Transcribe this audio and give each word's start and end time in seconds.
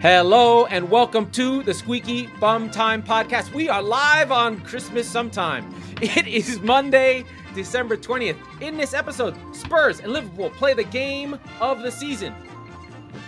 Hello 0.00 0.64
and 0.64 0.90
welcome 0.90 1.30
to 1.32 1.62
the 1.62 1.74
Squeaky 1.74 2.28
Bum 2.40 2.70
Time 2.70 3.02
Podcast. 3.02 3.52
We 3.52 3.68
are 3.68 3.82
live 3.82 4.32
on 4.32 4.58
Christmas 4.60 5.06
sometime. 5.06 5.74
It 6.00 6.26
is 6.26 6.58
Monday, 6.60 7.26
December 7.54 7.98
20th. 7.98 8.38
In 8.62 8.78
this 8.78 8.94
episode, 8.94 9.36
Spurs 9.54 10.00
and 10.00 10.10
Liverpool 10.10 10.48
play 10.48 10.72
the 10.72 10.84
game 10.84 11.38
of 11.60 11.82
the 11.82 11.92
season. 11.92 12.34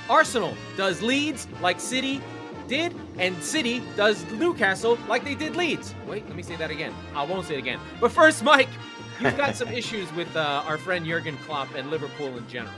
Arsenal 0.09 0.55
does 0.79 1.03
Leeds 1.03 1.47
like 1.61 1.79
City 1.79 2.23
did, 2.69 2.95
and 3.19 3.37
City 3.45 3.83
does 3.95 4.25
Newcastle 4.33 4.97
like 5.09 5.25
they 5.25 5.35
did 5.35 5.55
Leeds. 5.55 5.95
Wait, 6.07 6.27
let 6.27 6.35
me 6.37 6.43
say 6.43 6.57
that 6.57 6.71
again. 6.71 6.95
I 7.15 7.23
won't 7.23 7.47
say 7.47 7.57
it 7.57 7.59
again. 7.59 7.81
But 8.01 8.13
first, 8.13 8.43
Mike, 8.43 8.71
you've 9.21 9.37
got 9.37 9.57
some 9.61 9.69
issues 9.69 10.11
with 10.15 10.35
uh, 10.35 10.63
our 10.67 10.79
friend 10.79 11.05
Jurgen 11.05 11.37
Klopp 11.45 11.75
and 11.75 11.91
Liverpool 11.91 12.35
in 12.39 12.49
general. 12.49 12.73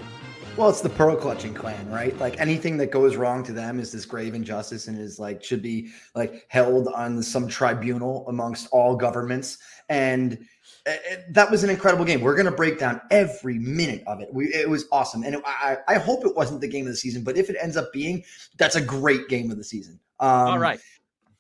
Well, 0.56 0.68
it's 0.68 0.82
the 0.82 0.88
pearl 0.88 1.16
clutching 1.16 1.52
clan, 1.52 1.90
right? 1.90 2.16
Like 2.20 2.40
anything 2.40 2.76
that 2.76 2.92
goes 2.92 3.16
wrong 3.16 3.42
to 3.42 3.52
them 3.52 3.80
is 3.80 3.90
this 3.90 4.04
grave 4.04 4.34
injustice 4.34 4.86
and 4.86 4.96
is 4.96 5.18
like 5.18 5.42
should 5.42 5.62
be 5.62 5.90
like 6.14 6.46
held 6.48 6.86
on 6.88 7.20
some 7.24 7.48
tribunal 7.48 8.24
amongst 8.28 8.68
all 8.70 8.94
governments. 8.94 9.58
And 9.88 10.46
it, 10.86 11.34
that 11.34 11.50
was 11.50 11.64
an 11.64 11.70
incredible 11.70 12.04
game. 12.04 12.20
We're 12.20 12.36
going 12.36 12.46
to 12.46 12.52
break 12.52 12.78
down 12.78 13.00
every 13.10 13.58
minute 13.58 14.04
of 14.06 14.20
it. 14.20 14.28
We, 14.32 14.46
it 14.54 14.70
was 14.70 14.86
awesome, 14.92 15.24
and 15.24 15.34
it, 15.34 15.42
I, 15.44 15.78
I 15.88 15.94
hope 15.98 16.24
it 16.24 16.36
wasn't 16.36 16.60
the 16.60 16.68
game 16.68 16.86
of 16.86 16.92
the 16.92 16.96
season. 16.96 17.24
But 17.24 17.36
if 17.36 17.50
it 17.50 17.56
ends 17.60 17.76
up 17.76 17.92
being, 17.92 18.22
that's 18.56 18.76
a 18.76 18.80
great 18.80 19.28
game 19.28 19.50
of 19.50 19.56
the 19.56 19.64
season. 19.64 19.98
Um, 20.20 20.28
all 20.30 20.58
right. 20.60 20.78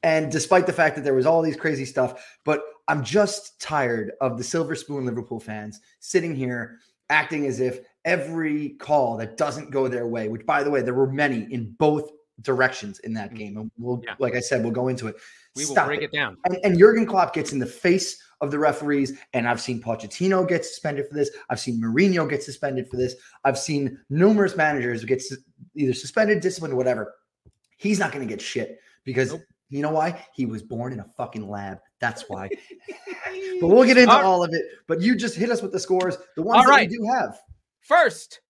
And 0.02 0.30
despite 0.30 0.66
the 0.66 0.72
fact 0.72 0.96
that 0.96 1.04
there 1.04 1.14
was 1.14 1.24
all 1.24 1.40
these 1.40 1.56
crazy 1.56 1.84
stuff, 1.84 2.38
but 2.44 2.62
I'm 2.88 3.04
just 3.04 3.60
tired 3.60 4.12
of 4.20 4.38
the 4.38 4.44
Silver 4.44 4.74
Spoon 4.74 5.06
Liverpool 5.06 5.38
fans 5.38 5.80
sitting 6.00 6.34
here 6.34 6.80
acting 7.10 7.46
as 7.46 7.60
if 7.60 7.80
every 8.04 8.70
call 8.70 9.16
that 9.18 9.36
doesn't 9.36 9.70
go 9.70 9.88
their 9.88 10.06
way, 10.06 10.28
which 10.28 10.44
by 10.46 10.62
the 10.62 10.70
way, 10.70 10.82
there 10.82 10.94
were 10.94 11.10
many 11.10 11.52
in 11.52 11.74
both 11.78 12.10
directions 12.40 12.98
in 13.00 13.14
that 13.14 13.32
mm. 13.32 13.36
game. 13.36 13.56
And 13.56 13.70
we'll, 13.78 14.02
yeah. 14.04 14.14
like 14.18 14.34
I 14.34 14.40
said, 14.40 14.62
we'll 14.62 14.72
go 14.72 14.88
into 14.88 15.06
it. 15.08 15.16
We 15.56 15.66
will 15.66 15.74
break 15.74 16.00
it, 16.00 16.04
it 16.04 16.12
down. 16.12 16.36
And, 16.46 16.58
and 16.64 16.78
Jurgen 16.78 17.06
Klopp 17.06 17.34
gets 17.34 17.52
in 17.52 17.58
the 17.58 17.66
face 17.66 18.20
of 18.40 18.50
the 18.50 18.58
referees. 18.58 19.18
And 19.32 19.48
I've 19.48 19.60
seen 19.60 19.82
Pochettino 19.82 20.46
get 20.48 20.64
suspended 20.64 21.08
for 21.08 21.14
this. 21.14 21.30
I've 21.48 21.60
seen 21.60 21.80
Mourinho 21.80 22.28
get 22.28 22.42
suspended 22.42 22.88
for 22.90 22.96
this. 22.96 23.14
I've 23.44 23.58
seen 23.58 23.98
numerous 24.10 24.56
managers 24.56 25.04
get 25.04 25.22
either 25.74 25.94
suspended, 25.94 26.40
disciplined, 26.40 26.76
whatever. 26.76 27.14
He's 27.76 27.98
not 27.98 28.12
going 28.12 28.26
to 28.26 28.32
get 28.32 28.40
shit 28.40 28.78
because 29.04 29.32
nope. 29.32 29.42
you 29.68 29.82
know 29.82 29.90
why? 29.90 30.24
He 30.34 30.46
was 30.46 30.62
born 30.62 30.92
in 30.92 31.00
a 31.00 31.06
fucking 31.16 31.48
lab. 31.48 31.78
That's 32.00 32.24
why. 32.28 32.48
but 33.60 33.68
we'll 33.68 33.84
get 33.84 33.98
into 33.98 34.12
all, 34.12 34.24
all, 34.24 34.44
of 34.44 34.52
it. 34.52 34.64
But 34.86 35.00
you 35.00 35.14
just 35.14 35.36
hit 35.36 35.50
us 35.50 35.62
with 35.62 35.72
the 35.72 35.80
scores, 35.80 36.16
the 36.36 36.42
ones 36.42 36.58
all 36.58 36.62
that 36.64 36.70
right. 36.70 36.90
we 36.90 36.96
do 36.96 37.04
have. 37.04 37.38
First, 37.84 38.40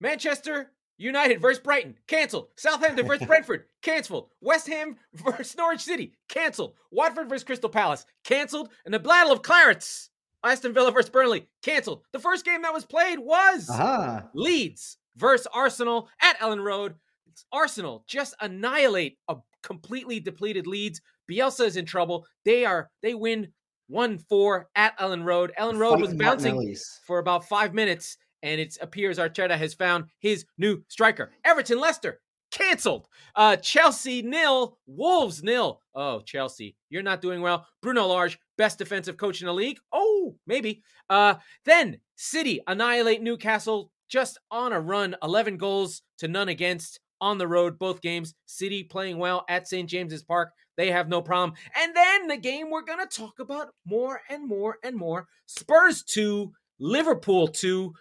Manchester 0.00 0.72
United 0.98 1.40
versus 1.40 1.62
Brighton, 1.62 1.96
canceled. 2.06 2.48
Southampton 2.56 3.06
versus 3.06 3.26
Brentford, 3.26 3.64
canceled. 3.82 4.28
West 4.42 4.68
Ham 4.68 4.96
versus 5.14 5.56
Norwich 5.56 5.80
City, 5.80 6.12
canceled. 6.28 6.74
Watford 6.90 7.30
versus 7.30 7.44
Crystal 7.44 7.70
Palace, 7.70 8.04
canceled. 8.24 8.68
And 8.84 8.92
the 8.92 8.98
Battle 8.98 9.32
of 9.32 9.40
Clarets, 9.40 10.10
Aston 10.44 10.74
Villa 10.74 10.92
versus 10.92 11.08
Burnley, 11.10 11.48
canceled. 11.62 12.02
The 12.12 12.18
first 12.18 12.44
game 12.44 12.62
that 12.62 12.74
was 12.74 12.84
played 12.84 13.18
was 13.18 13.70
uh-huh. 13.70 14.22
Leeds 14.34 14.98
versus 15.16 15.46
Arsenal 15.54 16.10
at 16.20 16.38
Elland 16.40 16.62
Road. 16.62 16.94
It's 17.26 17.46
Arsenal 17.52 18.04
just 18.06 18.34
annihilate 18.42 19.16
a 19.28 19.36
completely 19.62 20.20
depleted 20.20 20.66
Leeds. 20.66 21.00
Bielsa 21.30 21.64
is 21.64 21.76
in 21.76 21.86
trouble. 21.86 22.26
They 22.44 22.66
are 22.66 22.90
they 23.02 23.14
win 23.14 23.48
1 23.88 24.18
4 24.18 24.68
at 24.74 24.98
Elland 24.98 25.24
Road. 25.24 25.52
Elland 25.58 25.78
Road 25.78 26.00
was 26.00 26.14
bouncing 26.14 26.76
for 27.06 27.18
about 27.18 27.48
five 27.48 27.74
minutes, 27.74 28.16
and 28.42 28.60
it 28.60 28.76
appears 28.80 29.18
Arteta 29.18 29.56
has 29.56 29.74
found 29.74 30.06
his 30.20 30.44
new 30.56 30.82
striker. 30.88 31.30
Everton 31.44 31.80
Leicester 31.80 32.20
canceled. 32.50 33.08
Uh, 33.34 33.56
Chelsea 33.56 34.22
nil, 34.22 34.78
Wolves 34.86 35.42
nil. 35.42 35.80
Oh, 35.94 36.20
Chelsea, 36.20 36.76
you're 36.90 37.02
not 37.02 37.20
doing 37.20 37.40
well. 37.40 37.66
Bruno 37.82 38.06
Lage, 38.06 38.38
best 38.56 38.78
defensive 38.78 39.16
coach 39.16 39.40
in 39.40 39.46
the 39.46 39.54
league. 39.54 39.78
Oh, 39.92 40.36
maybe. 40.46 40.82
Uh, 41.10 41.34
then 41.64 41.98
City 42.16 42.60
annihilate 42.66 43.22
Newcastle 43.22 43.90
just 44.08 44.38
on 44.50 44.72
a 44.72 44.80
run, 44.80 45.16
11 45.22 45.58
goals 45.58 46.02
to 46.18 46.28
none 46.28 46.48
against 46.48 47.00
on 47.20 47.38
the 47.38 47.48
road, 47.48 47.78
both 47.78 48.00
games. 48.00 48.34
City 48.46 48.84
playing 48.84 49.18
well 49.18 49.44
at 49.48 49.68
St. 49.68 49.88
James's 49.88 50.22
Park. 50.22 50.52
They 50.76 50.90
have 50.90 51.08
no 51.08 51.20
problem. 51.20 51.54
And 51.76 51.94
then 51.94 52.28
the 52.28 52.36
game 52.36 52.70
we're 52.70 52.82
going 52.82 53.06
to 53.06 53.16
talk 53.16 53.40
about 53.40 53.68
more 53.84 54.20
and 54.30 54.46
more 54.46 54.76
and 54.84 54.96
more 54.96 55.26
Spurs 55.46 56.02
2, 56.04 56.52
Liverpool 56.78 57.48
2. 57.48 57.92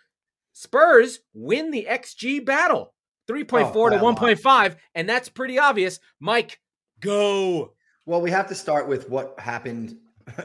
Spurs 0.53 1.19
win 1.33 1.71
the 1.71 1.87
XG 1.89 2.45
battle 2.45 2.93
3.4 3.29 3.71
oh, 3.75 3.89
to 3.89 3.97
1.5. 3.97 4.75
And 4.95 5.09
that's 5.09 5.29
pretty 5.29 5.59
obvious. 5.59 5.99
Mike, 6.19 6.59
go. 6.99 7.73
Well, 8.05 8.21
we 8.21 8.31
have 8.31 8.47
to 8.47 8.55
start 8.55 8.87
with 8.87 9.09
what 9.09 9.39
happened 9.39 9.97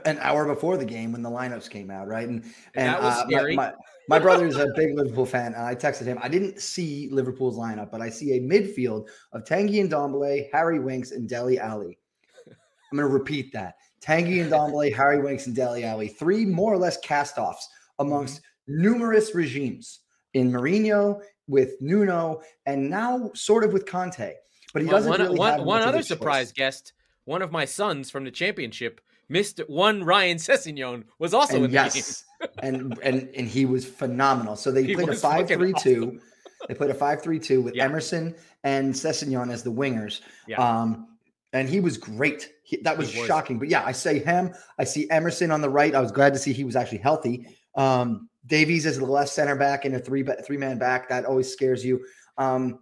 an 0.05 0.19
hour 0.21 0.47
before 0.47 0.77
the 0.77 0.84
game 0.84 1.12
when 1.12 1.22
the 1.22 1.31
lineups 1.31 1.69
came 1.69 1.91
out, 1.91 2.09
right? 2.09 2.28
And 2.28 2.44
and, 2.75 2.88
that 2.88 3.03
was 3.03 3.15
uh, 3.15 3.27
scary. 3.27 3.56
My, 3.56 3.71
my, 3.71 3.75
my 4.09 4.19
brother's 4.19 4.57
a 4.57 4.69
big 4.77 4.97
Liverpool 4.97 5.27
fan, 5.27 5.55
and 5.55 5.65
I 5.65 5.75
texted 5.75 6.05
him. 6.05 6.19
I 6.23 6.29
didn't 6.29 6.61
see 6.61 7.09
Liverpool's 7.11 7.57
lineup, 7.57 7.91
but 7.91 8.01
I 8.01 8.11
see 8.11 8.37
a 8.37 8.41
midfield 8.41 9.09
of 9.33 9.45
Tanguy 9.45 9.89
Ndombele, 9.89 10.49
Harry 10.53 10.81
Winks, 10.81 11.13
and 11.13 11.29
Dele 11.29 11.59
Alli. 11.59 11.99
I'm 12.47 12.99
going 12.99 13.09
to 13.09 13.12
repeat 13.12 13.53
that: 13.53 13.77
Tanguy 14.01 14.49
Ndombele, 14.49 14.95
Harry 14.95 15.21
Winks, 15.21 15.47
and 15.47 15.57
Dele 15.57 15.85
Alli. 15.85 16.09
Three 16.09 16.45
more 16.45 16.73
or 16.73 16.79
less 16.79 16.99
cast-offs 16.99 17.69
amongst 17.99 18.39
mm-hmm. 18.39 18.83
numerous 18.83 19.35
regimes 19.35 20.01
in 20.35 20.51
Mourinho, 20.51 21.21
with 21.49 21.81
Nuno, 21.81 22.41
and 22.67 22.91
now 22.91 23.31
sort 23.35 23.65
of 23.65 23.73
with 23.73 23.87
Conte. 23.87 24.35
But 24.73 24.83
he 24.83 24.89
doesn't 24.89 25.11
one, 25.11 25.21
really 25.21 25.39
one, 25.39 25.53
have 25.53 25.62
one 25.62 25.83
other 25.83 26.03
surprise 26.03 26.53
guest. 26.53 26.93
One 27.25 27.43
of 27.43 27.53
my 27.53 27.67
sons 27.67 28.11
from 28.11 28.25
the 28.25 28.31
championship 28.31 29.01
Mr. 29.31 29.69
One 29.69 30.05
Ryan 30.05 30.37
Sessegnon 30.37 31.05
was 31.19 31.34
also 31.34 31.56
and 31.56 31.66
in 31.66 31.71
yes, 31.71 32.25
the 32.41 32.49
game. 32.49 32.59
and 32.62 32.99
and 33.03 33.28
and 33.37 33.49
he 33.49 33.65
was 33.65 33.84
phenomenal. 33.84 34.56
So 34.56 34.71
they 34.71 34.84
he 34.84 34.94
played 34.94 35.09
a 35.09 35.15
five-three-two. 35.15 36.05
Awesome. 36.05 36.21
They 36.69 36.75
played 36.75 36.91
a 36.91 36.94
five-three-two 36.94 37.61
with 37.61 37.75
yeah. 37.75 37.84
Emerson 37.84 38.34
and 38.65 38.94
Sessegnon 38.94 39.50
as 39.53 39.62
the 39.62 39.72
wingers. 39.72 40.21
Yeah. 40.47 40.56
Um, 40.56 41.09
and 41.53 41.69
he 41.69 41.81
was 41.81 41.99
great. 41.99 42.50
He, 42.62 42.78
that 42.78 42.97
was, 42.97 43.15
was, 43.15 43.27
shocking. 43.27 43.59
But 43.59 43.69
yeah, 43.69 43.84
I 43.84 43.93
say 43.93 44.19
him. 44.19 44.55
I 44.78 44.84
see 44.84 45.09
Emerson 45.11 45.50
on 45.50 45.61
the 45.61 45.69
right. 45.69 45.94
I 45.94 46.00
was 46.00 46.12
glad 46.12 46.32
to 46.32 46.38
see 46.38 46.53
he 46.53 46.65
was 46.65 46.77
actually 46.77 46.99
healthy. 46.99 47.47
Um, 47.75 48.28
Davies 48.47 48.87
as 48.87 48.99
the 48.99 49.05
left 49.05 49.31
center 49.31 49.55
back 49.55 49.84
in 49.84 49.94
a 49.94 49.99
three 49.99 50.25
three 50.44 50.56
man 50.56 50.78
back. 50.78 51.09
That 51.09 51.25
always 51.25 51.53
scares 51.53 51.84
you. 51.84 52.05
Um, 52.38 52.81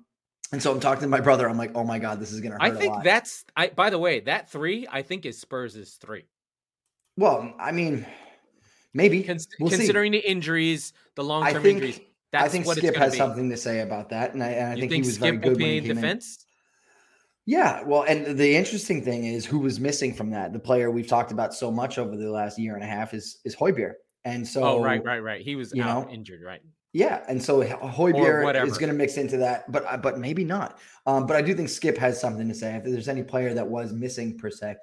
and 0.53 0.63
so 0.63 0.73
I'm 0.73 0.81
talking 0.81 1.03
to 1.03 1.09
my 1.09 1.21
brother. 1.21 1.49
I'm 1.49 1.59
like, 1.59 1.73
oh 1.75 1.85
my 1.85 1.99
god, 1.99 2.21
this 2.21 2.33
is 2.33 2.41
gonna. 2.41 2.57
I 2.61 2.71
think 2.71 3.05
that's. 3.05 3.45
I 3.57 3.69
by 3.69 3.91
the 3.91 3.99
way, 3.99 4.21
that 4.21 4.51
three 4.51 4.87
I 4.91 5.03
think 5.03 5.25
is 5.27 5.39
Spurs' 5.39 5.77
is 5.77 5.95
three. 5.95 6.25
Well, 7.17 7.55
I 7.59 7.73
mean, 7.73 8.07
maybe 8.93 9.23
Con- 9.23 9.39
we'll 9.59 9.71
considering 9.71 10.13
see. 10.13 10.21
the 10.21 10.31
injuries, 10.31 10.93
the 11.15 11.25
long 11.25 11.51
term 11.51 11.65
injuries. 11.65 12.01
I 12.33 12.49
think 12.49 12.65
Skipp 12.65 12.97
has 12.97 13.13
be. 13.13 13.19
something 13.19 13.51
to 13.51 13.57
say 13.57 13.81
about 13.81 14.11
that, 14.11 14.35
and 14.35 14.43
I, 14.43 14.49
and 14.49 14.67
I 14.69 14.75
think, 14.75 14.91
think, 14.91 15.05
he 15.05 15.09
was 15.09 15.19
Skipp 15.19 15.21
very 15.21 15.37
good 15.37 15.61
when 15.61 15.71
he 15.71 15.81
came 15.81 15.97
defense. 15.97 16.39
In. 16.41 16.47
Yeah, 17.47 17.83
well, 17.85 18.03
and 18.03 18.39
the 18.39 18.55
interesting 18.55 19.03
thing 19.03 19.25
is 19.25 19.45
who 19.45 19.59
was 19.59 19.81
missing 19.81 20.15
from 20.15 20.31
that. 20.31 20.53
The 20.53 20.61
player 20.61 20.91
we've 20.91 21.09
talked 21.09 21.33
about 21.33 21.55
so 21.55 21.71
much 21.71 21.99
over 21.99 22.17
the 22.17 22.31
last 22.31 22.59
year 22.59 22.75
and 22.75 22.85
a 22.85 22.87
half 22.87 23.15
is 23.15 23.39
is 23.45 23.57
Højbjerg, 23.57 23.95
and 24.25 24.47
so 24.47 24.63
oh 24.63 24.83
right, 24.83 25.05
right, 25.05 25.21
right. 25.21 25.43
He 25.43 25.57
was 25.57 25.73
you 25.75 25.83
know, 25.83 26.09
injured, 26.11 26.43
right? 26.43 26.61
Yeah, 26.93 27.23
and 27.29 27.41
so 27.41 27.63
Højbjerg 27.63 28.67
is 28.67 28.77
going 28.77 28.91
to 28.91 28.97
mix 28.97 29.17
into 29.17 29.37
that, 29.37 29.71
but 29.71 29.85
uh, 29.87 29.97
but 29.97 30.19
maybe 30.19 30.43
not. 30.43 30.79
Um, 31.07 31.25
but 31.25 31.37
I 31.37 31.43
do 31.43 31.55
think 31.55 31.69
Skipp 31.69 31.97
has 31.99 32.21
something 32.21 32.49
to 32.49 32.55
say 32.55 32.75
if 32.75 32.85
there's 32.85 33.09
any 33.09 33.23
player 33.23 33.55
that 33.55 33.67
was 33.67 33.93
missing 33.93 34.37
per 34.37 34.51
se. 34.51 34.77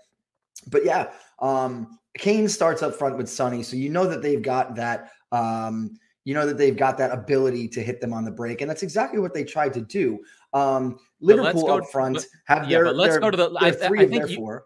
But 0.68 0.86
yeah, 0.86 1.12
um, 1.40 2.00
Kane 2.18 2.48
starts 2.48 2.82
up 2.82 2.96
front 2.96 3.18
with 3.18 3.30
Sonny, 3.30 3.62
so 3.62 3.76
you 3.76 3.90
know 3.90 4.08
that 4.08 4.22
they've 4.22 4.42
got 4.42 4.76
that. 4.76 5.12
Um, 5.34 6.00
you 6.24 6.34
know 6.34 6.46
that 6.46 6.58
they've 6.58 6.76
got 6.76 6.98
that 6.98 7.12
ability 7.12 7.68
to 7.70 7.82
hit 7.82 8.00
them 8.00 8.14
on 8.14 8.24
the 8.24 8.32
break, 8.32 8.62
and 8.62 8.70
that's 8.70 8.84
exactly 8.84 9.20
what 9.20 9.34
they 9.34 9.44
tried 9.44 9.74
to 9.74 9.82
do. 9.82 10.20
Um, 10.54 11.00
Liverpool 11.20 11.70
up 11.72 11.90
front 11.92 12.16
but, 12.16 12.26
have 12.46 12.70
yeah, 12.70 12.78
their. 12.78 12.86
But 12.86 12.96
let's 12.96 13.14
their, 13.14 13.20
go 13.20 13.32
to 13.32 13.38
the. 13.38 13.58
I, 13.60 13.72
three 13.72 14.02
I 14.02 14.08
think 14.08 14.30
you, 14.30 14.60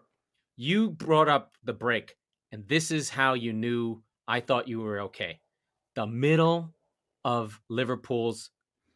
you 0.56 0.90
brought 0.90 1.28
up 1.28 1.56
the 1.64 1.72
break, 1.72 2.16
and 2.52 2.66
this 2.68 2.92
is 2.92 3.10
how 3.10 3.34
you 3.34 3.52
knew. 3.52 4.00
I 4.28 4.38
thought 4.38 4.68
you 4.68 4.80
were 4.80 5.00
okay. 5.00 5.40
The 5.96 6.06
middle 6.06 6.72
of 7.24 7.60
Liverpool's 7.68 8.50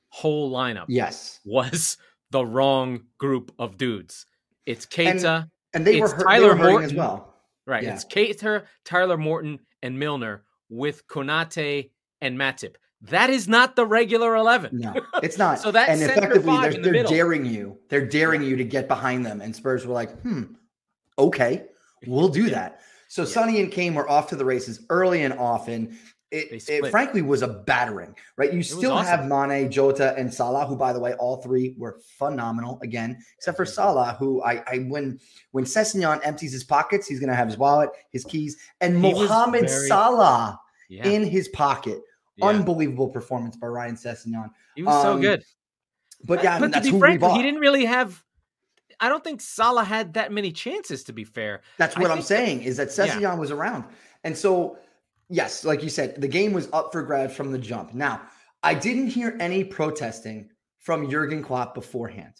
whole 0.08 0.52
lineup, 0.52 0.86
yes, 0.88 1.40
was 1.44 1.96
the 2.30 2.44
wrong 2.44 3.02
group 3.18 3.52
of 3.58 3.76
dudes. 3.76 4.26
It's 4.64 4.86
Keita, 4.86 5.42
and, 5.42 5.50
and 5.74 5.86
they, 5.86 6.00
were 6.00 6.08
hurt, 6.08 6.24
Tyler 6.26 6.54
they 6.54 6.60
were 6.60 6.70
Morton 6.70 6.90
as 6.90 6.94
well. 6.94 7.34
Right. 7.66 7.82
Yeah. 7.82 7.94
It's 7.94 8.04
Keita, 8.04 8.64
Tyler 8.84 9.16
Morton, 9.16 9.58
and 9.82 9.98
Milner 9.98 10.44
with 10.68 11.06
Konate 11.08 11.90
and 12.20 12.38
Matip. 12.38 12.76
That 13.02 13.30
is 13.30 13.46
not 13.46 13.76
the 13.76 13.84
regular 13.84 14.36
11. 14.36 14.78
No, 14.78 14.94
it's 15.22 15.38
not. 15.38 15.58
so 15.58 15.70
that 15.70 15.88
and 15.88 16.02
effectively 16.02 16.56
they're, 16.60 16.72
the 16.72 16.90
they're 16.90 17.04
daring 17.04 17.44
you. 17.44 17.78
They're 17.88 18.06
daring 18.06 18.42
you 18.42 18.56
to 18.56 18.64
get 18.64 18.88
behind 18.88 19.26
them. 19.26 19.40
And 19.40 19.54
Spurs 19.54 19.86
were 19.86 19.94
like, 19.94 20.18
hmm, 20.22 20.44
okay, 21.18 21.64
we'll 22.06 22.28
do 22.28 22.50
that. 22.50 22.80
So 23.08 23.22
yeah. 23.22 23.28
Sonny 23.28 23.60
and 23.60 23.70
Kane 23.70 23.94
were 23.94 24.08
off 24.08 24.28
to 24.28 24.36
the 24.36 24.44
races 24.44 24.84
early 24.90 25.22
and 25.22 25.34
often. 25.34 25.98
It, 26.30 26.68
it, 26.68 26.90
frankly 26.90 27.22
was 27.22 27.42
a 27.42 27.48
battering, 27.48 28.14
right? 28.36 28.52
You 28.52 28.62
still 28.62 28.92
awesome. 28.92 29.28
have 29.30 29.50
Mane, 29.50 29.70
Jota, 29.70 30.14
and 30.16 30.32
Salah, 30.32 30.66
who, 30.66 30.76
by 30.76 30.92
the 30.92 30.98
way, 30.98 31.14
all 31.14 31.36
three 31.36 31.74
were 31.78 32.00
phenomenal 32.18 32.80
again, 32.82 33.18
except 33.36 33.56
for 33.56 33.64
Salah, 33.64 34.16
who 34.18 34.42
I, 34.42 34.62
I 34.66 34.78
when 34.88 35.20
when 35.52 35.64
Sessegnon 35.64 36.20
empties 36.24 36.52
his 36.52 36.64
pockets, 36.64 37.06
he's 37.06 37.20
going 37.20 37.30
to 37.30 37.36
have 37.36 37.46
his 37.46 37.56
wallet, 37.56 37.90
his 38.10 38.24
keys, 38.24 38.56
and 38.80 38.96
he 38.96 39.02
Mohamed 39.02 39.68
very, 39.68 39.88
Salah 39.88 40.60
yeah. 40.88 41.06
in 41.06 41.24
his 41.24 41.48
pocket. 41.48 42.02
Yeah. 42.36 42.46
Unbelievable 42.46 43.08
performance 43.08 43.56
by 43.56 43.68
Ryan 43.68 43.94
Sessegnon. 43.94 44.50
He 44.74 44.82
was 44.82 44.94
um, 44.94 45.02
so 45.02 45.20
good. 45.20 45.44
But 46.24 46.42
yeah, 46.42 46.58
but 46.58 46.74
I 46.74 46.80
mean, 46.80 46.82
to 46.82 46.92
be 46.92 46.98
frank, 46.98 47.22
he 47.22 47.42
didn't 47.42 47.60
really 47.60 47.84
have. 47.84 48.22
I 48.98 49.08
don't 49.08 49.22
think 49.22 49.40
Salah 49.40 49.84
had 49.84 50.14
that 50.14 50.32
many 50.32 50.50
chances. 50.50 51.04
To 51.04 51.12
be 51.12 51.22
fair, 51.22 51.62
that's 51.78 51.96
what 51.96 52.10
I 52.10 52.14
am 52.14 52.22
saying. 52.22 52.58
That, 52.58 52.66
is 52.66 52.76
that 52.78 52.88
Sessegnon 52.88 53.20
yeah. 53.20 53.34
was 53.36 53.52
around, 53.52 53.84
and 54.24 54.36
so 54.36 54.78
yes, 55.28 55.64
like 55.64 55.82
you 55.82 55.90
said, 55.90 56.20
the 56.20 56.28
game 56.28 56.52
was 56.52 56.68
up 56.72 56.92
for 56.92 57.02
grabs 57.02 57.34
from 57.34 57.52
the 57.52 57.58
jump. 57.58 57.94
Now, 57.94 58.22
I 58.62 58.74
didn't 58.74 59.08
hear 59.08 59.36
any 59.40 59.64
protesting 59.64 60.48
from 60.78 61.10
Jurgen 61.10 61.42
Klopp 61.42 61.74
beforehand. 61.74 62.34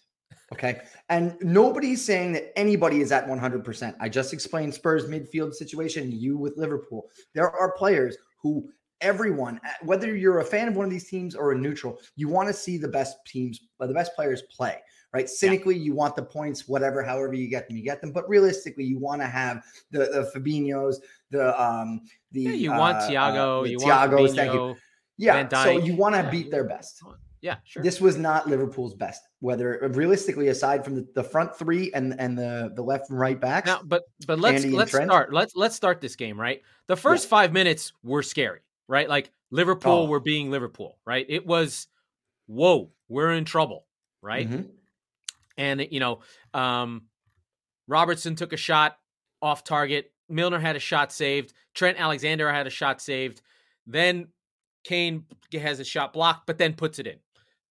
Okay. 0.53 0.81
And 1.09 1.37
nobody's 1.41 2.05
saying 2.05 2.33
that 2.33 2.57
anybody 2.57 3.01
is 3.01 3.11
at 3.11 3.27
100%. 3.27 3.97
I 3.99 4.09
just 4.09 4.33
explained 4.33 4.73
Spurs 4.73 5.07
midfield 5.07 5.55
situation, 5.55 6.13
you 6.13 6.37
with 6.37 6.57
Liverpool. 6.57 7.11
There 7.35 7.51
are 7.51 7.73
players 7.73 8.17
who 8.41 8.69
everyone, 9.01 9.61
whether 9.83 10.15
you're 10.15 10.39
a 10.39 10.45
fan 10.45 10.69
of 10.69 10.77
one 10.77 10.85
of 10.85 10.91
these 10.91 11.09
teams 11.09 11.35
or 11.35 11.53
a 11.53 11.59
neutral, 11.59 11.99
you 12.15 12.29
want 12.29 12.49
to 12.49 12.55
see 12.55 12.79
the 12.79 12.89
best 12.89 13.17
teams, 13.27 13.61
uh, 13.81 13.87
the 13.87 13.95
best 13.95 14.15
players 14.15 14.43
play 14.43 14.81
right? 15.17 15.31
Cynically, 15.31 15.75
yeah. 15.77 15.85
you 15.85 15.95
want 15.95 16.15
the 16.15 16.23
points, 16.23 16.69
whatever, 16.69 17.03
however 17.03 17.33
you 17.33 17.49
get 17.49 17.69
them, 17.69 17.79
you 17.79 17.83
get 17.83 18.03
them. 18.03 18.13
But 18.13 18.29
realistically, 18.29 18.85
you 18.85 18.99
want 18.99 19.23
to 19.23 19.27
have 19.27 19.63
the 19.91 20.01
the 20.01 20.31
Fabinho's, 20.35 21.01
the 21.31 21.63
um, 21.63 22.01
the 22.33 22.43
yeah, 22.43 22.51
you 22.53 22.73
uh, 22.73 22.79
want 22.79 22.99
Thiago, 22.99 23.61
uh, 23.61 23.65
you 23.65 23.79
Thiago's, 23.79 24.21
want 24.21 24.37
thank 24.37 24.53
you. 24.53 24.77
Yeah, 25.19 25.49
so 25.63 25.79
you 25.79 25.95
want 25.95 26.15
to 26.15 26.23
yeah, 26.23 26.31
beat 26.31 26.51
their 26.51 26.65
best. 26.65 27.03
Yeah, 27.41 27.57
sure. 27.65 27.83
This 27.83 28.01
was 28.01 28.17
not 28.17 28.49
Liverpool's 28.49 28.95
best. 28.95 29.23
Whether 29.41 29.89
realistically, 29.95 30.49
aside 30.49 30.85
from 30.85 30.97
the, 30.97 31.07
the 31.15 31.23
front 31.23 31.57
three 31.57 31.93
and 31.93 32.19
and 32.19 32.37
the 32.37 32.73
the 32.75 32.83
left 32.83 33.11
and 33.11 33.19
right 33.19 33.41
backs. 33.41 33.67
Now, 33.67 33.81
but 33.85 34.05
but 34.27 34.41
let's 34.41 34.65
Andy 34.65 34.77
let's 34.77 34.91
start. 34.91 35.33
Let's 35.33 35.55
let's 35.55 35.77
start 35.77 36.01
this 36.01 36.17
game 36.17 36.41
right. 36.41 36.63
The 36.87 36.97
first 36.97 37.27
yeah. 37.27 37.31
five 37.31 37.53
minutes 37.53 37.93
were 38.03 38.23
scary, 38.23 38.61
right? 38.89 39.09
Like 39.09 39.31
Liverpool 39.51 39.93
oh. 39.93 40.07
were 40.07 40.21
being 40.21 40.51
Liverpool, 40.51 40.99
right? 41.05 41.25
It 41.29 41.47
was, 41.47 41.89
whoa, 42.47 42.91
we're 43.09 43.33
in 43.33 43.45
trouble, 43.45 43.87
right? 44.23 44.49
Mm-hmm. 44.49 44.63
And 45.57 45.87
you 45.91 46.01
know, 46.01 46.21
um, 46.53 47.03
Robertson 47.87 48.35
took 48.35 48.53
a 48.53 48.57
shot 48.57 48.99
off 49.41 49.65
target. 49.65 50.13
Milner 50.29 50.59
had 50.59 50.77
a 50.77 50.81
shot 50.81 51.13
saved. 51.13 51.53
Trent 51.75 51.99
Alexander 52.01 52.51
had 52.51 52.67
a 52.67 52.71
shot 52.71 53.01
saved. 53.01 53.43
Then 53.87 54.29
Kane 54.85 55.25
has 55.53 55.81
a 55.81 55.85
shot 55.85 56.13
blocked, 56.13 56.47
but 56.47 56.59
then 56.59 56.75
puts 56.75 56.99
it 56.99 57.07
in. 57.07 57.19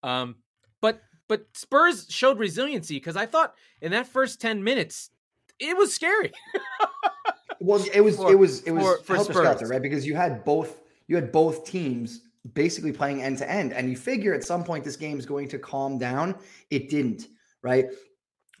Um, 0.02 0.36
but 0.80 1.02
but 1.28 1.46
Spurs 1.54 2.06
showed 2.08 2.38
resiliency 2.38 2.96
because 2.96 3.16
I 3.16 3.26
thought 3.26 3.54
in 3.80 3.92
that 3.92 4.06
first 4.06 4.40
ten 4.40 4.62
minutes 4.62 5.10
it 5.58 5.76
was 5.76 5.94
scary. 5.94 6.32
well, 7.60 7.82
it 7.92 8.00
was 8.00 8.16
for, 8.16 8.30
it 8.30 8.38
was 8.38 8.62
it 8.62 8.70
was 8.72 9.00
for, 9.00 9.16
for 9.16 9.32
Spurs. 9.32 9.62
right? 9.68 9.82
Because 9.82 10.06
you 10.06 10.14
had 10.14 10.44
both 10.44 10.80
you 11.08 11.16
had 11.16 11.32
both 11.32 11.64
teams 11.64 12.22
basically 12.54 12.92
playing 12.92 13.22
end 13.22 13.38
to 13.38 13.50
end, 13.50 13.72
and 13.72 13.90
you 13.90 13.96
figure 13.96 14.34
at 14.34 14.44
some 14.44 14.62
point 14.62 14.84
this 14.84 14.96
game 14.96 15.18
is 15.18 15.26
going 15.26 15.48
to 15.48 15.58
calm 15.58 15.98
down. 15.98 16.34
It 16.70 16.88
didn't, 16.88 17.28
right? 17.62 17.86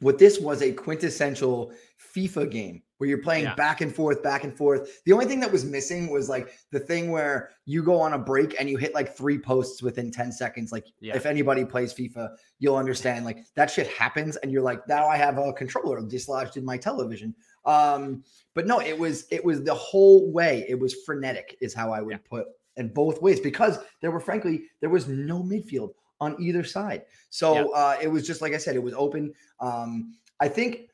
What 0.00 0.18
this 0.18 0.40
was 0.40 0.62
a 0.62 0.72
quintessential 0.72 1.72
FIFA 2.14 2.50
game 2.50 2.82
where 2.98 3.08
you're 3.08 3.18
playing 3.22 3.44
yeah. 3.44 3.54
back 3.54 3.80
and 3.80 3.94
forth, 3.94 4.22
back 4.22 4.44
and 4.44 4.56
forth. 4.56 5.02
The 5.04 5.12
only 5.12 5.26
thing 5.26 5.40
that 5.40 5.52
was 5.52 5.64
missing 5.64 6.10
was 6.10 6.28
like 6.28 6.52
the 6.70 6.80
thing 6.80 7.10
where 7.10 7.50
you 7.64 7.82
go 7.82 8.00
on 8.00 8.14
a 8.14 8.18
break 8.18 8.56
and 8.58 8.70
you 8.70 8.76
hit 8.76 8.94
like 8.94 9.16
three 9.16 9.38
posts 9.38 9.82
within 9.82 10.10
10 10.10 10.32
seconds. 10.32 10.72
Like 10.72 10.86
yeah. 11.00 11.14
if 11.14 11.26
anybody 11.26 11.64
plays 11.64 11.92
FIFA, 11.92 12.30
you'll 12.58 12.76
understand 12.76 13.24
like 13.24 13.44
that 13.54 13.70
shit 13.70 13.88
happens 13.88 14.36
and 14.36 14.50
you're 14.50 14.62
like, 14.62 14.86
now 14.88 15.06
I 15.06 15.16
have 15.16 15.38
a 15.38 15.52
controller 15.52 16.00
dislodged 16.00 16.56
in 16.56 16.64
my 16.64 16.76
television. 16.76 17.34
Um, 17.64 18.22
but 18.54 18.66
no, 18.66 18.80
it 18.80 18.98
was 18.98 19.26
it 19.30 19.44
was 19.44 19.62
the 19.62 19.74
whole 19.74 20.32
way. 20.32 20.64
It 20.68 20.78
was 20.78 20.94
frenetic, 21.04 21.56
is 21.60 21.74
how 21.74 21.92
I 21.92 22.00
would 22.00 22.12
yeah. 22.12 22.28
put 22.28 22.46
in 22.76 22.88
both 22.88 23.20
ways, 23.20 23.40
because 23.40 23.78
there 24.00 24.10
were 24.10 24.20
frankly, 24.20 24.64
there 24.80 24.90
was 24.90 25.08
no 25.08 25.42
midfield 25.42 25.90
on 26.20 26.40
either 26.40 26.64
side. 26.64 27.02
So 27.28 27.72
uh, 27.74 27.96
it 28.00 28.08
was 28.08 28.26
just 28.26 28.40
like 28.40 28.54
I 28.54 28.58
said, 28.58 28.76
it 28.76 28.82
was 28.82 28.94
open. 28.94 29.34
Um, 29.60 30.14
I 30.40 30.48
think 30.48 30.88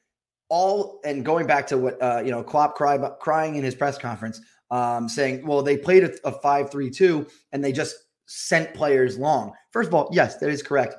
all 0.53 1.01
and 1.03 1.25
going 1.25 1.47
back 1.47 1.67
to 1.67 1.79
what 1.79 2.01
uh, 2.03 2.21
you 2.23 2.31
know, 2.31 2.43
Klopp 2.43 2.75
cry, 2.75 2.99
crying 3.19 3.57
in 3.57 3.65
his 3.65 3.75
press 3.75 3.97
conference, 3.97 4.39
um, 4.71 5.09
saying, 5.09 5.47
"Well, 5.47 5.63
they 5.63 5.79
played 5.79 6.05
a, 6.05 6.13
a 6.29 6.33
five-three-two 6.33 7.27
and 7.53 7.65
they 7.65 7.73
just 7.73 7.97
sent 8.27 8.75
players 8.75 9.17
long." 9.17 9.55
First 9.71 9.89
of 9.89 9.95
all, 9.95 10.11
yes, 10.13 10.37
that 10.37 10.51
is 10.51 10.63
correct. 10.63 10.95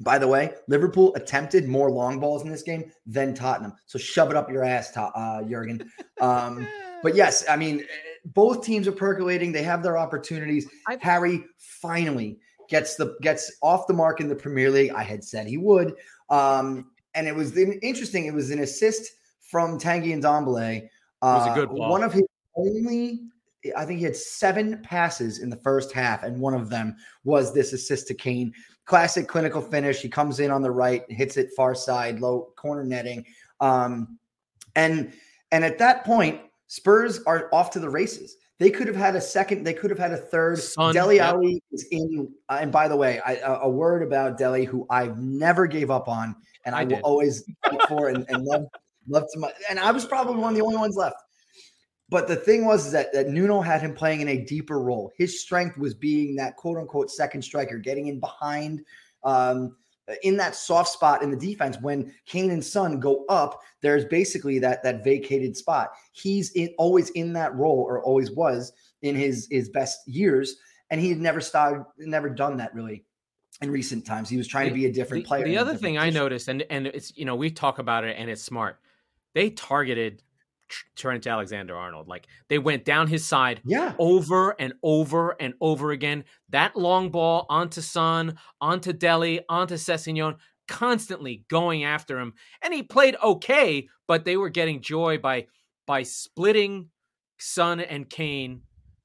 By 0.00 0.18
the 0.18 0.28
way, 0.28 0.52
Liverpool 0.68 1.14
attempted 1.14 1.66
more 1.66 1.90
long 1.90 2.20
balls 2.20 2.42
in 2.42 2.50
this 2.50 2.62
game 2.62 2.92
than 3.06 3.32
Tottenham. 3.34 3.72
So 3.86 3.98
shove 3.98 4.30
it 4.30 4.36
up 4.36 4.50
your 4.50 4.64
ass, 4.64 4.94
uh, 4.94 5.42
Jurgen. 5.48 5.90
Um, 6.20 6.66
but 7.02 7.14
yes, 7.14 7.42
I 7.48 7.56
mean, 7.56 7.84
both 8.26 8.62
teams 8.62 8.86
are 8.86 8.92
percolating. 8.92 9.50
They 9.50 9.62
have 9.62 9.82
their 9.82 9.96
opportunities. 9.96 10.68
I've, 10.86 11.00
Harry 11.00 11.42
finally 11.58 12.38
gets 12.68 12.96
the 12.96 13.16
gets 13.22 13.50
off 13.62 13.86
the 13.86 13.94
mark 13.94 14.20
in 14.20 14.28
the 14.28 14.36
Premier 14.36 14.70
League. 14.70 14.92
I 14.92 15.02
had 15.02 15.24
said 15.24 15.46
he 15.46 15.56
would. 15.56 15.94
Um, 16.28 16.90
and 17.14 17.26
it 17.26 17.34
was 17.34 17.56
interesting. 17.56 18.26
It 18.26 18.34
was 18.34 18.50
an 18.50 18.60
assist 18.60 19.12
from 19.40 19.78
Tanguy 19.78 20.20
Ndombele. 20.20 20.88
Uh, 21.22 21.44
was 21.46 21.48
a 21.48 21.60
good 21.60 21.68
ball. 21.68 21.90
One 21.90 22.02
of 22.02 22.12
his 22.12 22.24
only, 22.56 23.20
I 23.76 23.84
think 23.84 23.98
he 23.98 24.04
had 24.04 24.16
seven 24.16 24.80
passes 24.82 25.40
in 25.40 25.50
the 25.50 25.56
first 25.56 25.92
half, 25.92 26.22
and 26.22 26.40
one 26.40 26.54
of 26.54 26.70
them 26.70 26.96
was 27.24 27.52
this 27.52 27.72
assist 27.72 28.06
to 28.08 28.14
Kane. 28.14 28.52
Classic 28.86 29.28
clinical 29.28 29.60
finish. 29.60 30.00
He 30.00 30.08
comes 30.08 30.40
in 30.40 30.50
on 30.50 30.62
the 30.62 30.70
right, 30.70 31.04
hits 31.10 31.36
it 31.36 31.50
far 31.56 31.74
side, 31.74 32.20
low 32.20 32.52
corner 32.56 32.84
netting, 32.84 33.24
um, 33.60 34.18
and 34.76 35.12
and 35.52 35.64
at 35.64 35.78
that 35.78 36.04
point, 36.04 36.40
Spurs 36.68 37.20
are 37.24 37.48
off 37.52 37.70
to 37.72 37.80
the 37.80 37.90
races. 37.90 38.36
They 38.58 38.70
could 38.70 38.86
have 38.86 38.96
had 38.96 39.16
a 39.16 39.20
second. 39.20 39.64
They 39.64 39.72
could 39.72 39.90
have 39.90 39.98
had 39.98 40.12
a 40.12 40.16
third. 40.16 40.58
Son, 40.58 40.92
Dele 40.92 41.16
yep. 41.16 41.34
Alli 41.34 41.62
is 41.72 41.86
in. 41.90 42.30
Uh, 42.48 42.58
and 42.60 42.70
by 42.70 42.88
the 42.88 42.96
way, 42.96 43.20
I, 43.24 43.36
a, 43.36 43.60
a 43.60 43.68
word 43.68 44.02
about 44.02 44.36
Dele, 44.36 44.64
who 44.64 44.86
I've 44.90 45.18
never 45.18 45.66
gave 45.66 45.90
up 45.90 46.08
on 46.08 46.36
and 46.64 46.74
I, 46.74 46.80
I 46.80 46.84
will 46.84 47.00
always 47.02 47.44
fight 47.64 47.80
for 47.88 48.08
and, 48.08 48.24
and 48.28 48.44
love 48.44 48.66
love 49.08 49.24
to 49.32 49.38
my 49.38 49.52
and 49.68 49.78
I 49.78 49.90
was 49.90 50.04
probably 50.04 50.36
one 50.36 50.52
of 50.52 50.58
the 50.58 50.64
only 50.64 50.76
ones 50.76 50.96
left. 50.96 51.16
But 52.08 52.26
the 52.26 52.36
thing 52.36 52.64
was 52.64 52.90
that, 52.90 53.12
that 53.12 53.28
Nuno 53.28 53.60
had 53.60 53.82
him 53.82 53.94
playing 53.94 54.20
in 54.20 54.28
a 54.28 54.44
deeper 54.44 54.80
role. 54.80 55.12
His 55.16 55.40
strength 55.40 55.78
was 55.78 55.94
being 55.94 56.34
that 56.36 56.56
quote 56.56 56.76
unquote 56.76 57.10
second 57.10 57.42
striker, 57.42 57.78
getting 57.78 58.08
in 58.08 58.18
behind 58.18 58.82
um, 59.22 59.76
in 60.24 60.36
that 60.38 60.56
soft 60.56 60.90
spot 60.90 61.22
in 61.22 61.30
the 61.30 61.36
defense. 61.36 61.78
When 61.80 62.12
Kane 62.26 62.50
and 62.50 62.64
Son 62.64 62.98
go 62.98 63.24
up, 63.26 63.60
there's 63.80 64.04
basically 64.04 64.58
that 64.58 64.82
that 64.82 65.04
vacated 65.04 65.56
spot. 65.56 65.92
He's 66.12 66.50
in, 66.52 66.74
always 66.78 67.10
in 67.10 67.32
that 67.34 67.54
role, 67.54 67.84
or 67.88 68.02
always 68.02 68.32
was 68.32 68.72
in 69.02 69.14
his 69.14 69.46
his 69.48 69.68
best 69.68 70.00
years, 70.06 70.56
and 70.90 71.00
he 71.00 71.10
had 71.10 71.20
never 71.20 71.40
started, 71.40 71.84
never 71.98 72.28
done 72.28 72.56
that 72.56 72.74
really 72.74 73.04
in 73.60 73.70
recent 73.70 74.06
times. 74.06 74.28
He 74.28 74.36
was 74.36 74.48
trying 74.48 74.68
to 74.68 74.74
be 74.74 74.86
a 74.86 74.92
different 74.92 75.24
the, 75.24 75.28
player. 75.28 75.44
The 75.44 75.58
other 75.58 75.76
thing 75.76 75.96
position. 75.96 76.16
I 76.16 76.18
noticed, 76.18 76.48
and 76.48 76.64
and 76.70 76.86
it's 76.86 77.16
you 77.16 77.24
know 77.24 77.36
we 77.36 77.50
talk 77.50 77.78
about 77.78 78.04
it, 78.04 78.16
and 78.18 78.30
it's 78.30 78.42
smart. 78.42 78.78
They 79.34 79.50
targeted 79.50 80.22
Trent 80.96 81.26
Alexander 81.26 81.76
Arnold. 81.76 82.08
Like 82.08 82.26
they 82.48 82.58
went 82.58 82.84
down 82.84 83.06
his 83.06 83.24
side 83.24 83.60
yeah. 83.64 83.94
over 83.98 84.56
and 84.58 84.74
over 84.82 85.36
and 85.40 85.54
over 85.60 85.90
again. 85.90 86.24
That 86.48 86.76
long 86.76 87.10
ball 87.10 87.46
onto 87.48 87.80
Son, 87.80 88.38
onto 88.60 88.92
Dele, 88.92 89.40
onto 89.48 89.74
Sessegnon, 89.74 90.36
constantly 90.68 91.44
going 91.48 91.84
after 91.84 92.18
him. 92.18 92.34
And 92.62 92.72
he 92.72 92.82
played 92.82 93.16
okay, 93.22 93.88
but 94.06 94.24
they 94.24 94.36
were 94.36 94.50
getting 94.50 94.80
joy 94.80 95.18
by 95.18 95.46
by 95.86 96.02
splitting 96.02 96.90
Son 97.38 97.80
and 97.80 98.08
Kane 98.08 98.62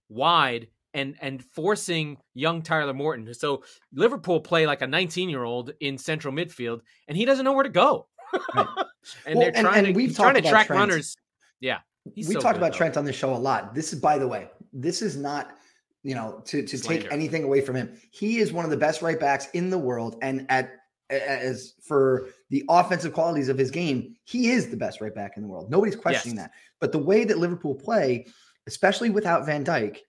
wide 0.10 0.68
and 0.96 1.16
and 1.22 1.44
forcing 1.44 2.18
young 2.34 2.64
Tyler 2.64 2.94
Morton. 2.94 3.32
So 3.34 3.64
Liverpool 3.94 4.40
play 4.40 4.66
like 4.66 4.82
a 4.82 4.88
19 4.88 5.30
year 5.30 5.44
old 5.44 5.72
in 5.80 5.98
central 5.98 6.34
midfield, 6.34 6.80
and 7.08 7.16
he 7.16 7.26
doesn't 7.26 7.46
know 7.46 7.54
where 7.54 7.64
to 7.64 7.70
go. 7.70 8.08
Right. 8.56 8.66
and 9.28 9.36
well, 9.36 9.44
they're 9.44 9.52
trying 9.52 9.66
and, 9.66 9.88
and 9.88 9.88
to 9.88 9.94
we've 9.94 10.16
trying 10.16 10.36
to 10.36 10.42
track 10.42 10.68
Trent. 10.68 10.80
runners. 10.80 11.16
Yeah, 11.60 11.80
we 12.16 12.24
so 12.24 12.40
talked 12.40 12.58
about 12.58 12.72
though. 12.72 12.78
Trent 12.78 12.98
on 12.98 13.06
the 13.06 13.14
show 13.14 13.34
a 13.34 13.38
lot. 13.38 13.76
This 13.76 13.94
is, 13.94 14.00
by 14.00 14.18
the 14.18 14.28
way, 14.28 14.50
this 14.74 15.02
is 15.02 15.18
not 15.18 15.58
you 16.04 16.16
know 16.16 16.42
to 16.46 16.66
to 16.66 16.78
Slander. 16.78 17.04
take 17.04 17.12
anything 17.12 17.44
away 17.44 17.62
from 17.62 17.76
him. 17.76 18.00
He 18.12 18.38
is 18.40 18.54
one 18.54 18.66
of 18.66 18.72
the 18.72 18.78
best 18.78 19.02
right 19.02 19.20
backs 19.20 19.50
in 19.54 19.70
the 19.70 19.78
world, 19.78 20.18
and 20.22 20.46
at 20.50 20.72
as 21.10 21.76
for 21.88 22.30
the 22.50 22.64
offensive 22.68 23.14
qualities 23.14 23.50
of 23.50 23.58
his 23.58 23.70
game, 23.70 24.16
he 24.24 24.50
is 24.50 24.70
the 24.70 24.78
best 24.78 25.02
right 25.02 25.14
back 25.14 25.34
in 25.36 25.44
the 25.44 25.50
world. 25.50 25.70
Nobody's 25.70 25.96
questioning 25.96 26.38
yes. 26.38 26.46
that. 26.46 26.52
But 26.80 26.92
the 26.92 26.98
way 26.98 27.26
that 27.26 27.38
Liverpool 27.38 27.76
play, 27.76 28.26
especially 28.66 29.12
without 29.12 29.46
Van 29.46 29.64
Dijk, 29.64 30.00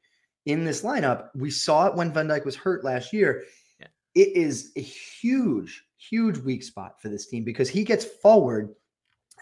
in 0.47 0.65
this 0.65 0.83
lineup. 0.83 1.29
We 1.35 1.51
saw 1.51 1.87
it 1.87 1.95
when 1.95 2.13
Van 2.13 2.29
Dijk 2.29 2.45
was 2.45 2.57
hurt 2.57 2.85
last 2.85 3.13
year. 3.13 3.45
Yeah. 3.79 3.89
It 4.15 4.37
is 4.37 4.73
a 4.77 4.81
huge, 4.81 5.85
huge 5.99 6.39
weak 6.39 6.63
spot 6.63 7.03
for 7.03 7.09
this 7.09 7.27
team 7.27 7.45
because 7.45 7.69
he 7.69 7.85
gets 7.85 8.05
forward 8.05 8.75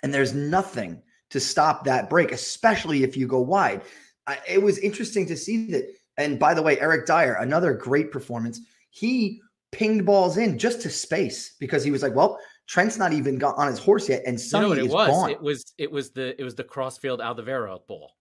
and 0.02 0.12
there's 0.12 0.34
nothing 0.34 1.00
to 1.30 1.40
stop 1.40 1.84
that 1.84 2.11
break, 2.11 2.32
especially 2.32 3.04
if 3.04 3.16
you 3.16 3.26
go 3.26 3.40
wide. 3.40 3.82
I, 4.26 4.38
it 4.49 4.62
was 4.62 4.78
interesting 4.78 5.26
to 5.26 5.37
see 5.37 5.70
that 5.70 5.84
And 6.16 6.38
by 6.38 6.54
the 6.54 6.62
way, 6.62 6.80
Eric 6.80 7.06
Dier, 7.06 7.34
another 7.34 7.75
great 7.75 8.11
performance. 8.11 8.61
He 8.90 9.40
pinged 9.73 10.06
balls 10.06 10.37
in 10.37 10.58
just 10.58 10.80
to 10.82 10.90
space 10.90 11.56
because 11.58 11.84
he 11.84 11.90
was 11.90 12.02
like, 12.02 12.14
well, 12.14 12.38
Trent's 12.66 12.96
not 12.96 13.12
even 13.12 13.38
got 13.38 13.56
on 13.56 13.66
his 13.66 13.78
horse 13.78 14.08
yet, 14.08 14.23
and 14.26 14.40
Sonny 14.40 14.68
you 14.68 14.75
know 14.75 14.80
it 14.80 14.87
is 14.87 14.92
was? 14.92 15.08
gone. 15.08 15.30
It 15.30 15.42
was 15.42 15.75
it 15.76 15.90
was 15.90 16.11
the 16.11 16.40
it 16.40 16.44
was 16.44 16.54
the 16.54 16.64
crossfield 16.64 17.20
Alderweireld 17.20 17.87
ball. 17.87 18.12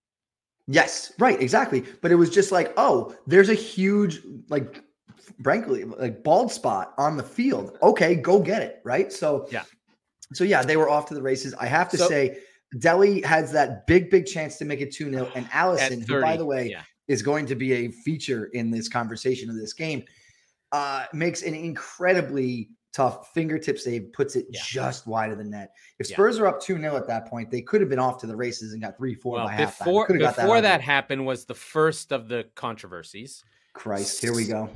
Yes, 0.67 1.11
right, 1.19 1.41
exactly. 1.41 1.83
But 2.01 2.11
it 2.11 2.15
was 2.15 2.29
just 2.29 2.51
like, 2.51 2.73
oh, 2.77 3.15
there's 3.27 3.49
a 3.49 3.53
huge 3.53 4.21
like 4.49 4.83
frankly 5.41 5.83
like 5.83 6.23
bald 6.23 6.51
spot 6.51 6.93
on 6.97 7.17
the 7.17 7.23
field. 7.23 7.77
Okay, 7.81 8.15
go 8.15 8.39
get 8.39 8.61
it. 8.61 8.81
Right. 8.83 9.11
So 9.11 9.47
yeah. 9.51 9.63
So 10.33 10.43
yeah, 10.43 10.63
they 10.63 10.77
were 10.77 10.89
off 10.89 11.05
to 11.07 11.13
the 11.13 11.21
races. 11.21 11.53
I 11.59 11.67
have 11.67 11.89
to 11.89 11.97
so, 11.97 12.07
say, 12.07 12.39
Dele 12.79 13.21
has 13.21 13.51
that 13.51 13.85
big, 13.87 14.09
big 14.09 14.25
chance 14.25 14.57
to 14.57 14.65
make 14.65 14.81
it 14.81 14.91
2 14.91 15.11
0. 15.11 15.31
And 15.35 15.45
Alisson, 15.47 16.05
30, 16.05 16.05
who, 16.05 16.21
by 16.21 16.37
the 16.37 16.45
way, 16.45 16.69
yeah. 16.69 16.81
is 17.07 17.21
going 17.21 17.45
to 17.47 17.55
be 17.55 17.73
a 17.73 17.89
feature 17.89 18.45
in 18.53 18.71
this 18.71 18.89
conversation 18.89 19.49
of 19.49 19.55
this 19.55 19.73
game, 19.73 20.03
uh, 20.71 21.05
makes 21.13 21.43
an 21.43 21.53
incredibly 21.53 22.69
tough 22.93 23.33
fingertip 23.33 23.79
save, 23.79 24.13
puts 24.13 24.35
it 24.35 24.45
yeah. 24.49 24.59
just 24.63 25.07
wide 25.07 25.31
of 25.31 25.37
the 25.37 25.43
net. 25.43 25.73
If 25.99 26.07
Spurs 26.07 26.37
yeah. 26.37 26.43
are 26.43 26.47
up 26.47 26.61
2 26.61 26.79
0 26.79 26.95
at 26.95 27.07
that 27.07 27.27
point, 27.27 27.51
they 27.51 27.61
could 27.61 27.81
have 27.81 27.89
been 27.89 27.99
off 27.99 28.19
to 28.19 28.27
the 28.27 28.35
races 28.35 28.73
and 28.73 28.81
got 28.81 28.97
3 28.97 29.15
4 29.15 29.33
well, 29.33 29.47
by 29.47 29.57
before, 29.57 30.07
halftime. 30.07 30.19
Before 30.19 30.61
that, 30.61 30.61
that 30.61 30.81
happened 30.81 31.25
was 31.25 31.45
the 31.45 31.55
first 31.55 32.11
of 32.11 32.27
the 32.27 32.45
controversies. 32.55 33.43
Christ, 33.73 34.21
here 34.21 34.35
we 34.35 34.45
go. 34.45 34.69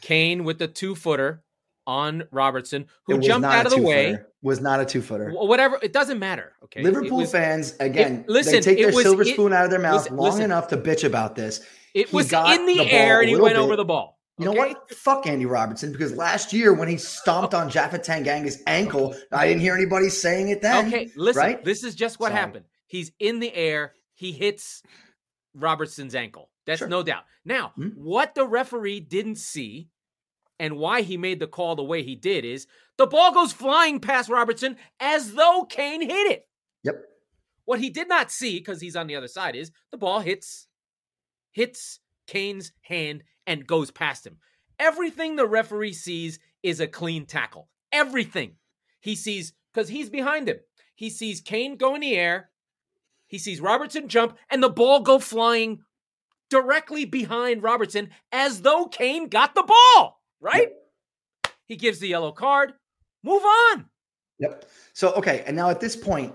Kane 0.00 0.44
with 0.44 0.58
the 0.58 0.68
two 0.68 0.94
footer 0.94 1.42
on 1.86 2.24
Robertson, 2.30 2.86
who 3.06 3.18
jumped 3.18 3.46
out 3.46 3.66
of 3.66 3.72
the 3.72 3.82
way. 3.82 4.18
Was 4.40 4.60
not 4.60 4.80
a 4.80 4.84
two 4.84 5.02
footer. 5.02 5.32
Whatever, 5.32 5.80
it 5.82 5.92
doesn't 5.92 6.20
matter. 6.20 6.52
Okay. 6.62 6.82
Liverpool 6.82 7.18
was, 7.18 7.32
fans, 7.32 7.74
again, 7.80 8.20
it, 8.20 8.28
listen, 8.28 8.52
they 8.52 8.60
take 8.60 8.78
their 8.78 8.92
was, 8.92 9.02
silver 9.02 9.22
it, 9.22 9.28
spoon 9.28 9.52
out 9.52 9.64
of 9.64 9.70
their 9.70 9.80
mouth 9.80 10.02
listen, 10.02 10.16
long 10.16 10.26
listen, 10.26 10.42
enough 10.44 10.68
to 10.68 10.76
bitch 10.76 11.02
about 11.02 11.34
this. 11.34 11.60
It 11.94 12.10
he 12.10 12.14
was 12.14 12.32
in 12.32 12.66
the, 12.66 12.76
the 12.76 12.92
air 12.92 13.20
and 13.20 13.28
he 13.28 13.34
went 13.34 13.56
bit. 13.56 13.60
over 13.60 13.74
the 13.74 13.84
ball. 13.84 14.17
You 14.38 14.44
know 14.44 14.52
what? 14.52 14.90
Fuck 14.90 15.26
Andy 15.26 15.46
Robertson 15.46 15.90
because 15.90 16.14
last 16.14 16.52
year 16.52 16.72
when 16.72 16.88
he 16.88 16.96
stomped 16.96 17.54
on 17.54 17.68
Japhet 17.68 18.02
Tanganga's 18.02 18.62
ankle, 18.66 19.16
I 19.32 19.48
didn't 19.48 19.62
hear 19.62 19.74
anybody 19.74 20.08
saying 20.08 20.50
it 20.50 20.62
then. 20.62 20.86
Okay, 20.86 21.10
listen. 21.16 21.42
Right? 21.42 21.64
This 21.64 21.82
is 21.82 21.94
just 21.94 22.20
what 22.20 22.28
Sorry. 22.30 22.40
happened. 22.40 22.64
He's 22.86 23.10
in 23.18 23.40
the 23.40 23.52
air. 23.52 23.94
He 24.14 24.32
hits 24.32 24.82
Robertson's 25.54 26.14
ankle. 26.14 26.50
That's 26.66 26.78
sure. 26.78 26.88
no 26.88 27.02
doubt. 27.02 27.24
Now, 27.44 27.72
mm-hmm. 27.78 28.00
what 28.00 28.34
the 28.34 28.46
referee 28.46 29.00
didn't 29.00 29.38
see 29.38 29.88
and 30.60 30.76
why 30.76 31.02
he 31.02 31.16
made 31.16 31.40
the 31.40 31.46
call 31.46 31.76
the 31.76 31.82
way 31.82 32.02
he 32.02 32.14
did 32.14 32.44
is 32.44 32.66
the 32.96 33.06
ball 33.06 33.32
goes 33.32 33.52
flying 33.52 34.00
past 34.00 34.28
Robertson 34.28 34.76
as 35.00 35.34
though 35.34 35.66
Kane 35.68 36.02
hit 36.02 36.30
it. 36.30 36.48
Yep. 36.84 36.96
What 37.64 37.80
he 37.80 37.90
did 37.90 38.08
not 38.08 38.30
see, 38.30 38.58
because 38.58 38.80
he's 38.80 38.96
on 38.96 39.06
the 39.06 39.16
other 39.16 39.28
side, 39.28 39.56
is 39.56 39.70
the 39.90 39.98
ball 39.98 40.20
hits 40.20 40.66
hits 41.52 42.00
Kane's 42.26 42.72
hand 42.82 43.24
and 43.48 43.66
goes 43.66 43.90
past 43.90 44.24
him. 44.24 44.36
Everything 44.78 45.34
the 45.34 45.46
referee 45.46 45.94
sees 45.94 46.38
is 46.62 46.78
a 46.78 46.86
clean 46.86 47.26
tackle. 47.26 47.68
Everything. 47.90 48.52
He 49.00 49.16
sees, 49.16 49.52
because 49.74 49.88
he's 49.88 50.08
behind 50.08 50.48
him. 50.48 50.58
He 50.94 51.10
sees 51.10 51.40
Kane 51.40 51.76
go 51.76 51.96
in 51.96 52.02
the 52.02 52.16
air. 52.16 52.50
He 53.26 53.38
sees 53.38 53.60
Robertson 53.60 54.06
jump 54.06 54.38
and 54.48 54.62
the 54.62 54.68
ball 54.68 55.00
go 55.00 55.18
flying 55.18 55.80
directly 56.48 57.04
behind 57.04 57.64
Robertson 57.64 58.10
as 58.30 58.62
though 58.62 58.86
Kane 58.86 59.28
got 59.28 59.56
the 59.56 59.64
ball 59.64 60.18
right? 60.40 60.68
He 61.66 61.76
gives 61.76 61.98
the 61.98 62.08
yellow 62.08 62.32
card. 62.32 62.72
Move 63.22 63.42
on. 63.42 63.86
Yep. 64.38 64.68
So 64.92 65.12
okay, 65.14 65.42
and 65.46 65.56
now 65.56 65.70
at 65.70 65.80
this 65.80 65.96
point, 65.96 66.34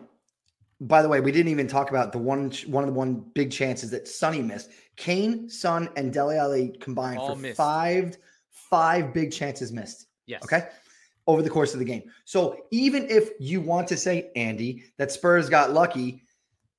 by 0.83 1.01
the 1.01 1.09
way, 1.09 1.19
we 1.21 1.31
didn't 1.31 1.51
even 1.51 1.67
talk 1.67 1.89
about 1.89 2.11
the 2.11 2.17
one 2.17 2.51
one 2.67 2.83
of 2.83 2.89
the 2.89 2.93
one 2.93 3.25
big 3.33 3.51
chances 3.51 3.91
that 3.91 4.07
Sonny 4.07 4.41
missed. 4.41 4.69
Kane, 4.95 5.49
Son, 5.49 5.89
and 5.95 6.13
Dele 6.13 6.37
Alli 6.37 6.75
combined 6.79 7.19
All 7.19 7.35
for 7.35 7.41
missed. 7.41 7.57
five 7.57 8.17
five 8.69 9.13
big 9.13 9.31
chances 9.31 9.71
missed. 9.71 10.07
Yes. 10.25 10.43
Okay. 10.43 10.67
Over 11.25 11.41
the 11.41 11.49
course 11.49 11.73
of 11.73 11.79
the 11.79 11.85
game. 11.85 12.03
So 12.25 12.65
even 12.71 13.09
if 13.09 13.29
you 13.39 13.61
want 13.61 13.87
to 13.87 13.97
say, 13.97 14.29
Andy, 14.35 14.83
that 14.97 15.11
Spurs 15.11 15.49
got 15.49 15.71
lucky, 15.71 16.22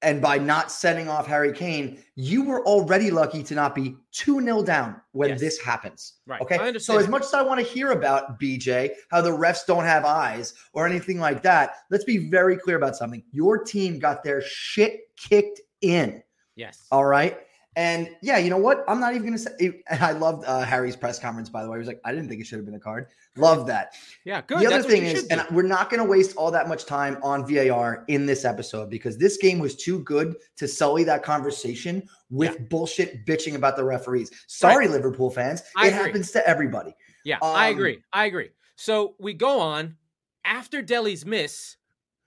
and 0.04 0.20
by 0.20 0.38
not 0.38 0.70
sending 0.70 1.08
off 1.08 1.26
Harry 1.26 1.52
Kane, 1.52 1.98
you 2.14 2.44
were 2.44 2.64
already 2.66 3.10
lucky 3.10 3.42
to 3.42 3.54
not 3.54 3.74
be 3.74 3.96
2 4.12 4.40
0 4.40 4.62
down 4.62 5.00
when 5.12 5.30
yes. 5.30 5.40
this 5.40 5.58
happens. 5.58 6.14
Right. 6.26 6.40
Okay. 6.40 6.78
So, 6.78 6.98
as 6.98 7.08
much 7.08 7.22
as 7.22 7.34
I 7.34 7.42
want 7.42 7.58
to 7.58 7.66
hear 7.66 7.90
about 7.92 8.38
BJ, 8.38 8.90
how 9.10 9.22
the 9.22 9.30
refs 9.30 9.66
don't 9.66 9.84
have 9.84 10.04
eyes 10.04 10.54
or 10.74 10.86
anything 10.86 11.18
like 11.18 11.42
that, 11.42 11.76
let's 11.90 12.04
be 12.04 12.28
very 12.28 12.56
clear 12.56 12.76
about 12.76 12.96
something. 12.96 13.22
Your 13.32 13.64
team 13.64 13.98
got 13.98 14.22
their 14.22 14.42
shit 14.42 15.00
kicked 15.16 15.60
in. 15.80 16.22
Yes. 16.54 16.86
All 16.92 17.06
right. 17.06 17.38
And 17.76 18.08
yeah, 18.22 18.38
you 18.38 18.50
know 18.50 18.58
what? 18.58 18.84
I'm 18.86 19.00
not 19.00 19.14
even 19.14 19.26
going 19.26 19.38
to 19.38 19.38
say. 19.38 19.82
And 19.88 20.02
I 20.02 20.12
loved 20.12 20.44
uh, 20.46 20.60
Harry's 20.62 20.96
press 20.96 21.18
conference, 21.18 21.48
by 21.48 21.62
the 21.62 21.70
way. 21.70 21.76
He 21.76 21.80
was 21.80 21.88
like, 21.88 22.00
I 22.04 22.12
didn't 22.12 22.28
think 22.28 22.40
it 22.40 22.46
should 22.46 22.58
have 22.58 22.66
been 22.66 22.74
a 22.74 22.80
card. 22.80 23.08
Love 23.36 23.66
that. 23.66 23.94
Yeah, 24.24 24.42
good. 24.46 24.60
The 24.60 24.66
other 24.66 24.76
That's 24.76 24.86
thing 24.86 25.04
is, 25.04 25.26
and 25.26 25.44
we're 25.50 25.62
not 25.62 25.90
going 25.90 26.02
to 26.02 26.08
waste 26.08 26.36
all 26.36 26.50
that 26.52 26.68
much 26.68 26.86
time 26.86 27.18
on 27.22 27.46
VAR 27.46 28.04
in 28.08 28.26
this 28.26 28.44
episode 28.44 28.90
because 28.90 29.18
this 29.18 29.36
game 29.38 29.58
was 29.58 29.74
too 29.74 29.98
good 30.00 30.36
to 30.56 30.68
sully 30.68 31.02
that 31.04 31.24
conversation 31.24 32.08
with 32.30 32.52
yeah. 32.52 32.66
bullshit 32.70 33.26
bitching 33.26 33.56
about 33.56 33.76
the 33.76 33.84
referees. 33.84 34.30
Sorry, 34.46 34.86
right. 34.86 34.94
Liverpool 34.94 35.30
fans. 35.30 35.62
I 35.76 35.86
it 35.86 35.94
agree. 35.94 36.06
happens 36.06 36.30
to 36.32 36.48
everybody. 36.48 36.94
Yeah, 37.24 37.36
um, 37.36 37.56
I 37.56 37.68
agree. 37.68 37.98
I 38.12 38.26
agree. 38.26 38.50
So 38.76 39.14
we 39.18 39.34
go 39.34 39.60
on 39.60 39.96
after 40.44 40.82
Dele's 40.82 41.26
miss. 41.26 41.76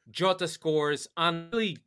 Jota 0.10 0.48
scores 0.48 1.08
on 1.18 1.50
really 1.52 1.78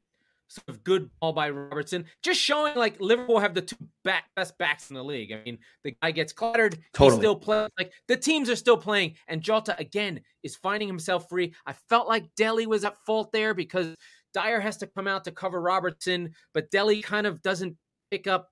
sort 0.51 0.69
of 0.69 0.83
good 0.83 1.09
ball 1.21 1.33
by 1.33 1.49
Robertson, 1.49 2.05
just 2.23 2.41
showing 2.41 2.75
like 2.75 3.01
Liverpool 3.01 3.39
have 3.39 3.55
the 3.55 3.63
two 3.63 3.77
back, 4.05 4.25
best 4.35 4.59
backs 4.59 4.91
in 4.91 4.97
the 4.97 5.05
league. 5.05 5.33
I 5.33 5.41
mean, 5.45 5.59
the 5.85 5.95
guy 6.03 6.11
gets 6.11 6.33
clattered, 6.33 6.79
totally. 6.93 7.11
he's 7.11 7.21
still 7.21 7.37
playing. 7.37 7.71
Like 7.79 7.93
the 8.09 8.17
teams 8.17 8.51
are 8.51 8.57
still 8.57 8.77
playing, 8.77 9.15
and 9.29 9.43
Jota 9.43 9.77
again 9.79 10.21
is 10.43 10.57
finding 10.57 10.89
himself 10.89 11.29
free. 11.29 11.55
I 11.67 11.73
felt 11.89 12.09
like 12.09 12.35
Dele 12.35 12.67
was 12.67 12.85
at 12.85 12.97
fault 13.07 13.31
there 13.33 13.55
because 13.55 13.95
Dier 14.35 14.61
has 14.61 14.77
to 14.79 14.89
come 14.89 15.07
out 15.07 15.25
to 15.25 15.31
cover 15.31 15.61
Robertson, 15.61 16.35
but 16.53 16.71
Dele 16.71 17.01
kind 17.01 17.27
of 17.27 17.43
doesn't 17.43 17.77
pick 18.11 18.27
up, 18.27 18.49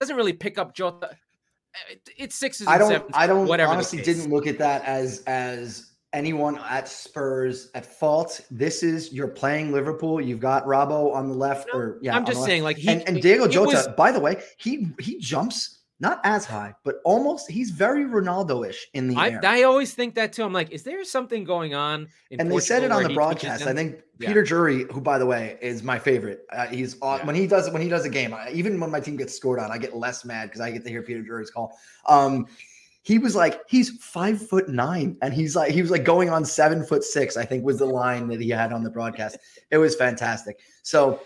doesn't 0.00 0.16
really 0.16 0.34
pick 0.34 0.58
up 0.58 0.74
Jota. 0.74 1.16
It's 2.18 2.36
sixes. 2.36 2.68
I 2.68 2.76
don't. 2.76 2.90
Sevens, 2.90 3.10
I 3.14 3.26
don't. 3.26 3.46
Whatever. 3.46 3.72
Honestly, 3.72 4.02
didn't 4.02 4.28
look 4.28 4.46
at 4.46 4.58
that 4.58 4.84
as 4.84 5.22
as 5.26 5.91
anyone 6.12 6.58
at 6.58 6.88
Spurs 6.88 7.70
at 7.74 7.86
fault. 7.86 8.40
This 8.50 8.82
is 8.82 9.12
you're 9.12 9.28
playing 9.28 9.72
Liverpool. 9.72 10.20
You've 10.20 10.40
got 10.40 10.64
Robbo 10.64 11.14
on 11.14 11.28
the 11.28 11.34
left, 11.34 11.68
no, 11.72 11.78
or 11.78 11.98
yeah, 12.02 12.16
I'm 12.16 12.24
just 12.24 12.44
saying, 12.44 12.62
like 12.62 12.76
he 12.76 12.88
and, 12.88 13.02
and 13.08 13.22
Diego 13.22 13.48
Jota. 13.48 13.76
Was, 13.76 13.88
by 13.88 14.12
the 14.12 14.20
way, 14.20 14.42
he 14.58 14.88
he 14.98 15.18
jumps 15.18 15.80
not 16.00 16.20
as 16.24 16.44
high, 16.44 16.74
but 16.84 16.96
almost. 17.04 17.48
He's 17.48 17.70
very 17.70 18.04
Ronaldo-ish 18.04 18.88
in 18.92 19.06
the 19.06 19.16
I, 19.16 19.30
air. 19.30 19.40
I 19.44 19.62
always 19.62 19.94
think 19.94 20.16
that 20.16 20.32
too. 20.32 20.42
I'm 20.42 20.52
like, 20.52 20.72
is 20.72 20.82
there 20.82 21.04
something 21.04 21.44
going 21.44 21.74
on? 21.74 22.08
and 22.32 22.50
Portugal 22.50 22.56
they 22.56 22.64
said 22.64 22.82
it 22.82 22.90
on 22.90 23.04
the 23.04 23.14
broadcast. 23.14 23.66
I 23.66 23.72
think 23.72 24.02
yeah. 24.18 24.28
Peter 24.28 24.42
Drury, 24.42 24.84
who 24.92 25.00
by 25.00 25.16
the 25.18 25.26
way 25.26 25.56
is 25.62 25.84
my 25.84 25.98
favorite, 25.98 26.44
uh, 26.50 26.66
he's 26.66 26.96
yeah. 27.00 27.24
when 27.24 27.36
he 27.36 27.46
does 27.46 27.70
when 27.70 27.80
he 27.80 27.88
does 27.88 28.04
a 28.04 28.10
game. 28.10 28.34
I, 28.34 28.50
even 28.50 28.80
when 28.80 28.90
my 28.90 29.00
team 29.00 29.16
gets 29.16 29.34
scored 29.34 29.60
on, 29.60 29.70
I 29.70 29.78
get 29.78 29.96
less 29.96 30.24
mad 30.24 30.46
because 30.48 30.60
I 30.60 30.72
get 30.72 30.82
to 30.82 30.90
hear 30.90 31.02
Peter 31.02 31.22
Drury's 31.22 31.50
call. 31.50 31.78
Um, 32.06 32.46
he 33.02 33.18
was 33.18 33.34
like 33.34 33.60
he's 33.68 33.90
five 33.98 34.40
foot 34.40 34.68
nine 34.68 35.16
and 35.22 35.34
he's 35.34 35.54
like 35.54 35.72
he 35.72 35.82
was 35.82 35.90
like 35.90 36.04
going 36.04 36.30
on 36.30 36.44
seven 36.44 36.84
foot 36.84 37.04
six 37.04 37.36
i 37.36 37.44
think 37.44 37.64
was 37.64 37.78
the 37.78 37.84
line 37.84 38.28
that 38.28 38.40
he 38.40 38.48
had 38.48 38.72
on 38.72 38.82
the 38.82 38.90
broadcast. 38.90 39.36
It 39.70 39.78
was 39.78 39.94
fantastic. 39.94 40.60
So 40.82 41.20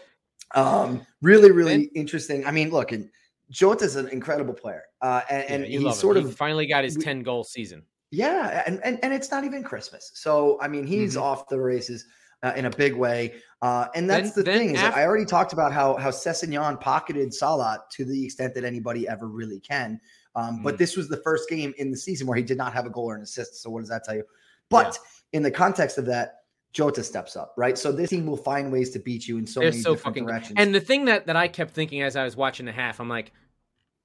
um 0.55 1.07
really 1.23 1.51
really 1.51 1.85
interesting. 1.95 2.47
I 2.47 2.51
mean 2.51 2.71
look 2.71 2.93
and 2.93 3.09
Jota's 3.51 3.97
an 3.97 4.09
incredible 4.09 4.55
player 4.55 4.85
uh 5.03 5.23
and, 5.31 5.65
and 5.65 5.65
he's 5.65 5.99
sort 5.99 6.17
he 6.17 6.25
of 6.25 6.35
finally 6.35 6.67
got 6.67 6.85
his 6.85 6.97
10 6.97 7.23
goal 7.23 7.45
season. 7.45 7.83
Yeah 8.11 8.63
and, 8.67 8.81
and 8.83 8.99
and 9.03 9.13
it's 9.13 9.31
not 9.31 9.45
even 9.45 9.63
christmas. 9.63 10.13
So 10.15 10.59
i 10.61 10.69
mean 10.69 10.87
he's 10.87 11.15
mm-hmm. 11.15 11.23
off 11.23 11.49
the 11.49 11.61
races 11.61 12.07
uh, 12.43 12.53
in 12.55 12.67
a 12.67 12.71
big 12.71 12.95
way 12.95 13.35
uh, 13.63 13.87
and 13.95 14.09
that's 14.09 14.33
then, 14.33 14.45
the 14.45 14.53
thing 14.53 14.75
is 14.75 14.83
after- 14.83 15.01
I 15.01 15.07
already 15.07 15.25
talked 15.25 15.55
about 15.55 15.73
how 15.73 15.97
how 15.97 16.11
Sessegnon 16.11 16.79
pocketed 16.81 17.33
Salah 17.33 17.83
to 17.93 18.05
the 18.05 18.25
extent 18.25 18.55
that 18.55 18.65
anybody 18.65 19.09
ever 19.09 19.29
really 19.29 19.61
can. 19.61 19.99
Um, 20.37 20.59
mm 20.59 20.63
But 20.63 20.79
this 20.79 20.97
was 20.97 21.09
the 21.09 21.17
first 21.19 21.49
game 21.49 21.75
in 21.79 21.91
the 21.91 21.97
season 21.97 22.27
where 22.27 22.37
he 22.37 22.45
did 22.45 22.59
not 22.59 22.73
have 22.73 22.87
a 22.87 22.91
goal 22.91 23.11
or 23.11 23.17
an 23.17 23.23
assist. 23.23 23.63
So 23.63 23.71
what 23.71 23.81
does 23.81 23.89
that 23.89 24.05
tell 24.05 24.15
you? 24.15 24.25
But 24.69 24.99
yeah. 25.33 25.39
in 25.39 25.43
the 25.43 25.51
context 25.51 25.99
of 25.99 26.07
that, 26.07 26.43
Jota 26.73 27.03
steps 27.03 27.37
up, 27.37 27.55
right? 27.57 27.79
So 27.79 27.91
this 27.91 28.11
team 28.11 28.27
will 28.27 28.37
find 28.37 28.71
ways 28.71 28.91
to 28.91 28.99
beat 28.99 29.27
you 29.27 29.39
in 29.39 29.47
so 29.47 29.61
They're 29.61 29.71
many 29.71 29.83
so 29.83 29.95
different 29.95 30.17
fucking, 30.17 30.27
directions. 30.27 30.55
And 30.59 30.75
the 30.75 30.81
thing 30.81 31.07
that 31.07 31.27
that 31.27 31.35
I 31.35 31.49
kept 31.49 31.73
thinking 31.73 32.03
as 32.03 32.17
I 32.17 32.25
was 32.25 32.37
watching 32.37 32.67
the 32.67 32.73
half, 32.73 33.01
I'm 33.01 33.09
like, 33.09 33.33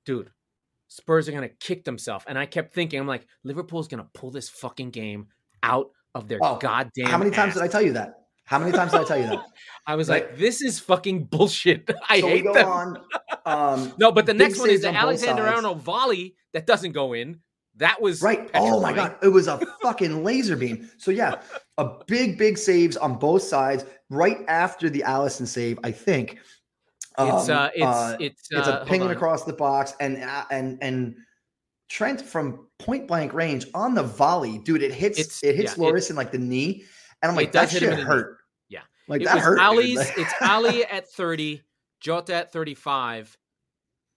dude, 0.05 0.31
Spurs 0.87 1.27
are 1.27 1.33
gonna 1.33 1.49
kick 1.49 1.83
themselves. 1.83 2.23
And 2.27 2.39
I 2.39 2.45
kept 2.45 2.73
thinking, 2.73 2.99
I'm 2.99 3.07
like, 3.07 3.27
Liverpool's 3.43 3.89
gonna 3.89 4.07
pull 4.13 4.31
this 4.31 4.47
fucking 4.47 4.91
game 4.91 5.27
out 5.63 5.89
of 6.15 6.29
their 6.29 6.39
oh, 6.41 6.57
goddamn. 6.57 7.07
How 7.07 7.17
many 7.17 7.31
ass. 7.31 7.35
times 7.35 7.53
did 7.55 7.63
I 7.63 7.67
tell 7.67 7.81
you 7.81 7.93
that? 7.93 8.21
How 8.45 8.59
many 8.59 8.71
times 8.71 8.91
did 8.91 9.01
I 9.01 9.03
tell 9.03 9.17
you 9.17 9.27
that? 9.27 9.45
I 9.87 9.95
was 9.95 10.09
right? 10.09 10.27
like, 10.27 10.37
this 10.37 10.61
is 10.61 10.79
fucking 10.79 11.25
bullshit. 11.25 11.89
I 12.09 12.21
so 12.21 12.27
hate 12.27 12.43
them. 12.43 12.67
On, 12.67 12.97
um, 13.45 13.93
no, 13.99 14.11
but 14.11 14.25
the 14.25 14.33
next 14.33 14.59
one 14.59 14.69
is 14.69 14.81
the 14.81 14.93
Alexander 14.93 15.47
Arnold 15.47 15.81
volley 15.81 16.35
that 16.53 16.65
doesn't 16.65 16.91
go 16.91 17.13
in. 17.13 17.39
That 17.77 18.01
was 18.01 18.21
right. 18.21 18.49
Oh 18.53 18.81
my 18.81 18.93
god, 18.93 19.15
it 19.23 19.29
was 19.29 19.47
a 19.47 19.59
fucking 19.81 20.23
laser 20.23 20.55
beam. 20.55 20.89
So 20.97 21.09
yeah, 21.09 21.41
a 21.77 21.89
big, 22.05 22.37
big 22.37 22.57
saves 22.57 22.97
on 22.97 23.17
both 23.17 23.43
sides. 23.43 23.85
Right 24.09 24.39
after 24.49 24.89
the 24.89 25.03
Alisson 25.07 25.47
save, 25.47 25.79
I 25.83 25.91
think. 25.91 26.39
It's 27.17 27.49
um, 27.49 27.57
uh, 27.57 27.69
it's 27.73 27.83
uh, 27.83 28.17
it's 28.19 28.47
it's 28.51 28.67
uh, 28.67 28.79
a 28.81 28.85
ping 28.85 29.01
across 29.03 29.45
the 29.45 29.53
box, 29.53 29.93
and 29.99 30.21
uh, 30.21 30.45
and 30.51 30.77
and 30.81 31.15
Trent 31.89 32.21
from 32.21 32.67
point 32.79 33.07
blank 33.07 33.33
range 33.33 33.67
on 33.73 33.95
the 33.95 34.03
volley, 34.03 34.59
dude. 34.59 34.81
It 34.81 34.93
hits 34.93 35.19
it's, 35.19 35.43
it 35.43 35.55
hits 35.55 35.77
yeah, 35.77 35.83
Loris 35.83 36.09
in 36.09 36.15
like 36.15 36.31
the 36.31 36.37
knee, 36.37 36.85
and 37.21 37.29
I'm 37.29 37.35
like, 37.35 37.51
that 37.51 37.69
shit 37.69 37.83
hurt. 37.99 38.37
Yeah, 38.69 38.81
like 39.09 39.21
it 39.21 39.25
that 39.25 39.39
hurt. 39.39 39.59
Alli's, 39.59 39.99
it's 40.17 40.33
Alli 40.39 40.85
at 40.85 41.09
30, 41.09 41.61
Jota 42.01 42.35
at 42.35 42.51
35, 42.51 43.37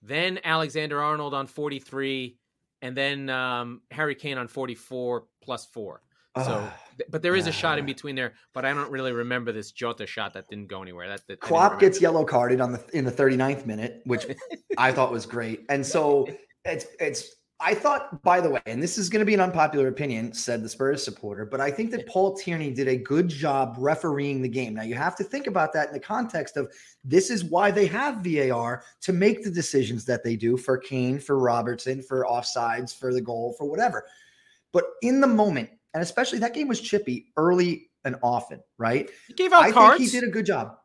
then 0.02 0.40
Alexander 0.42 1.00
Arnold 1.00 1.34
on 1.34 1.46
43, 1.46 2.36
and 2.82 2.96
then 2.96 3.30
um, 3.30 3.82
Harry 3.90 4.14
Kane 4.14 4.38
on 4.38 4.48
44 4.48 5.24
plus 5.42 5.66
four. 5.66 6.02
So, 6.42 6.68
but 7.10 7.22
there 7.22 7.36
is 7.36 7.46
a 7.46 7.52
shot 7.52 7.78
in 7.78 7.86
between 7.86 8.16
there. 8.16 8.32
But 8.54 8.64
I 8.64 8.74
don't 8.74 8.90
really 8.90 9.12
remember 9.12 9.52
this 9.52 9.70
Jota 9.70 10.04
shot 10.04 10.34
that 10.34 10.48
didn't 10.48 10.66
go 10.66 10.82
anywhere. 10.82 11.08
That, 11.08 11.24
that 11.28 11.38
Klopp 11.38 11.78
gets 11.78 12.00
yellow 12.00 12.24
carded 12.24 12.60
on 12.60 12.72
the 12.72 12.84
in 12.92 13.04
the 13.04 13.12
39th 13.12 13.66
minute, 13.66 14.02
which 14.04 14.26
I 14.78 14.90
thought 14.90 15.12
was 15.12 15.26
great. 15.26 15.64
And 15.68 15.86
so 15.86 16.26
it's 16.64 16.86
it's 16.98 17.36
I 17.60 17.74
thought, 17.74 18.20
by 18.22 18.40
the 18.40 18.50
way, 18.50 18.60
and 18.66 18.82
this 18.82 18.98
is 18.98 19.08
going 19.08 19.20
to 19.20 19.26
be 19.26 19.34
an 19.34 19.40
unpopular 19.40 19.86
opinion, 19.88 20.32
said 20.32 20.62
the 20.62 20.68
Spurs 20.68 21.04
supporter, 21.04 21.46
but 21.46 21.60
I 21.60 21.70
think 21.70 21.92
that 21.92 22.06
Paul 22.06 22.36
Tierney 22.36 22.72
did 22.72 22.88
a 22.88 22.96
good 22.96 23.28
job 23.28 23.76
refereeing 23.78 24.42
the 24.42 24.48
game. 24.48 24.74
Now, 24.74 24.82
you 24.82 24.96
have 24.96 25.14
to 25.16 25.24
think 25.24 25.46
about 25.46 25.72
that 25.72 25.88
in 25.88 25.94
the 25.94 26.00
context 26.00 26.56
of 26.56 26.72
this 27.04 27.30
is 27.30 27.44
why 27.44 27.70
they 27.70 27.86
have 27.86 28.24
VAR 28.24 28.82
to 29.02 29.12
make 29.12 29.44
the 29.44 29.50
decisions 29.50 30.04
that 30.06 30.24
they 30.24 30.34
do 30.34 30.56
for 30.56 30.76
Kane, 30.76 31.18
for 31.18 31.38
Robertson, 31.38 32.02
for 32.02 32.24
offsides, 32.24 32.94
for 32.94 33.14
the 33.14 33.20
goal, 33.20 33.54
for 33.56 33.66
whatever. 33.66 34.04
But 34.72 34.84
in 35.02 35.20
the 35.20 35.28
moment, 35.28 35.70
and 35.94 36.02
especially 36.02 36.40
that 36.40 36.54
game 36.54 36.66
was 36.66 36.80
chippy 36.80 37.32
early 37.36 37.90
and 38.04 38.16
often, 38.22 38.60
right? 38.78 39.08
He 39.28 39.34
gave 39.34 39.52
out 39.52 39.62
I 39.62 39.70
cards. 39.70 39.98
think 39.98 40.10
he 40.10 40.20
did 40.20 40.28
a 40.28 40.32
good 40.32 40.46
job. 40.46 40.76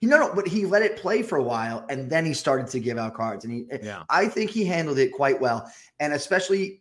No, 0.00 0.16
no, 0.16 0.32
but 0.32 0.46
he 0.46 0.64
let 0.64 0.82
it 0.82 0.96
play 0.96 1.22
for 1.22 1.38
a 1.38 1.42
while 1.42 1.84
and 1.88 2.08
then 2.08 2.24
he 2.24 2.32
started 2.32 2.68
to 2.68 2.80
give 2.80 2.98
out 2.98 3.14
cards. 3.14 3.44
And 3.44 3.52
he, 3.52 3.66
eh, 3.70 3.78
yeah. 3.82 4.04
I 4.08 4.28
think 4.28 4.50
he 4.50 4.64
handled 4.64 4.98
it 4.98 5.12
quite 5.12 5.40
well. 5.40 5.70
And 5.98 6.12
especially 6.12 6.80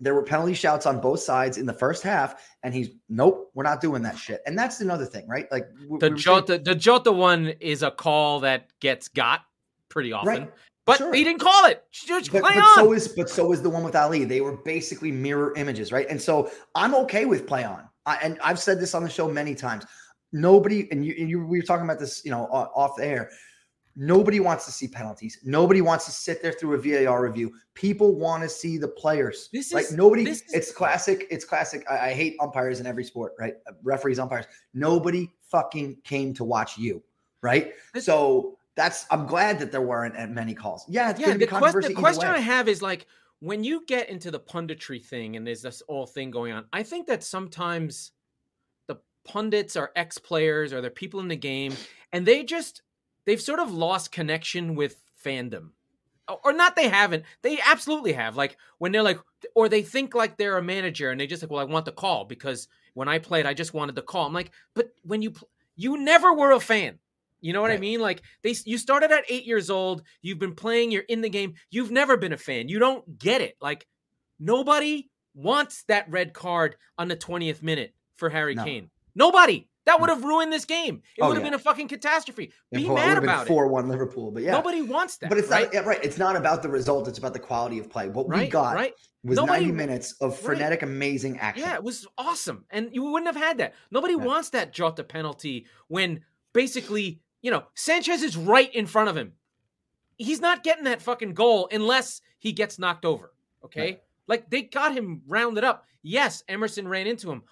there 0.00 0.14
were 0.14 0.22
penalty 0.22 0.54
shouts 0.54 0.86
on 0.86 1.00
both 1.00 1.20
sides 1.20 1.56
in 1.56 1.66
the 1.66 1.72
first 1.72 2.02
half, 2.02 2.42
and 2.62 2.74
he's 2.74 2.90
nope, 3.08 3.50
we're 3.54 3.64
not 3.64 3.80
doing 3.80 4.02
that 4.02 4.18
shit. 4.18 4.42
And 4.46 4.58
that's 4.58 4.80
another 4.80 5.06
thing, 5.06 5.26
right? 5.28 5.50
Like 5.52 5.68
the 5.98 6.10
Jota, 6.10 6.58
the 6.58 6.74
Jota 6.74 7.12
one 7.12 7.48
is 7.60 7.82
a 7.82 7.90
call 7.90 8.40
that 8.40 8.68
gets 8.80 9.08
got 9.08 9.42
pretty 9.88 10.12
often. 10.12 10.28
Right. 10.28 10.52
But 10.86 10.98
sure. 10.98 11.14
he 11.14 11.24
didn't 11.24 11.40
call 11.40 11.66
it. 11.66 11.84
Just 11.92 12.30
but, 12.30 12.42
play 12.42 12.54
but 12.54 12.64
on. 12.64 12.74
So 12.74 12.92
is 12.92 13.08
but 13.08 13.30
so 13.30 13.52
is 13.52 13.62
the 13.62 13.70
one 13.70 13.84
with 13.84 13.94
Alli. 13.94 14.24
They 14.24 14.40
were 14.40 14.58
basically 14.58 15.10
mirror 15.10 15.54
images, 15.56 15.92
right? 15.92 16.06
And 16.10 16.20
so 16.20 16.50
I'm 16.74 16.94
okay 16.96 17.24
with 17.24 17.46
play 17.46 17.64
on. 17.64 17.88
I, 18.06 18.16
and 18.16 18.38
I've 18.42 18.58
said 18.58 18.80
this 18.80 18.94
on 18.94 19.02
the 19.02 19.08
show 19.08 19.28
many 19.28 19.54
times. 19.54 19.86
Nobody, 20.34 20.88
and 20.90 21.06
you, 21.06 21.14
and 21.16 21.30
you 21.30 21.46
we 21.46 21.60
were 21.60 21.64
talking 21.64 21.84
about 21.84 22.00
this, 22.00 22.24
you 22.24 22.30
know, 22.32 22.46
off 22.46 22.96
the 22.96 23.06
air. 23.06 23.30
Nobody 23.94 24.40
wants 24.40 24.64
to 24.66 24.72
see 24.72 24.88
penalties. 24.88 25.38
Nobody 25.44 25.80
wants 25.80 26.06
to 26.06 26.10
sit 26.10 26.42
there 26.42 26.50
through 26.50 26.74
a 26.74 27.04
VAR 27.04 27.22
review. 27.22 27.52
People 27.74 28.16
want 28.16 28.42
to 28.42 28.48
see 28.48 28.76
the 28.76 28.88
players. 28.88 29.48
This 29.52 29.72
like 29.72 29.92
nobody. 29.92 30.24
This 30.24 30.42
it's 30.52 30.72
classic. 30.72 31.28
It's 31.30 31.44
classic. 31.44 31.84
I, 31.88 32.08
I, 32.08 32.12
hate 32.12 32.34
umpires 32.40 32.80
in 32.80 32.86
every 32.86 33.04
sport, 33.04 33.34
right? 33.38 33.54
Uh, 33.68 33.74
referees, 33.84 34.18
umpires. 34.18 34.46
Nobody 34.74 35.30
fucking 35.42 35.98
came 36.02 36.34
to 36.34 36.42
watch 36.42 36.76
you, 36.76 37.00
right? 37.40 37.72
This, 37.92 38.04
so 38.04 38.58
that's. 38.74 39.06
I'm 39.12 39.26
glad 39.26 39.60
that 39.60 39.70
there 39.70 39.82
weren't 39.82 40.16
many 40.32 40.54
calls. 40.54 40.84
Yeah, 40.88 41.10
it's 41.10 41.20
yeah. 41.20 41.36
The, 41.36 41.46
quest, 41.46 41.80
the 41.80 41.94
question 41.94 42.28
I 42.28 42.40
have 42.40 42.66
is 42.66 42.82
like 42.82 43.06
when 43.38 43.62
you 43.62 43.84
get 43.86 44.08
into 44.08 44.32
the 44.32 44.40
punditry 44.40 45.04
thing 45.04 45.36
and 45.36 45.46
there's 45.46 45.62
this 45.62 45.80
whole 45.88 46.06
thing 46.06 46.32
going 46.32 46.52
on. 46.52 46.64
I 46.72 46.82
think 46.82 47.06
that 47.06 47.22
sometimes 47.22 48.10
pundits 49.24 49.76
are 49.76 49.90
ex 49.96 50.18
players 50.18 50.72
or 50.72 50.80
they're 50.80 50.90
people 50.90 51.20
in 51.20 51.28
the 51.28 51.36
game, 51.36 51.74
and 52.12 52.26
they 52.26 52.44
just 52.44 52.82
they've 53.26 53.40
sort 53.40 53.60
of 53.60 53.72
lost 53.72 54.12
connection 54.12 54.74
with 54.74 54.96
fandom. 55.24 55.70
Or 56.42 56.54
not 56.54 56.74
they 56.74 56.88
haven't. 56.88 57.24
They 57.42 57.58
absolutely 57.60 58.12
have. 58.14 58.36
Like 58.36 58.56
when 58.78 58.92
they're 58.92 59.02
like 59.02 59.18
or 59.54 59.68
they 59.68 59.82
think 59.82 60.14
like 60.14 60.36
they're 60.36 60.56
a 60.56 60.62
manager 60.62 61.10
and 61.10 61.20
they 61.20 61.26
just 61.26 61.42
like, 61.42 61.50
well, 61.50 61.60
I 61.60 61.64
want 61.64 61.84
the 61.84 61.92
call 61.92 62.24
because 62.24 62.66
when 62.94 63.08
I 63.08 63.18
played, 63.18 63.44
I 63.44 63.52
just 63.52 63.74
wanted 63.74 63.94
the 63.94 64.02
call. 64.02 64.26
I'm 64.26 64.32
like, 64.32 64.50
but 64.74 64.90
when 65.02 65.20
you 65.20 65.34
you 65.76 65.98
never 65.98 66.32
were 66.32 66.52
a 66.52 66.60
fan. 66.60 66.98
You 67.40 67.52
know 67.52 67.60
what 67.60 67.68
right. 67.68 67.76
I 67.76 67.80
mean? 67.80 68.00
Like 68.00 68.22
they 68.42 68.54
you 68.64 68.78
started 68.78 69.10
at 69.10 69.24
8 69.28 69.44
years 69.44 69.68
old, 69.68 70.02
you've 70.22 70.38
been 70.38 70.54
playing, 70.54 70.90
you're 70.90 71.02
in 71.02 71.20
the 71.20 71.28
game, 71.28 71.54
you've 71.70 71.90
never 71.90 72.16
been 72.16 72.32
a 72.32 72.38
fan. 72.38 72.68
You 72.68 72.78
don't 72.78 73.18
get 73.18 73.42
it. 73.42 73.56
Like 73.60 73.86
nobody 74.40 75.10
wants 75.34 75.84
that 75.88 76.08
red 76.08 76.32
card 76.32 76.76
on 76.96 77.08
the 77.08 77.16
20th 77.16 77.62
minute 77.62 77.92
for 78.16 78.30
Harry 78.30 78.54
no. 78.54 78.64
Kane. 78.64 78.90
Nobody. 79.14 79.68
That 79.86 79.96
hmm. 79.96 80.02
would 80.02 80.10
have 80.10 80.24
ruined 80.24 80.52
this 80.52 80.64
game. 80.64 81.02
It 81.16 81.22
oh, 81.22 81.28
would 81.28 81.36
have 81.36 81.44
yeah. 81.44 81.50
been 81.50 81.54
a 81.54 81.62
fucking 81.62 81.88
catastrophe. 81.88 82.52
Be 82.72 82.88
mad 82.88 83.18
about 83.18 83.46
it. 83.46 83.48
Four 83.48 83.68
one 83.68 83.88
Liverpool, 83.88 84.30
but 84.30 84.42
yeah, 84.42 84.52
nobody 84.52 84.82
wants 84.82 85.16
that. 85.18 85.28
But 85.28 85.38
it's 85.38 85.48
right? 85.48 85.64
not 85.64 85.74
yeah, 85.74 85.80
right. 85.80 86.02
It's 86.02 86.18
not 86.18 86.36
about 86.36 86.62
the 86.62 86.68
result. 86.68 87.08
It's 87.08 87.18
about 87.18 87.32
the 87.32 87.38
quality 87.38 87.78
of 87.78 87.90
play. 87.90 88.08
What 88.08 88.28
right, 88.28 88.40
we 88.40 88.48
got 88.48 88.74
right. 88.74 88.94
was 89.22 89.36
nobody, 89.36 89.66
ninety 89.66 89.76
minutes 89.76 90.12
of 90.20 90.38
frenetic, 90.38 90.82
amazing 90.82 91.38
action. 91.38 91.66
Yeah, 91.66 91.74
it 91.74 91.84
was 91.84 92.06
awesome, 92.16 92.64
and 92.70 92.88
you 92.92 93.02
wouldn't 93.04 93.26
have 93.26 93.42
had 93.42 93.58
that. 93.58 93.74
Nobody 93.90 94.14
yeah. 94.14 94.24
wants 94.24 94.50
that 94.50 94.72
Jota 94.72 95.04
penalty 95.04 95.66
when 95.88 96.22
basically 96.52 97.20
you 97.42 97.50
know 97.50 97.64
Sanchez 97.74 98.22
is 98.22 98.36
right 98.36 98.74
in 98.74 98.86
front 98.86 99.10
of 99.10 99.16
him. 99.16 99.32
He's 100.16 100.40
not 100.40 100.62
getting 100.62 100.84
that 100.84 101.02
fucking 101.02 101.34
goal 101.34 101.68
unless 101.72 102.20
he 102.38 102.52
gets 102.52 102.78
knocked 102.78 103.04
over. 103.04 103.32
Okay, 103.64 104.00
like 104.26 104.48
they 104.48 104.62
got 104.62 104.96
him 104.96 105.22
rounded 105.26 105.64
up. 105.64 105.84
Yes, 106.02 106.42
Emerson 106.48 106.86
ran 106.86 107.06
into 107.06 107.30
him, 107.30 107.42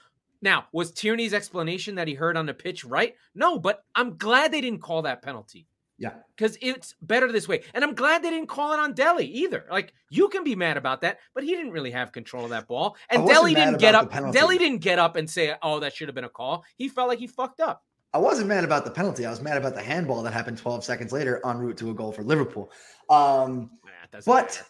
now, 0.42 0.66
was 0.72 0.90
Tierney's 0.92 1.33
explanation 1.33 1.94
that 1.94 2.09
he 2.09 2.14
heard 2.14 2.37
on 2.37 2.46
the 2.46 2.55
pitch 2.55 2.85
right? 2.85 3.14
No, 3.35 3.59
but 3.59 3.85
I'm 3.94 4.18
glad 4.18 4.52
they 4.52 4.61
didn't 4.61 4.83
call 4.83 5.02
that 5.02 5.22
penalty. 5.22 5.68
Yeah. 5.98 6.14
Because 6.37 6.59
it's 6.61 6.96
better 7.00 7.31
this 7.31 7.46
way. 7.46 7.62
And 7.74 7.85
I'm 7.85 7.94
glad 7.94 8.24
they 8.24 8.31
didn't 8.31 8.48
call 8.48 8.72
it 8.72 8.81
on 8.81 8.92
Dele 8.92 9.24
either. 9.24 9.64
Like, 9.70 9.94
you 10.11 10.28
can 10.28 10.42
be 10.42 10.57
mad 10.57 10.76
about 10.76 11.02
that, 11.02 11.18
but 11.33 11.44
he 11.44 11.55
didn't 11.55 11.70
really 11.70 11.92
have 11.92 12.11
control 12.11 12.42
of 12.42 12.50
that 12.50 12.66
ball. 12.66 12.96
And 13.09 13.24
Dele 13.24 13.55
didn't 13.55 13.78
get 13.78 13.94
up. 13.94 14.11
Dele 14.33 14.59
didn't 14.59 14.78
get 14.78 14.98
up 14.98 15.14
and 15.14 15.31
say, 15.31 15.55
oh, 15.62 15.78
that 15.78 15.94
should 15.94 16.09
have 16.09 16.14
been 16.16 16.24
a 16.24 16.28
call. 16.28 16.64
He 16.76 16.88
felt 16.88 17.09
like 17.09 17.20
he 17.20 17.28
fucked 17.28 17.61
up. 17.61 17.85
I 18.12 18.18
wasn't 18.18 18.48
mad 18.48 18.64
about 18.64 18.85
the 18.85 18.90
penalty. 18.90 19.24
I 19.24 19.31
was 19.31 19.40
mad 19.40 19.57
about 19.57 19.74
the 19.74 19.83
handball 19.83 20.22
that 20.24 20.33
happened 20.33 20.59
12 20.59 20.85
seconds 20.85 21.12
later 21.12 21.40
en 21.46 21.59
route 21.59 21.76
to 21.78 21.90
a 21.90 21.94
goal 21.94 22.12
for 22.12 22.22
Liverpool. 22.24 22.70
Um, 23.09 23.70
yeah, 23.85 24.20
but. 24.26 24.62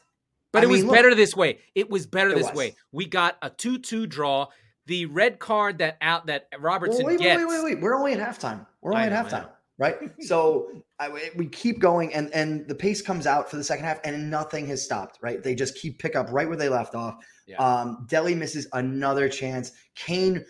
But 0.53 0.65
I 0.65 0.67
it 0.67 0.69
mean, 0.69 0.87
was 0.87 0.95
better 0.95 1.15
this 1.15 1.35
way. 1.35 1.61
It 1.75 1.89
was 1.89 2.07
better 2.07 2.35
this 2.35 2.49
was. 2.49 2.55
way. 2.55 2.77
We 2.93 3.07
got 3.07 3.39
a 3.41 3.49
2 3.49 3.79
2 3.79 4.07
draw 4.07 4.49
the 4.87 5.07
red 5.07 5.39
card 5.39 5.79
that 5.79 5.97
out 6.01 6.27
that 6.27 6.49
Robertson 6.59 7.05
well, 7.05 7.15
wait, 7.15 7.21
gets. 7.21 7.39
Wait, 7.39 7.47
wait, 7.47 7.63
wait, 7.63 7.75
wait. 7.75 7.83
We're 7.83 7.95
only 7.95 8.13
at 8.13 8.19
halftime. 8.19 8.67
We're 8.81 8.95
only 8.95 9.09
know, 9.09 9.17
at 9.17 9.27
halftime, 9.27 9.49
right? 9.79 9.97
so 10.21 10.83
I, 10.99 11.31
we 11.37 11.47
keep 11.47 11.79
going, 11.79 12.13
and 12.15 12.33
and 12.35 12.67
the 12.69 12.75
pace 12.75 13.03
comes 13.03 13.27
out 13.27 13.51
for 13.51 13.57
the 13.57 13.65
second 13.65 13.85
half, 13.85 14.01
and 14.05 14.31
nothing 14.31 14.67
has 14.67 14.83
stopped. 14.83 15.19
Right? 15.23 15.43
They 15.43 15.55
just 15.55 15.77
keep 15.77 15.99
pick 15.99 16.17
up 16.17 16.29
right 16.31 16.49
where 16.49 16.57
they 16.57 16.69
left 16.69 16.95
off. 16.95 17.25
Yeah. 17.47 17.57
Um, 17.57 18.07
Dele 18.09 18.35
misses 18.35 18.67
another 18.73 19.29
chance. 19.29 19.73
Kane. 19.95 20.45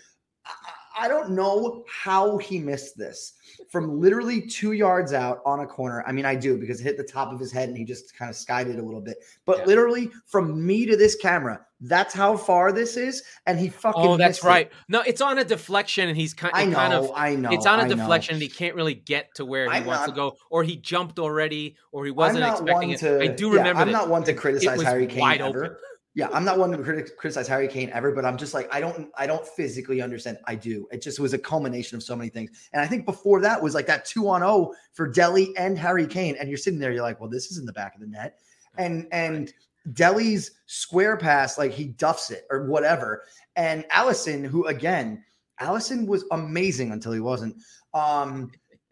I, 0.46 0.52
I 0.94 1.08
don't 1.08 1.30
know 1.30 1.84
how 1.88 2.36
he 2.36 2.58
missed 2.58 2.98
this 2.98 3.32
from 3.72 3.98
literally 3.98 4.42
two 4.42 4.72
yards 4.72 5.14
out 5.14 5.40
on 5.46 5.60
a 5.60 5.66
corner. 5.66 6.04
I 6.06 6.12
mean, 6.12 6.26
I 6.26 6.34
do 6.34 6.58
because 6.58 6.78
it 6.78 6.84
hit 6.84 6.98
the 6.98 7.02
top 7.02 7.32
of 7.32 7.40
his 7.40 7.50
head 7.50 7.70
and 7.70 7.78
he 7.78 7.86
just 7.86 8.14
kind 8.14 8.28
of 8.28 8.36
skied 8.36 8.68
it 8.68 8.78
a 8.78 8.82
little 8.82 9.00
bit. 9.00 9.16
But 9.46 9.60
yeah. 9.60 9.64
literally 9.64 10.10
from 10.26 10.64
me 10.64 10.84
to 10.84 10.94
this 10.94 11.16
camera, 11.16 11.58
that's 11.80 12.12
how 12.12 12.36
far 12.36 12.70
this 12.70 12.98
is, 12.98 13.22
and 13.46 13.58
he 13.58 13.68
oh, 13.68 13.72
fucking. 13.72 14.02
Oh, 14.02 14.16
that's 14.18 14.44
right. 14.44 14.66
It. 14.66 14.72
No, 14.88 15.00
it's 15.00 15.22
on 15.22 15.38
a 15.38 15.44
deflection, 15.44 16.06
and 16.08 16.16
he's 16.16 16.34
kind, 16.34 16.52
I 16.54 16.66
know, 16.66 16.76
kind 16.76 16.92
of. 16.92 17.10
I 17.16 17.34
know. 17.34 17.50
It's 17.50 17.64
on 17.64 17.80
a 17.80 17.84
I 17.84 17.88
deflection, 17.88 18.34
know. 18.34 18.36
and 18.36 18.42
he 18.42 18.48
can't 18.50 18.76
really 18.76 18.94
get 18.94 19.34
to 19.36 19.46
where 19.46 19.64
he 19.64 19.78
I'm 19.78 19.86
wants 19.86 20.02
not, 20.02 20.10
to 20.10 20.12
go, 20.14 20.36
or 20.50 20.62
he 20.62 20.76
jumped 20.76 21.18
already, 21.18 21.76
or 21.92 22.04
he 22.04 22.10
wasn't 22.10 22.44
expecting 22.44 22.90
it. 22.90 23.00
To, 23.00 23.20
I 23.22 23.28
do 23.28 23.48
remember. 23.48 23.80
Yeah, 23.80 23.86
I'm 23.86 23.90
not 23.90 24.10
one 24.10 24.22
to 24.24 24.34
criticize 24.34 24.82
Harry 24.82 25.06
Kane 25.06 25.40
ever. 25.40 25.64
Open. 25.64 25.76
Yeah, 26.14 26.28
I'm 26.30 26.44
not 26.44 26.58
one 26.58 26.70
to 26.72 26.78
crit- 26.78 27.16
criticize 27.16 27.48
Harry 27.48 27.68
Kane 27.68 27.90
ever, 27.90 28.12
but 28.12 28.26
I'm 28.26 28.36
just 28.36 28.52
like 28.52 28.72
I 28.72 28.80
don't 28.80 29.10
I 29.16 29.26
don't 29.26 29.46
physically 29.46 30.02
understand. 30.02 30.38
I 30.46 30.54
do. 30.54 30.86
It 30.92 31.00
just 31.00 31.18
was 31.18 31.32
a 31.32 31.38
culmination 31.38 31.96
of 31.96 32.02
so 32.02 32.14
many 32.14 32.28
things. 32.28 32.68
And 32.72 32.82
I 32.82 32.86
think 32.86 33.06
before 33.06 33.40
that 33.40 33.62
was 33.62 33.74
like 33.74 33.86
that 33.86 34.04
2 34.04 34.28
on 34.28 34.40
0 34.40 34.72
for 34.92 35.08
Dele 35.08 35.54
and 35.56 35.78
Harry 35.78 36.06
Kane 36.06 36.36
and 36.38 36.50
you're 36.50 36.58
sitting 36.58 36.78
there 36.78 36.92
you're 36.92 37.02
like, 37.02 37.18
"Well, 37.18 37.30
this 37.30 37.50
is 37.50 37.56
in 37.56 37.64
the 37.64 37.72
back 37.72 37.94
of 37.94 38.02
the 38.02 38.06
net." 38.06 38.40
And 38.76 39.06
and 39.10 39.54
Dele's 39.94 40.50
square 40.66 41.16
pass 41.16 41.56
like 41.56 41.72
he 41.72 41.86
duffs 41.86 42.30
it 42.30 42.46
or 42.50 42.66
whatever. 42.66 43.22
And 43.56 43.84
Alisson, 43.84 44.44
who 44.44 44.66
again, 44.66 45.24
Alisson 45.62 46.06
was 46.06 46.24
amazing 46.30 46.92
until 46.92 47.12
he 47.12 47.20
wasn't. 47.20 47.56
Um 47.94 48.50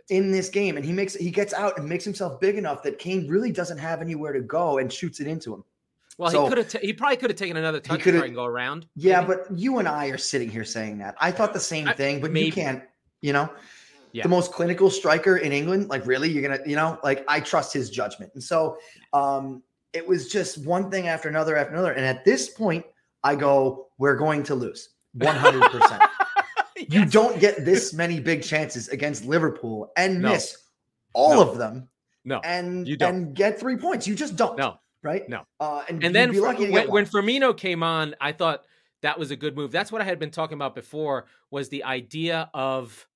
in 0.08 0.32
this 0.32 0.48
game 0.48 0.76
and 0.76 0.84
he 0.84 0.92
makes 0.92 1.14
he 1.14 1.30
gets 1.30 1.52
out 1.52 1.78
and 1.78 1.88
makes 1.88 2.04
himself 2.04 2.40
big 2.40 2.56
enough 2.56 2.82
that 2.82 2.98
Kane 2.98 3.28
really 3.28 3.52
doesn't 3.52 3.78
have 3.78 4.00
anywhere 4.00 4.32
to 4.32 4.40
go 4.40 4.78
and 4.78 4.92
shoots 4.92 5.20
it 5.20 5.26
into 5.26 5.54
him. 5.54 5.64
Well, 6.20 6.30
so, 6.30 6.42
he 6.42 6.48
could 6.50 6.58
have. 6.58 6.68
T- 6.68 6.86
he 6.86 6.92
probably 6.92 7.16
could 7.16 7.30
have 7.30 7.38
taken 7.38 7.56
another 7.56 7.80
touch 7.80 8.02
try 8.02 8.26
and 8.26 8.34
go 8.34 8.44
around. 8.44 8.86
Yeah, 8.94 9.22
maybe. 9.22 9.40
but 9.48 9.58
you 9.58 9.78
and 9.78 9.88
I 9.88 10.08
are 10.08 10.18
sitting 10.18 10.50
here 10.50 10.66
saying 10.66 10.98
that. 10.98 11.14
I 11.18 11.30
thought 11.30 11.54
the 11.54 11.60
same 11.60 11.88
thing, 11.94 12.20
but 12.20 12.30
maybe. 12.30 12.44
you 12.44 12.52
can't. 12.52 12.82
You 13.22 13.32
know, 13.32 13.50
yeah. 14.12 14.24
the 14.24 14.28
most 14.28 14.52
clinical 14.52 14.90
striker 14.90 15.38
in 15.38 15.50
England. 15.50 15.88
Like, 15.88 16.06
really, 16.06 16.30
you're 16.30 16.42
gonna. 16.42 16.60
You 16.66 16.76
know, 16.76 16.98
like 17.02 17.24
I 17.26 17.40
trust 17.40 17.72
his 17.72 17.88
judgment, 17.88 18.32
and 18.34 18.42
so 18.42 18.76
um, 19.14 19.62
it 19.94 20.06
was 20.06 20.28
just 20.28 20.58
one 20.58 20.90
thing 20.90 21.08
after 21.08 21.30
another 21.30 21.56
after 21.56 21.72
another. 21.72 21.92
And 21.92 22.04
at 22.04 22.22
this 22.22 22.50
point, 22.50 22.84
I 23.24 23.34
go, 23.34 23.88
we're 23.96 24.16
going 24.16 24.42
to 24.42 24.54
lose 24.54 24.90
100. 25.14 25.70
percent 25.70 26.02
You 26.88 27.06
don't 27.06 27.40
get 27.40 27.64
this 27.64 27.94
many 28.02 28.20
big 28.20 28.42
chances 28.42 28.88
against 28.88 29.24
Liverpool 29.24 29.90
and 29.96 30.20
no. 30.20 30.32
miss 30.32 30.56
all 31.14 31.36
no. 31.36 31.50
of 31.50 31.56
them 31.56 31.88
no, 32.26 32.40
and 32.44 32.86
you 32.86 32.98
don't. 32.98 33.14
and 33.14 33.34
get 33.34 33.58
three 33.58 33.76
points. 33.76 34.06
You 34.06 34.14
just 34.14 34.36
don't. 34.36 34.58
No, 34.58 34.78
right? 35.02 35.28
No. 35.28 35.42
Uh, 35.58 35.84
and 35.88 36.04
and 36.04 36.14
then 36.14 36.32
for, 36.32 36.54
when, 36.54 36.90
when 36.90 37.06
Firmino 37.06 37.56
came 37.56 37.82
on, 37.82 38.14
I 38.20 38.32
thought 38.32 38.64
that 39.02 39.18
was 39.18 39.30
a 39.30 39.36
good 39.36 39.56
move. 39.56 39.72
That's 39.72 39.90
what 39.90 40.00
I 40.00 40.04
had 40.04 40.18
been 40.18 40.30
talking 40.30 40.54
about 40.54 40.74
before 40.74 41.26
was 41.50 41.68
the 41.68 41.84
idea 41.84 42.50
of 42.52 43.06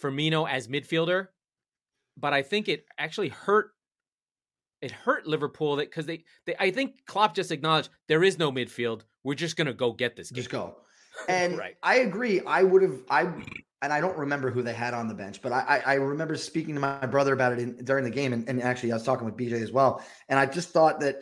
Firmino 0.00 0.48
as 0.48 0.68
midfielder, 0.68 1.28
but 2.16 2.32
I 2.32 2.42
think 2.42 2.68
it 2.68 2.84
actually 2.98 3.28
hurt. 3.28 3.70
It 4.82 4.90
hurt 4.90 5.26
Liverpool 5.26 5.76
that 5.76 5.90
because 5.90 6.04
they, 6.04 6.24
they, 6.44 6.54
I 6.60 6.70
think 6.70 7.06
Klopp 7.06 7.34
just 7.34 7.50
acknowledged 7.50 7.88
there 8.06 8.22
is 8.22 8.38
no 8.38 8.52
midfield. 8.52 9.02
We're 9.22 9.34
just 9.34 9.56
gonna 9.56 9.72
go 9.72 9.92
get 9.92 10.16
this. 10.16 10.30
Game. 10.30 10.36
Just 10.36 10.50
go. 10.50 10.76
And 11.28 11.56
right. 11.56 11.76
I 11.80 11.98
agree. 12.00 12.40
I 12.44 12.64
would 12.64 12.82
have. 12.82 12.98
I 13.08 13.32
and 13.84 13.92
I 13.92 14.00
don't 14.00 14.16
remember 14.16 14.50
who 14.50 14.62
they 14.62 14.72
had 14.72 14.94
on 14.94 15.08
the 15.08 15.14
bench, 15.14 15.42
but 15.42 15.52
I, 15.52 15.82
I 15.84 15.94
remember 15.94 16.36
speaking 16.36 16.74
to 16.74 16.80
my 16.80 17.04
brother 17.04 17.34
about 17.34 17.52
it 17.52 17.58
in, 17.58 17.76
during 17.84 18.02
the 18.02 18.10
game, 18.10 18.32
and, 18.32 18.48
and 18.48 18.62
actually 18.62 18.92
I 18.92 18.94
was 18.94 19.04
talking 19.04 19.26
with 19.26 19.36
BJ 19.36 19.62
as 19.62 19.72
well, 19.72 20.02
and 20.30 20.38
I 20.38 20.46
just 20.46 20.70
thought 20.70 21.00
that 21.00 21.16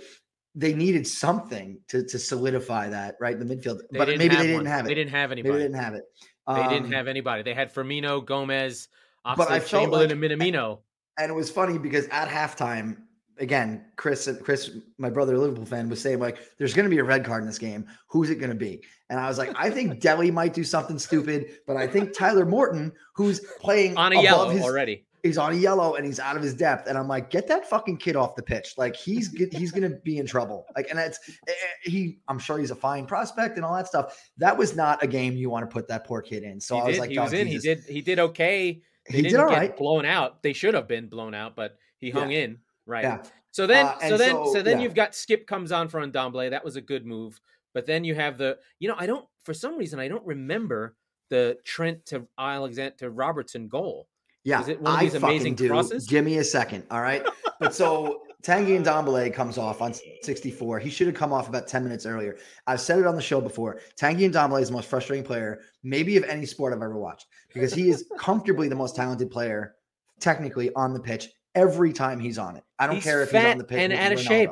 they 0.54 0.72
needed 0.72 1.06
something 1.06 1.80
to 1.88 2.04
to 2.04 2.18
solidify 2.20 2.90
that 2.90 3.16
right 3.20 3.34
in 3.34 3.44
the 3.44 3.56
midfield, 3.56 3.80
they 3.90 3.98
but 3.98 4.08
maybe 4.08 4.28
they 4.28 4.46
didn't 4.46 4.66
have 4.66 4.84
it. 4.84 4.88
They 4.88 4.94
didn't 4.94 5.10
have 5.10 5.32
anybody. 5.32 5.50
Maybe 5.50 5.58
they 5.58 5.68
didn't 5.68 5.82
have 5.82 5.94
it. 5.94 6.04
Um, 6.46 6.56
they 6.62 6.74
didn't 6.74 6.92
have 6.92 7.08
anybody. 7.08 7.42
They 7.42 7.54
had 7.54 7.74
Firmino, 7.74 8.24
Gomez, 8.24 8.88
Oxlade, 9.26 9.36
but 9.36 9.50
I 9.50 9.58
Chamberlain, 9.58 10.20
like, 10.20 10.30
and 10.30 10.40
Minamino. 10.40 10.78
And 11.18 11.30
it 11.30 11.34
was 11.34 11.50
funny 11.50 11.78
because 11.78 12.06
at 12.08 12.28
halftime, 12.28 12.96
again, 13.42 13.84
Chris, 13.96 14.30
Chris, 14.42 14.70
my 14.96 15.10
brother, 15.10 15.36
Liverpool 15.36 15.66
fan, 15.66 15.88
was 15.90 16.00
saying 16.00 16.20
like, 16.20 16.38
"There's 16.56 16.72
going 16.72 16.84
to 16.84 16.90
be 16.90 16.98
a 16.98 17.04
red 17.04 17.24
card 17.24 17.42
in 17.42 17.46
this 17.46 17.58
game. 17.58 17.86
Who's 18.08 18.30
it 18.30 18.36
going 18.36 18.50
to 18.50 18.56
be?" 18.56 18.82
And 19.10 19.20
I 19.20 19.28
was 19.28 19.36
like, 19.36 19.52
"I 19.56 19.68
think 19.68 20.00
Dele 20.00 20.30
might 20.30 20.54
do 20.54 20.64
something 20.64 20.98
stupid, 20.98 21.58
but 21.66 21.76
I 21.76 21.86
think 21.86 22.16
Tyler 22.16 22.46
Morton, 22.46 22.92
who's 23.14 23.40
playing 23.60 23.96
on 23.96 24.12
a 24.12 24.22
yellow 24.22 24.48
his, 24.48 24.62
already, 24.62 25.04
he's 25.22 25.38
on 25.38 25.52
a 25.52 25.56
yellow 25.56 25.96
and 25.96 26.06
he's 26.06 26.20
out 26.20 26.36
of 26.36 26.42
his 26.42 26.54
depth." 26.54 26.88
And 26.88 26.96
I'm 26.96 27.08
like, 27.08 27.28
"Get 27.30 27.48
that 27.48 27.68
fucking 27.68 27.98
kid 27.98 28.16
off 28.16 28.36
the 28.36 28.42
pitch! 28.42 28.74
Like 28.78 28.96
he's 28.96 29.32
he's 29.50 29.72
going 29.72 29.90
to 29.90 29.98
be 29.98 30.18
in 30.18 30.26
trouble." 30.26 30.64
Like, 30.76 30.88
and 30.88 30.98
it's 30.98 31.18
eh, 31.48 31.50
eh, 31.50 31.90
he. 31.90 32.18
I'm 32.28 32.38
sure 32.38 32.58
he's 32.58 32.70
a 32.70 32.76
fine 32.76 33.06
prospect 33.06 33.56
and 33.56 33.64
all 33.64 33.74
that 33.74 33.88
stuff. 33.88 34.30
That 34.38 34.56
was 34.56 34.76
not 34.76 35.02
a 35.02 35.06
game 35.06 35.34
you 35.34 35.50
want 35.50 35.68
to 35.68 35.72
put 35.72 35.88
that 35.88 36.06
poor 36.06 36.22
kid 36.22 36.44
in. 36.44 36.60
So 36.60 36.76
he 36.76 36.80
I 36.80 36.84
was 36.84 36.94
did, 36.94 37.00
like, 37.00 37.10
he 37.10 37.18
was 37.18 37.32
in. 37.32 37.48
Jesus. 37.48 37.64
He 37.64 37.74
did. 37.74 37.84
He 37.84 38.00
did 38.00 38.18
okay. 38.20 38.82
They 39.10 39.16
he 39.16 39.22
didn't 39.22 39.32
did 39.32 39.40
all 39.40 39.46
right. 39.46 39.76
blown 39.76 40.04
out. 40.04 40.44
They 40.44 40.52
should 40.52 40.74
have 40.74 40.86
been 40.86 41.08
blown 41.08 41.34
out, 41.34 41.56
but 41.56 41.76
he 41.98 42.10
hung 42.10 42.30
yeah. 42.30 42.38
in. 42.44 42.58
Right. 42.86 43.04
Yeah. 43.04 43.22
So 43.50 43.66
then, 43.66 43.86
Uh, 43.86 43.98
so 44.08 44.16
then, 44.16 44.30
so, 44.30 44.52
so 44.54 44.62
then 44.62 44.78
yeah. 44.78 44.84
you've 44.84 44.94
got 44.94 45.12
Skipp 45.12 45.46
comes 45.46 45.72
on 45.72 45.88
for 45.88 46.00
Ndombele. 46.00 46.50
That 46.50 46.64
was 46.64 46.76
a 46.76 46.80
good 46.80 47.06
move. 47.06 47.40
But 47.74 47.86
then 47.86 48.04
you 48.04 48.14
have 48.14 48.38
the, 48.38 48.58
you 48.78 48.88
know, 48.88 48.96
I 48.98 49.06
don't 49.06 49.26
for 49.44 49.54
some 49.54 49.76
reason 49.78 49.98
I 49.98 50.08
don't 50.08 50.24
remember 50.26 50.94
the 51.30 51.56
Trent 51.64 52.04
to 52.06 52.26
Alexander 52.38 52.94
to 52.98 53.10
Robertson 53.10 53.68
goal. 53.68 54.08
Yeah, 54.44 54.60
Is 54.60 54.68
it 54.68 54.80
one 54.80 54.94
of 54.94 54.98
I 54.98 55.04
these 55.04 55.14
amazing 55.14 55.54
do. 55.54 55.68
crosses? 55.68 56.06
Give 56.06 56.24
me 56.24 56.38
a 56.38 56.44
second, 56.44 56.84
all 56.90 57.00
right. 57.00 57.24
but 57.60 57.74
so 57.74 58.22
Tanguy 58.42 58.82
Ndombele 58.82 59.32
comes 59.32 59.56
off 59.56 59.80
on 59.80 59.94
64. 60.22 60.80
He 60.80 60.90
should 60.90 61.06
have 61.06 61.14
come 61.14 61.32
off 61.32 61.48
about 61.48 61.68
10 61.68 61.84
minutes 61.84 62.06
earlier. 62.06 62.36
I've 62.66 62.80
said 62.80 62.98
it 62.98 63.06
on 63.06 63.14
the 63.14 63.22
show 63.22 63.40
before. 63.40 63.80
Tanguy 64.00 64.32
Ndombele 64.32 64.60
is 64.60 64.68
the 64.68 64.74
most 64.74 64.88
frustrating 64.88 65.24
player, 65.24 65.60
maybe 65.84 66.16
of 66.16 66.24
any 66.24 66.44
sport 66.44 66.72
I've 66.72 66.82
ever 66.82 66.98
watched, 66.98 67.26
because 67.54 67.72
he 67.72 67.88
is 67.88 68.10
comfortably 68.18 68.68
the 68.68 68.74
most 68.74 68.96
talented 68.96 69.30
player, 69.30 69.76
technically 70.18 70.74
on 70.74 70.92
the 70.92 71.00
pitch 71.00 71.28
every 71.54 71.92
time 71.92 72.18
he's 72.20 72.38
on 72.38 72.56
it. 72.56 72.64
I 72.78 72.86
don't 72.86 72.96
He's 72.96 73.04
care 73.04 73.22
if 73.22 73.30
he's 73.30 73.44
on 73.44 73.58
the 73.58 73.64
pitch 73.64 73.78
and 73.78 73.92
out 73.92 74.12
of 74.12 74.18
Ronaldo. 74.18 74.26
shape. 74.26 74.50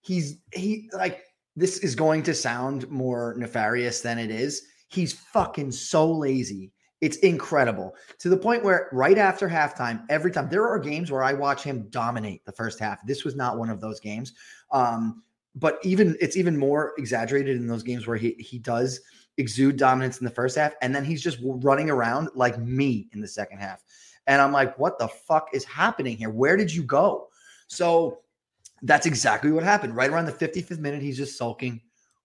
He's 0.00 0.38
he 0.52 0.88
like 0.92 1.22
this 1.56 1.78
is 1.78 1.94
going 1.94 2.22
to 2.24 2.34
sound 2.34 2.88
more 2.88 3.34
nefarious 3.36 4.00
than 4.00 4.18
it 4.18 4.30
is. 4.30 4.62
He's 4.88 5.12
fucking 5.12 5.72
so 5.72 6.10
lazy. 6.10 6.72
It's 7.00 7.16
incredible 7.18 7.94
to 8.18 8.28
the 8.28 8.36
point 8.36 8.64
where 8.64 8.88
right 8.92 9.18
after 9.18 9.48
halftime, 9.48 10.04
every 10.08 10.32
time 10.32 10.48
there 10.48 10.66
are 10.66 10.78
games 10.78 11.10
where 11.12 11.22
I 11.22 11.32
watch 11.32 11.62
him 11.62 11.88
dominate 11.90 12.44
the 12.44 12.52
first 12.52 12.80
half. 12.80 13.04
This 13.06 13.24
was 13.24 13.36
not 13.36 13.58
one 13.58 13.70
of 13.70 13.80
those 13.80 14.00
games. 14.00 14.32
Um, 14.72 15.22
but 15.54 15.78
even 15.82 16.16
it's 16.20 16.36
even 16.36 16.56
more 16.56 16.94
exaggerated 16.98 17.56
in 17.56 17.66
those 17.66 17.82
games 17.82 18.06
where 18.06 18.16
he 18.16 18.32
he 18.38 18.58
does 18.58 19.00
exude 19.36 19.76
dominance 19.76 20.18
in 20.18 20.24
the 20.24 20.30
first 20.30 20.56
half, 20.56 20.74
and 20.82 20.94
then 20.94 21.04
he's 21.04 21.22
just 21.22 21.38
running 21.42 21.90
around 21.90 22.28
like 22.34 22.58
me 22.58 23.08
in 23.12 23.20
the 23.20 23.28
second 23.28 23.58
half. 23.58 23.82
And 24.28 24.42
I'm 24.42 24.52
like, 24.52 24.78
what 24.78 24.98
the 24.98 25.08
fuck 25.08 25.48
is 25.54 25.64
happening 25.64 26.16
here? 26.16 26.30
Where 26.30 26.56
did 26.56 26.72
you 26.72 26.82
go? 26.84 27.28
So 27.66 28.18
that's 28.82 29.06
exactly 29.06 29.50
what 29.50 29.64
happened. 29.64 29.96
Right 29.96 30.10
around 30.10 30.26
the 30.26 30.32
55th 30.32 30.78
minute, 30.78 31.00
he's 31.00 31.16
just 31.16 31.38
sulking, 31.38 31.80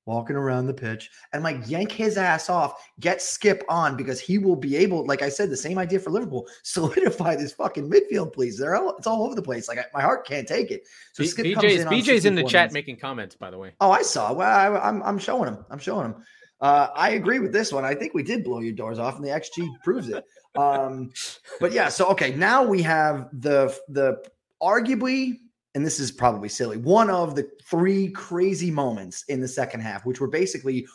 walking 0.06 0.36
around 0.36 0.68
the 0.68 0.74
pitch. 0.74 1.10
And 1.32 1.44
like, 1.44 1.58
yank 1.66 1.94
his 1.94 2.18
ass 2.18 2.50
off, 2.50 2.90
get 3.00 3.20
Skipp 3.20 3.62
on 3.70 3.96
because 3.96 4.20
he 4.20 4.38
will 4.38 4.58
be 4.58 4.76
able, 4.76 5.06
like 5.06 5.22
I 5.22 5.30
said, 5.30 5.50
the 5.50 5.56
same 5.56 5.78
idea 5.78 5.98
for 5.98 6.10
Liverpool, 6.10 6.46
solidify 6.64 7.38
this 7.38 7.54
fucking 7.54 7.90
midfield, 7.90 8.34
please. 8.34 8.58
They're 8.58 8.76
all, 8.76 8.98
it's 8.98 9.08
all 9.08 9.24
over 9.24 9.34
the 9.34 9.42
place. 9.42 9.70
Like 9.70 9.80
I, 9.80 9.86
my 9.94 10.02
heart 10.02 10.28
can't 10.28 10.48
take 10.48 10.72
it. 10.72 10.84
So 11.14 11.24
B- 11.24 11.30
Skipp 11.30 11.56
comes 11.56 11.74
in 11.74 11.88
BJ's 11.88 12.26
in 12.26 12.36
the 12.36 12.44
chat 12.44 12.54
minutes. 12.64 12.74
making 12.74 12.98
comments, 12.98 13.36
by 13.36 13.50
the 13.50 13.58
way. 13.58 13.72
Oh, 13.80 13.92
I 13.92 14.02
saw. 14.02 14.34
Well, 14.34 14.50
I, 14.50 14.78
I'm 14.78 15.02
I'm 15.04 15.18
showing 15.18 15.48
him. 15.48 15.66
I'm 15.72 15.80
showing 15.80 16.08
him. 16.08 16.16
Uh, 16.60 16.90
I 16.96 17.12
agree 17.12 17.40
with 17.40 17.52
this 17.52 17.74
one. 17.74 17.84
I 17.84 17.94
think 17.94 18.14
we 18.14 18.24
did 18.24 18.44
blow 18.44 18.60
your 18.60 18.74
doors 18.74 19.00
off, 19.00 19.16
and 19.18 19.26
the 19.26 19.30
XG 19.30 19.68
proves 19.84 20.08
it. 20.08 20.24
Um, 20.56 21.12
but 21.60 21.72
yeah, 21.72 21.90
so 21.90 22.08
okay, 22.10 22.36
now 22.36 22.64
we 22.64 22.82
have 22.84 23.30
the 23.34 23.76
the 23.90 24.24
arguably, 24.62 25.40
and 25.76 25.86
this 25.86 26.00
is 26.00 26.12
probably 26.12 26.50
silly, 26.50 26.78
one 26.78 27.10
of 27.10 27.36
the 27.36 27.50
three 27.64 28.10
crazy 28.12 28.70
moments 28.70 29.24
in 29.30 29.42
the 29.42 29.48
second 29.48 29.82
half, 29.82 30.06
which 30.06 30.22
were 30.22 30.28
basically 30.28 30.88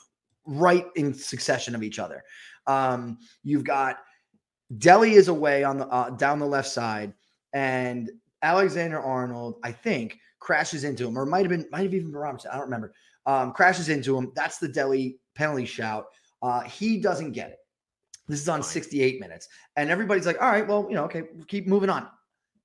right 0.46 0.86
in 0.96 1.12
succession 1.12 1.74
of 1.74 1.82
each 1.82 1.98
other. 1.98 2.22
Um, 2.66 3.18
you've 3.42 3.64
got 3.64 3.98
Dele 4.76 5.14
is 5.14 5.28
away 5.28 5.64
on 5.64 5.78
the 5.78 5.88
uh, 5.88 6.10
down 6.10 6.38
the 6.38 6.46
left 6.46 6.68
side, 6.68 7.14
and 7.52 8.10
Alexander 8.42 9.00
Arnold, 9.00 9.56
I 9.64 9.72
think, 9.72 10.18
crashes 10.38 10.84
into 10.84 11.06
him, 11.06 11.18
or 11.18 11.26
might 11.26 11.40
have 11.40 11.50
been 11.50 11.66
might 11.72 11.82
have 11.82 11.94
even 11.94 12.12
been 12.12 12.20
Robinson. 12.20 12.50
I 12.52 12.56
don't 12.56 12.64
remember. 12.64 12.92
Um, 13.26 13.52
crashes 13.52 13.88
into 13.88 14.16
him. 14.16 14.32
That's 14.34 14.58
the 14.58 14.68
Dele 14.68 15.18
penalty 15.34 15.66
shout. 15.66 16.06
Uh, 16.42 16.60
he 16.62 16.98
doesn't 16.98 17.32
get 17.32 17.50
it. 17.50 17.58
This 18.28 18.40
is 18.40 18.48
on 18.48 18.62
68 18.62 19.20
minutes, 19.20 19.48
and 19.76 19.90
everybody's 19.90 20.26
like, 20.26 20.40
"All 20.40 20.50
right, 20.50 20.66
well, 20.66 20.86
you 20.88 20.94
know, 20.94 21.04
okay, 21.04 21.22
keep 21.46 21.66
moving 21.66 21.90
on." 21.90 22.08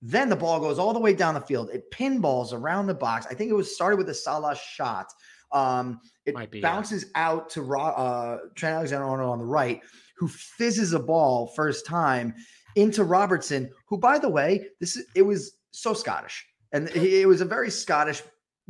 Then 0.02 0.28
the 0.28 0.36
ball 0.36 0.60
goes 0.60 0.78
all 0.78 0.94
the 0.94 1.00
way 1.00 1.14
down 1.14 1.34
the 1.34 1.42
field. 1.42 1.70
It 1.72 1.90
pinballs 1.90 2.52
around 2.52 2.88
the 2.88 2.94
box. 2.94 3.26
I 3.30 3.34
think 3.34 3.50
it 3.50 3.54
was 3.54 3.74
started 3.74 3.96
with 3.96 4.10
a 4.10 4.14
Salah 4.14 4.56
shot. 4.56 5.08
Um, 5.54 6.02
it 6.26 6.36
be, 6.52 6.60
yeah. 6.60 6.62
bounces 6.64 7.06
out 7.16 7.50
to 7.52 7.76
uh, 7.78 8.40
Trent 8.56 8.76
Alexander-Arnold 8.76 9.30
on 9.30 9.40
the 9.40 9.46
right, 9.46 9.82
who 10.18 10.28
fizzes 10.28 10.92
a 10.94 11.00
ball 11.00 11.48
first 11.56 11.86
time 11.86 12.34
into 12.76 13.04
Robertson, 13.04 13.70
who, 13.88 13.98
by 13.98 14.18
the 14.18 14.28
way, 14.28 14.68
this 14.80 14.98
is, 14.98 15.06
it 15.16 15.22
was 15.22 15.60
so 15.72 15.94
Scottish, 15.94 16.46
and 16.74 16.90
he- 16.90 17.22
it 17.22 17.28
was 17.28 17.40
a 17.40 17.46
very 17.46 17.70
Scottish 17.70 18.24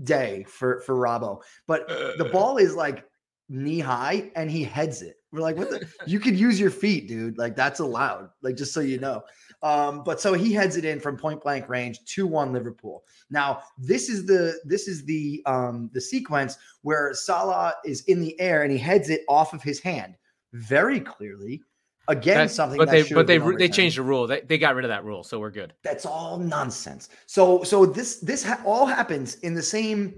day 0.04 0.44
for 0.48 0.82
for 0.82 0.96
Robbo. 0.96 1.42
But 1.68 1.88
the 1.88 2.30
ball 2.32 2.58
is 2.58 2.76
like 2.76 3.06
knee 3.50 3.80
high, 3.80 4.32
and 4.36 4.52
he 4.52 4.64
heads 4.64 5.02
it. 5.02 5.16
We're 5.34 5.42
like, 5.42 5.58
what 5.58 5.72
the? 5.72 5.88
you 6.06 6.20
could 6.20 6.38
use 6.40 6.60
your 6.60 6.70
feet, 6.70 7.08
dude. 7.08 7.40
Like 7.40 7.56
that's 7.56 7.80
allowed. 7.80 8.30
Like 8.44 8.56
just 8.56 8.72
so 8.72 8.82
you 8.82 9.00
know. 9.00 9.24
Um, 9.64 10.04
but 10.04 10.22
so 10.22 10.34
he 10.34 10.54
heads 10.54 10.78
it 10.78 10.86
in 10.86 11.00
from 11.00 11.18
point 11.18 11.42
blank 11.42 11.68
range, 11.68 12.00
two 12.06 12.28
one 12.28 12.54
Liverpool. 12.54 13.04
Now 13.32 13.64
this 13.78 14.10
is 14.10 14.28
the 14.28 14.60
this 14.64 14.88
is 14.88 15.04
the 15.06 15.42
um 15.48 15.90
the 15.92 16.00
sequence 16.00 16.58
where 16.84 17.14
Salah 17.16 17.74
is 17.84 18.02
in 18.02 18.22
the 18.22 18.40
air 18.40 18.62
and 18.62 18.72
he 18.72 18.78
heads 18.78 19.10
it 19.10 19.22
off 19.28 19.54
of 19.54 19.64
his 19.64 19.80
hand 19.80 20.16
very 20.54 21.00
clearly. 21.00 21.64
Again, 22.10 22.48
something 22.50 22.78
but 22.78 22.92
they 22.92 23.02
but 23.04 23.26
they 23.26 23.40
they 23.40 23.70
changed 23.70 23.98
the 23.98 24.04
rule. 24.04 24.28
They, 24.28 24.42
they 24.42 24.58
got 24.60 24.76
rid 24.76 24.86
of 24.86 24.90
that 24.90 25.04
rule, 25.04 25.24
so 25.24 25.40
we're 25.40 25.50
good. 25.50 25.74
That's 25.84 26.06
all 26.06 26.38
nonsense. 26.38 27.10
So 27.26 27.64
so 27.64 27.86
this 27.86 28.18
this 28.18 28.44
ha- 28.44 28.62
all 28.66 28.86
happens 28.86 29.36
in 29.36 29.56
the 29.56 29.64
same 29.64 30.14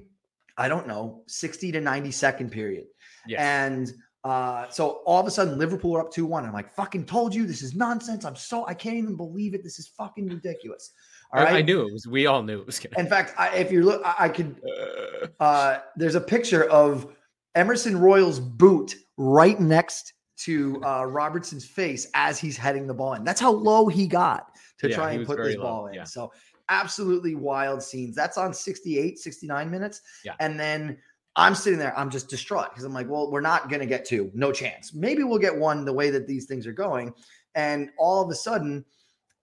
I 0.57 0.67
don't 0.67 0.87
know 0.87 1.23
60 1.27 1.71
to 1.73 1.81
90 1.81 2.11
second 2.11 2.51
period. 2.51 2.85
Yes. 3.27 3.39
And 3.39 3.93
uh, 4.25 4.67
so 4.69 5.01
all 5.05 5.21
of 5.21 5.27
a 5.27 5.31
sudden 5.31 5.57
Liverpool 5.57 5.95
are 5.95 6.01
up 6.01 6.11
2-1. 6.11 6.43
I'm 6.45 6.51
like, 6.53 6.73
fucking 6.73 7.05
told 7.05 7.33
you 7.33 7.45
this 7.45 7.61
is 7.61 7.75
nonsense. 7.75 8.25
I'm 8.25 8.35
so 8.35 8.65
I 8.65 8.73
can't 8.73 8.97
even 8.97 9.15
believe 9.15 9.53
it. 9.53 9.63
This 9.63 9.77
is 9.79 9.87
fucking 9.87 10.27
ridiculous. 10.27 10.91
All 11.31 11.43
right. 11.43 11.53
I- 11.53 11.57
I 11.59 11.61
knew 11.61 11.81
it 11.87 11.93
was. 11.93 12.07
We 12.07 12.25
all 12.25 12.41
knew 12.43 12.59
it 12.59 12.65
was 12.65 12.79
gonna. 12.79 12.95
In 12.99 13.07
fact, 13.07 13.33
I, 13.37 13.55
if 13.55 13.71
you 13.71 13.83
look, 13.83 14.01
I, 14.03 14.15
I 14.25 14.29
could 14.29 14.59
uh, 15.39 15.77
there's 15.95 16.15
a 16.15 16.21
picture 16.21 16.63
of 16.69 17.07
Emerson 17.53 17.97
Royal's 17.97 18.39
boot 18.39 18.95
right 19.17 19.59
next 19.59 20.13
to 20.37 20.81
uh, 20.83 21.05
Robertson's 21.05 21.65
face 21.65 22.07
as 22.13 22.37
he's 22.37 22.57
heading 22.57 22.87
the 22.87 22.93
ball 22.93 23.13
in. 23.13 23.23
That's 23.23 23.39
how 23.39 23.51
low 23.51 23.87
he 23.87 24.05
got 24.07 24.47
to 24.79 24.89
Yeah, 24.89 24.95
try 24.95 25.11
and 25.13 25.25
put 25.25 25.37
this 25.37 25.55
low, 25.55 25.63
ball 25.63 25.87
in. 25.87 25.93
yeah. 25.93 26.03
So 26.03 26.33
absolutely 26.67 27.35
wild 27.35 27.81
scenes. 27.81 28.15
That's 28.15 28.37
on 28.37 28.53
68, 28.53 29.17
69 29.19 29.71
minutes. 29.71 30.01
Yeah. 30.25 30.33
And 30.39 30.59
then 30.59 30.97
I'm 31.35 31.55
sitting 31.55 31.79
there, 31.79 31.97
I'm 31.97 32.09
just 32.09 32.29
distraught 32.29 32.69
because 32.69 32.83
I'm 32.85 32.93
like, 32.93 33.09
well, 33.09 33.29
we're 33.29 33.41
not 33.41 33.69
going 33.69 33.81
to 33.81 33.85
get 33.85 34.05
two. 34.05 34.31
No 34.33 34.51
chance. 34.51 34.93
Maybe 34.93 35.23
we'll 35.23 35.39
get 35.39 35.55
one 35.55 35.83
the 35.85 35.93
way 35.93 36.09
that 36.09 36.27
these 36.27 36.45
things 36.45 36.65
are 36.65 36.71
going. 36.73 37.13
And 37.55 37.89
all 37.97 38.23
of 38.23 38.29
a 38.29 38.35
sudden, 38.35 38.85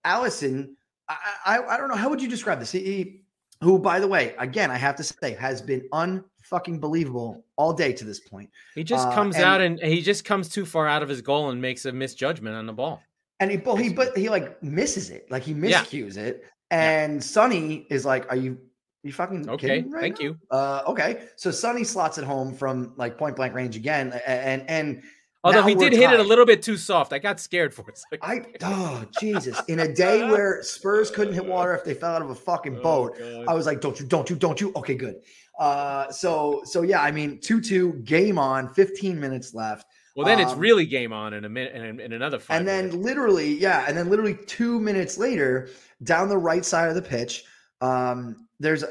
Alisson, 0.05 0.69
I, 1.09 1.17
I, 1.45 1.59
I 1.63 1.77
don't 1.77 1.89
know. 1.89 1.95
How 1.95 2.09
would 2.09 2.21
you 2.21 2.27
describe 2.27 2.59
this? 2.59 2.71
He, 2.71 3.21
who, 3.61 3.79
by 3.79 3.99
the 3.99 4.07
way, 4.07 4.35
again, 4.39 4.71
I 4.71 4.77
have 4.77 4.95
to 4.97 5.03
say, 5.03 5.33
has 5.35 5.61
been 5.61 5.87
unfucking 5.93 6.79
believable 6.79 7.45
all 7.55 7.73
day 7.73 7.93
to 7.93 8.03
this 8.05 8.19
point. 8.19 8.49
He 8.75 8.83
just 8.83 9.07
Uh, 9.07 9.13
comes 9.13 9.35
and- 9.35 9.45
out 9.45 9.61
and 9.61 9.79
he 9.79 10.01
just 10.01 10.25
comes 10.25 10.49
too 10.49 10.65
far 10.65 10.87
out 10.87 11.03
of 11.03 11.09
his 11.09 11.21
goal 11.21 11.49
and 11.51 11.61
makes 11.61 11.85
a 11.85 11.91
misjudgment 11.91 12.55
on 12.55 12.65
the 12.65 12.73
ball. 12.73 13.01
And 13.39 13.51
he, 13.51 13.57
but 13.57 13.75
he, 13.75 13.89
but 13.89 14.17
he 14.17 14.29
like 14.29 14.61
misses 14.63 15.09
it, 15.09 15.29
like 15.29 15.43
he 15.43 15.51
Yeah. 15.53 15.81
miscues 15.83 16.17
it, 16.17 16.43
And 16.71 17.15
yeah. 17.15 17.19
Sonny 17.19 17.85
is 17.89 18.05
like, 18.05 18.29
"Are 18.31 18.35
you 18.35 18.57
you 19.03 19.11
fucking 19.11 19.49
okay? 19.49 19.81
Right 19.81 20.01
thank 20.01 20.19
now? 20.19 20.25
you. 20.25 20.37
Uh, 20.49 20.83
okay, 20.87 21.25
so 21.35 21.51
Sonny 21.51 21.83
slots 21.83 22.17
it 22.17 22.23
home 22.23 22.53
from 22.55 22.93
like 22.95 23.17
point 23.17 23.35
blank 23.35 23.53
range 23.53 23.75
again, 23.75 24.19
and 24.25 24.67
and 24.69 25.03
although 25.43 25.63
he 25.63 25.75
did 25.75 25.91
tied. 25.91 25.99
hit 25.99 26.13
it 26.13 26.19
a 26.19 26.23
little 26.23 26.45
bit 26.45 26.61
too 26.61 26.77
soft, 26.77 27.11
I 27.11 27.19
got 27.19 27.39
scared 27.39 27.73
for 27.73 27.85
it. 27.89 27.99
I 28.21 28.45
oh 28.61 29.05
Jesus! 29.19 29.61
In 29.67 29.81
a 29.81 29.93
day 29.93 30.23
where 30.23 30.63
Spurs 30.63 31.11
couldn't 31.11 31.33
hit 31.33 31.45
water 31.45 31.75
if 31.75 31.83
they 31.83 31.93
fell 31.93 32.15
out 32.15 32.21
of 32.21 32.29
a 32.29 32.35
fucking 32.35 32.77
oh, 32.77 32.81
boat, 32.81 33.17
oh, 33.21 33.45
I 33.47 33.53
was 33.53 33.65
like, 33.65 33.81
"Don't 33.81 33.99
you? 33.99 34.05
Don't 34.05 34.29
you? 34.29 34.37
Don't 34.37 34.59
you?" 34.61 34.71
Okay, 34.77 34.95
good. 34.95 35.15
Uh, 35.59 36.09
so 36.09 36.61
so 36.63 36.81
yeah, 36.81 37.01
I 37.01 37.11
mean, 37.11 37.39
two 37.41 37.59
two 37.59 37.93
game 38.05 38.39
on, 38.39 38.73
fifteen 38.73 39.19
minutes 39.19 39.53
left. 39.53 39.85
Well, 40.15 40.25
then 40.25 40.39
um, 40.39 40.47
it's 40.47 40.53
really 40.53 40.85
game 40.85 41.11
on 41.11 41.33
in 41.33 41.43
a 41.43 41.49
minute 41.49 41.75
in, 41.75 41.99
in 41.99 42.13
another 42.13 42.39
five. 42.39 42.59
And 42.59 42.67
then 42.67 42.85
minutes. 42.85 43.03
literally, 43.03 43.55
yeah, 43.55 43.85
and 43.87 43.97
then 43.97 44.09
literally 44.09 44.37
two 44.45 44.79
minutes 44.79 45.17
later, 45.17 45.69
down 46.03 46.29
the 46.29 46.37
right 46.37 46.63
side 46.63 46.87
of 46.87 46.95
the 46.95 47.01
pitch, 47.01 47.45
um, 47.81 48.47
there's 48.63 48.83
a, 48.83 48.89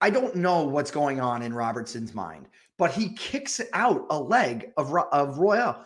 I 0.00 0.10
don't 0.10 0.36
know 0.36 0.64
what's 0.64 0.90
going 0.90 1.20
on 1.20 1.42
in 1.42 1.52
Robertson's 1.52 2.14
mind, 2.14 2.46
but 2.76 2.92
he 2.92 3.10
kicks 3.10 3.60
out 3.72 4.06
a 4.10 4.18
leg 4.18 4.72
of 4.76 4.94
of 5.12 5.38
Royal. 5.38 5.76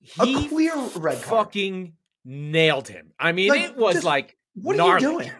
He 0.00 0.46
a 0.46 0.48
clear 0.48 0.76
red 0.96 1.22
card. 1.22 1.46
fucking 1.46 1.92
nailed 2.24 2.88
him. 2.88 3.12
I 3.18 3.32
mean, 3.32 3.48
like, 3.48 3.62
it 3.62 3.76
was 3.76 3.94
just, 3.94 4.06
like 4.06 4.36
what 4.54 4.76
gnarly. 4.76 4.92
are 4.92 5.00
you 5.00 5.18
doing? 5.18 5.32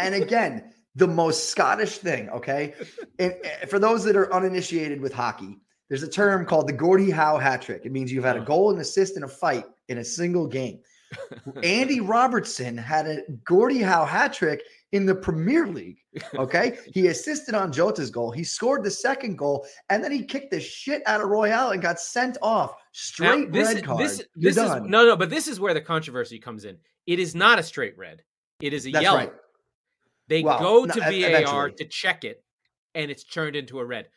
And 0.00 0.14
again, 0.14 0.72
the 0.96 1.06
most 1.06 1.50
Scottish 1.50 1.98
thing. 1.98 2.28
Okay, 2.30 2.74
and 3.18 3.34
eh, 3.44 3.66
for 3.66 3.78
those 3.78 4.04
that 4.04 4.16
are 4.16 4.32
uninitiated 4.32 5.00
with 5.00 5.12
hockey, 5.12 5.58
there's 5.88 6.02
a 6.02 6.08
term 6.08 6.46
called 6.46 6.68
the 6.68 6.72
Gordie 6.72 7.10
Howe 7.10 7.38
hat 7.38 7.62
trick. 7.62 7.82
It 7.84 7.92
means 7.92 8.10
you've 8.10 8.24
had 8.24 8.36
a 8.36 8.44
goal 8.44 8.70
and 8.70 8.80
assist 8.80 9.16
in 9.16 9.24
a 9.24 9.28
fight 9.28 9.64
in 9.88 9.98
a 9.98 10.04
single 10.04 10.46
game. 10.46 10.80
Andy 11.62 12.00
Robertson 12.00 12.76
had 12.76 13.06
a 13.06 13.22
Gordie 13.44 13.82
Howe 13.82 14.06
hat 14.06 14.32
trick 14.32 14.62
in 14.92 15.06
the 15.06 15.14
Premier 15.14 15.66
League. 15.66 15.98
Okay. 16.34 16.78
he 16.94 17.08
assisted 17.08 17.54
on 17.54 17.72
Jota's 17.72 18.10
goal. 18.10 18.30
He 18.30 18.44
scored 18.44 18.84
the 18.84 18.90
second 18.90 19.36
goal, 19.36 19.66
and 19.88 20.04
then 20.04 20.12
he 20.12 20.22
kicked 20.22 20.50
the 20.50 20.60
shit 20.60 21.02
out 21.06 21.20
of 21.20 21.28
Royal 21.28 21.70
and 21.70 21.82
got 21.82 21.98
sent 21.98 22.36
off. 22.42 22.74
Straight 22.92 23.50
now, 23.50 23.58
this, 23.58 23.74
red 23.74 23.84
card. 23.84 24.00
This, 24.00 24.22
this 24.36 24.56
is, 24.56 24.70
no, 24.82 25.04
no, 25.06 25.16
but 25.16 25.30
this 25.30 25.48
is 25.48 25.58
where 25.58 25.74
the 25.74 25.80
controversy 25.80 26.38
comes 26.38 26.64
in. 26.64 26.76
It 27.06 27.18
is 27.18 27.34
not 27.34 27.58
a 27.58 27.62
straight 27.62 27.96
red. 27.98 28.22
It 28.60 28.72
is 28.72 28.86
a 28.86 28.92
That's 28.92 29.02
yellow. 29.02 29.18
Right. 29.18 29.32
They 30.28 30.42
well, 30.42 30.58
go 30.60 30.86
to 30.86 31.00
no, 31.00 31.04
VAR 31.04 31.10
eventually. 31.10 31.72
to 31.72 31.84
check 31.86 32.24
it, 32.24 32.44
and 32.94 33.10
it's 33.10 33.24
turned 33.24 33.56
into 33.56 33.80
a 33.80 33.84
red. 33.84 34.08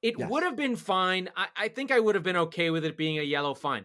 It 0.00 0.14
yes. 0.18 0.30
would 0.30 0.42
have 0.42 0.56
been 0.56 0.76
fine. 0.76 1.28
I, 1.36 1.46
I 1.56 1.68
think 1.68 1.90
I 1.90 1.98
would 1.98 2.14
have 2.14 2.24
been 2.24 2.36
okay 2.36 2.70
with 2.70 2.84
it 2.84 2.96
being 2.96 3.18
a 3.18 3.22
yellow 3.22 3.54
fine. 3.54 3.84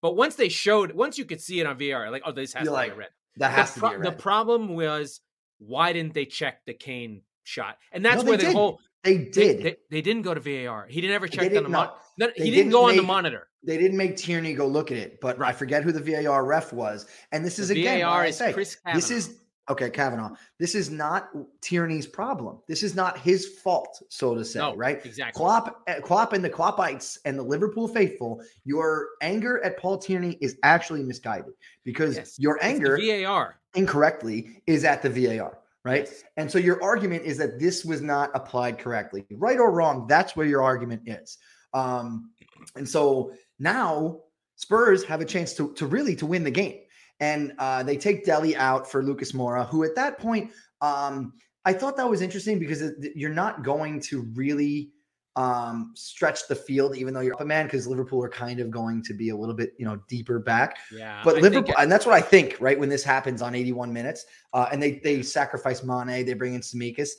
But 0.00 0.16
once 0.16 0.34
they 0.34 0.48
showed, 0.48 0.92
once 0.92 1.18
you 1.18 1.24
could 1.24 1.40
see 1.40 1.60
it 1.60 1.66
on 1.66 1.78
VR, 1.78 2.10
like, 2.10 2.22
oh, 2.24 2.32
this 2.32 2.52
has 2.52 2.64
You're 2.64 2.72
to 2.72 2.76
like, 2.76 2.90
be 2.90 2.94
a 2.94 2.98
red. 2.98 3.08
That 3.36 3.52
has 3.52 3.74
the, 3.74 3.80
to 3.80 3.88
be 3.88 3.94
a 3.94 3.98
red. 3.98 4.12
The 4.12 4.16
problem 4.16 4.74
was 4.74 5.20
why 5.58 5.92
didn't 5.92 6.14
they 6.14 6.24
check 6.24 6.64
the 6.66 6.74
Kane 6.74 7.22
shot? 7.44 7.78
And 7.92 8.04
that's 8.04 8.22
no, 8.22 8.30
where 8.30 8.38
the 8.38 8.46
did. 8.46 8.54
whole 8.54 8.80
they 9.04 9.18
did. 9.18 9.58
They, 9.58 9.62
they, 9.62 9.76
they, 9.90 10.02
didn't 10.02 10.22
go 10.22 10.34
to 10.34 10.40
VAR. 10.40 10.86
He 10.88 11.00
didn't 11.00 11.14
ever 11.14 11.28
check 11.28 11.54
on 11.56 11.62
the 11.62 11.68
monitor. 11.68 11.94
No, 12.18 12.28
he 12.34 12.50
didn't 12.50 12.72
go 12.72 12.88
on 12.88 12.96
the 12.96 13.02
monitor. 13.02 13.48
They 13.62 13.78
didn't 13.78 13.96
make 13.96 14.16
Tierney 14.16 14.54
go 14.54 14.66
look 14.66 14.90
at 14.90 14.98
it, 14.98 15.20
but. 15.20 15.40
I 15.40 15.52
forget 15.52 15.82
who 15.82 15.92
the 15.92 16.00
VAR 16.00 16.44
ref 16.44 16.72
was. 16.72 17.06
And 17.32 17.44
this 17.44 17.58
is 17.58 17.68
the 17.68 17.80
again, 17.80 18.00
VAR 18.00 18.26
is 18.26 18.36
say, 18.36 18.52
Chris 18.52 18.76
Kavanagh. 18.76 18.96
This 18.96 19.10
is 19.10 19.38
okay, 19.68 19.90
Kavanagh. 19.90 20.34
This 20.58 20.74
is 20.74 20.90
not 20.90 21.30
Tierney's 21.60 22.06
problem. 22.06 22.58
This 22.66 22.82
is 22.82 22.94
not 22.94 23.18
his 23.18 23.46
fault, 23.46 24.02
so 24.08 24.34
to 24.34 24.44
say, 24.44 24.60
no, 24.60 24.74
right? 24.74 25.04
Exactly. 25.04 25.38
Klopp, 25.38 25.82
eh, 25.86 26.00
Klopp 26.00 26.32
and 26.32 26.44
the 26.44 26.50
Kloppites 26.50 27.18
and 27.24 27.38
the 27.38 27.42
Liverpool 27.42 27.86
faithful, 27.86 28.42
your 28.64 29.08
anger 29.20 29.62
at 29.64 29.78
Paul 29.78 29.98
Tierney 29.98 30.38
is 30.40 30.58
actually 30.62 31.02
misguided 31.02 31.52
because 31.84 32.16
yes. 32.16 32.38
your 32.38 32.58
anger 32.62 32.98
VAR 32.98 33.57
incorrectly 33.74 34.62
is 34.66 34.84
at 34.84 35.02
the 35.02 35.10
VAR 35.10 35.58
right? 35.84 36.08
And 36.36 36.50
so 36.50 36.58
your 36.58 36.82
argument 36.82 37.24
is 37.24 37.38
that 37.38 37.58
this 37.58 37.84
was 37.84 38.02
not 38.02 38.30
applied 38.34 38.78
correctly, 38.78 39.24
right 39.30 39.58
or 39.58 39.72
wrong. 39.72 40.06
That's 40.06 40.36
where 40.36 40.46
your 40.46 40.62
argument 40.62 41.02
is. 41.06 41.38
Um, 41.72 42.30
and 42.76 42.86
so 42.86 43.32
now 43.58 44.20
Spurs 44.56 45.04
have 45.04 45.20
a 45.20 45.24
chance 45.24 45.54
to 45.54 45.72
to 45.74 45.86
really 45.86 46.16
to 46.16 46.26
win 46.26 46.44
the 46.44 46.50
game, 46.50 46.80
and 47.20 47.52
uh, 47.58 47.82
they 47.82 47.96
take 47.96 48.24
Dele 48.24 48.56
out 48.56 48.90
for 48.90 49.02
Lucas 49.02 49.32
Moura, 49.32 49.66
who 49.68 49.84
at 49.84 49.94
that 49.94 50.18
point, 50.18 50.50
um, 50.80 51.32
I 51.64 51.72
thought 51.72 51.96
that 51.96 52.08
was 52.08 52.22
interesting 52.22 52.58
because 52.58 52.82
you're 53.14 53.30
not 53.30 53.62
going 53.62 54.00
to 54.02 54.22
really 54.34 54.90
um, 55.38 55.92
stretch 55.94 56.48
the 56.48 56.54
field, 56.56 56.96
even 56.96 57.14
though 57.14 57.20
you're 57.20 57.34
up 57.34 57.40
a 57.40 57.44
man, 57.44 57.66
because 57.66 57.86
Liverpool 57.86 58.22
are 58.24 58.28
kind 58.28 58.58
of 58.58 58.72
going 58.72 59.04
to 59.04 59.14
be 59.14 59.28
a 59.28 59.36
little 59.36 59.54
bit, 59.54 59.72
you 59.78 59.86
know, 59.86 60.00
deeper 60.08 60.40
back. 60.40 60.78
Yeah. 60.92 61.22
But 61.24 61.36
I 61.36 61.40
Liverpool, 61.40 61.74
and 61.78 61.90
that's 61.90 62.04
what 62.04 62.16
I 62.16 62.20
think, 62.20 62.56
right? 62.58 62.76
When 62.76 62.88
this 62.88 63.04
happens 63.04 63.40
on 63.40 63.54
81 63.54 63.92
minutes, 63.92 64.26
uh, 64.52 64.66
and 64.72 64.82
they 64.82 64.98
they 65.04 65.22
sacrifice 65.22 65.84
Mane, 65.84 66.26
they 66.26 66.34
bring 66.34 66.54
in 66.54 66.60
Tsimikas 66.60 67.10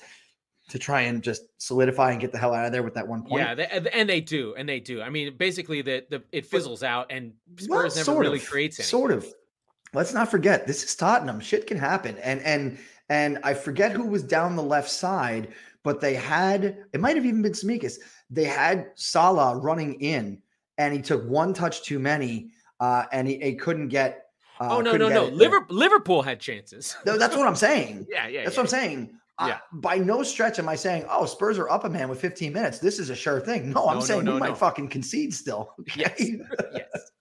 to 0.68 0.78
try 0.78 1.02
and 1.02 1.24
just 1.24 1.44
solidify 1.60 2.12
and 2.12 2.20
get 2.20 2.34
the 2.34 2.38
hell 2.38 2.54
out 2.54 2.66
of 2.66 2.74
there 2.74 2.84
with 2.84 2.94
that 2.96 3.08
one 3.08 3.24
point. 3.24 3.42
Yeah, 3.42 3.56
they, 3.56 3.90
and 3.94 4.10
they 4.10 4.20
do, 4.20 4.54
and 4.56 4.68
they 4.68 4.82
do. 4.82 5.02
I 5.02 5.10
mean, 5.10 5.38
basically, 5.38 5.82
the 5.82 6.06
the 6.10 6.22
it 6.34 6.46
fizzles 6.46 6.84
out, 6.84 7.08
and 7.10 7.32
Spurs 7.56 7.70
well, 7.70 8.06
never 8.06 8.20
really 8.20 8.40
of, 8.40 8.46
creates 8.46 8.80
anything. 8.80 8.90
Sort 8.90 9.12
of. 9.12 9.26
Let's 9.92 10.14
not 10.14 10.30
forget, 10.30 10.68
this 10.68 10.84
is 10.84 10.94
Tottenham. 10.94 11.40
Shit 11.40 11.68
can 11.68 11.78
happen, 11.78 12.18
and 12.18 12.42
and 12.42 12.78
and 13.08 13.40
I 13.44 13.54
forget 13.54 13.94
who 13.94 14.04
was 14.04 14.24
down 14.24 14.58
the 14.58 14.62
left 14.62 14.90
side 14.90 15.48
but 15.84 16.02
they 16.02 16.14
had 16.14 16.78
it 16.94 17.00
might 17.00 17.16
have 17.16 17.26
even 17.26 17.42
been 17.42 17.54
Tsimikas. 17.54 17.96
They 18.30 18.46
had 18.46 18.92
Salah 18.96 19.58
running 19.58 20.00
in, 20.02 20.42
and 20.78 20.94
he 20.94 21.02
took 21.02 21.28
one 21.28 21.54
touch 21.54 21.84
too 21.84 22.00
many, 22.00 22.52
uh, 22.80 23.06
and 23.12 23.28
he, 23.28 23.40
he 23.40 23.56
couldn't 23.56 23.90
get. 23.90 24.26
Uh, 24.60 24.78
oh 24.78 24.82
no 24.82 24.98
no 24.98 25.10
no! 25.10 25.26
Liverpool, 25.26 25.76
Liverpool 25.76 26.22
had 26.22 26.40
chances. 26.40 26.96
no, 27.06 27.18
that's 27.18 27.36
what 27.36 27.48
I'm 27.48 27.56
saying. 27.56 28.08
yeah 28.10 28.28
yeah. 28.28 28.44
That's 28.44 28.56
yeah. 28.56 28.62
what 28.62 28.66
I'm 28.66 28.80
saying. 28.80 29.20
Yeah. 29.42 29.54
I, 29.56 29.60
by 29.72 29.98
no 29.98 30.22
stretch 30.22 30.60
am 30.60 30.68
I 30.68 30.76
saying, 30.76 31.06
oh, 31.10 31.26
Spurs 31.26 31.58
are 31.58 31.70
up 31.70 31.86
a 31.86 31.90
man 31.90 32.10
with 32.10 32.20
15 32.20 32.52
minutes. 32.52 32.80
This 32.80 33.00
is 33.00 33.10
a 33.10 33.16
sure 33.16 33.40
thing. 33.40 33.72
No, 33.72 33.88
I'm 33.88 34.00
no, 34.00 34.04
saying 34.04 34.26
no, 34.26 34.32
no, 34.32 34.36
we 34.36 34.42
might 34.42 34.58
fucking 34.58 34.90
concede 34.90 35.34
still. 35.34 35.74
Okay? 35.80 36.42
Yes. 36.74 37.12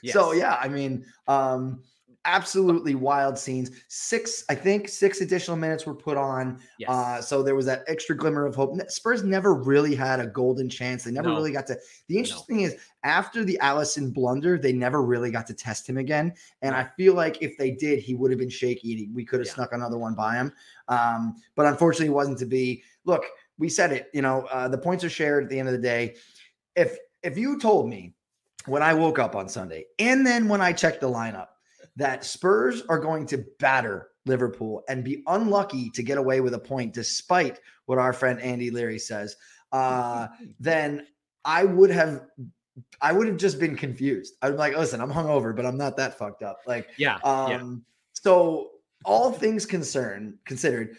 yes. 0.00 0.12
So 0.12 0.30
yeah, 0.32 0.56
I 0.60 0.68
mean, 0.68 1.04
um, 1.26 1.82
absolutely 2.26 2.94
wild 2.94 3.38
scenes. 3.38 3.70
Six, 3.88 4.44
I 4.50 4.54
think, 4.54 4.88
six 4.88 5.20
additional 5.20 5.56
minutes 5.56 5.86
were 5.86 5.94
put 5.94 6.16
on. 6.16 6.58
Yes. 6.78 6.90
Uh, 6.90 7.22
so 7.22 7.42
there 7.42 7.54
was 7.54 7.64
that 7.66 7.84
extra 7.86 8.16
glimmer 8.16 8.44
of 8.44 8.54
hope. 8.54 8.78
Spurs 8.90 9.22
never 9.22 9.54
really 9.54 9.94
had 9.94 10.20
a 10.20 10.26
golden 10.26 10.68
chance. 10.68 11.04
They 11.04 11.12
never 11.12 11.28
no. 11.28 11.36
really 11.36 11.52
got 11.52 11.66
to. 11.68 11.78
The 12.08 12.18
interesting 12.18 12.56
no. 12.56 12.62
thing 12.62 12.66
is, 12.66 12.76
after 13.04 13.44
the 13.44 13.58
Alisson 13.62 14.12
blunder, 14.12 14.58
they 14.58 14.72
never 14.72 15.02
really 15.02 15.30
got 15.30 15.46
to 15.46 15.54
test 15.54 15.88
him 15.88 15.96
again. 15.96 16.34
And 16.60 16.74
I 16.74 16.88
feel 16.96 17.14
like 17.14 17.40
if 17.40 17.56
they 17.56 17.70
did, 17.70 18.00
he 18.00 18.14
would 18.14 18.30
have 18.30 18.40
been 18.40 18.50
shaky. 18.50 19.08
We 19.14 19.24
could 19.24 19.40
have 19.40 19.46
yeah. 19.46 19.54
snuck 19.54 19.72
another 19.72 19.96
one 19.96 20.14
by 20.14 20.34
him. 20.34 20.52
Um, 20.88 21.36
but 21.54 21.66
unfortunately, 21.66 22.08
it 22.08 22.10
wasn't 22.10 22.38
to 22.40 22.46
be. 22.46 22.82
Look, 23.04 23.24
we 23.56 23.68
said 23.68 23.92
it. 23.92 24.10
You 24.12 24.22
know, 24.22 24.46
uh, 24.50 24.68
the 24.68 24.78
points 24.78 25.04
are 25.04 25.10
shared 25.10 25.44
at 25.44 25.50
the 25.50 25.58
end 25.58 25.68
of 25.68 25.72
the 25.72 25.80
day. 25.80 26.16
If 26.74 26.98
if 27.22 27.38
you 27.38 27.58
told 27.58 27.88
me 27.88 28.14
when 28.66 28.82
I 28.82 28.92
woke 28.92 29.18
up 29.20 29.36
on 29.36 29.48
Sunday, 29.48 29.86
and 29.98 30.26
then 30.26 30.48
when 30.48 30.60
I 30.60 30.72
checked 30.72 31.00
the 31.00 31.08
lineup 31.08 31.48
that 31.96 32.24
Spurs 32.24 32.82
are 32.88 32.98
going 32.98 33.26
to 33.26 33.44
batter 33.58 34.08
Liverpool 34.26 34.84
and 34.88 35.04
be 35.04 35.22
unlucky 35.26 35.90
to 35.90 36.02
get 36.02 36.18
away 36.18 36.40
with 36.40 36.54
a 36.54 36.58
point, 36.58 36.92
despite 36.92 37.58
what 37.86 37.98
our 37.98 38.12
friend 38.12 38.40
Andy 38.40 38.70
Leary 38.70 38.98
says, 38.98 39.36
uh, 39.72 40.28
then 40.60 41.06
I 41.44 41.64
would 41.64 41.90
have. 41.90 42.22
I 43.00 43.10
would 43.10 43.26
have 43.26 43.38
just 43.38 43.58
been 43.58 43.74
confused. 43.74 44.34
I'm 44.42 44.56
like, 44.56 44.76
listen, 44.76 45.00
I'm 45.00 45.10
hungover, 45.10 45.56
but 45.56 45.64
I'm 45.64 45.78
not 45.78 45.96
that 45.96 46.18
fucked 46.18 46.42
up. 46.42 46.58
Like, 46.66 46.90
yeah. 46.98 47.16
Um, 47.24 47.50
yeah. 47.50 47.62
so 48.12 48.72
all 49.06 49.32
things 49.32 49.64
concerned, 49.64 50.34
considered, 50.44 50.94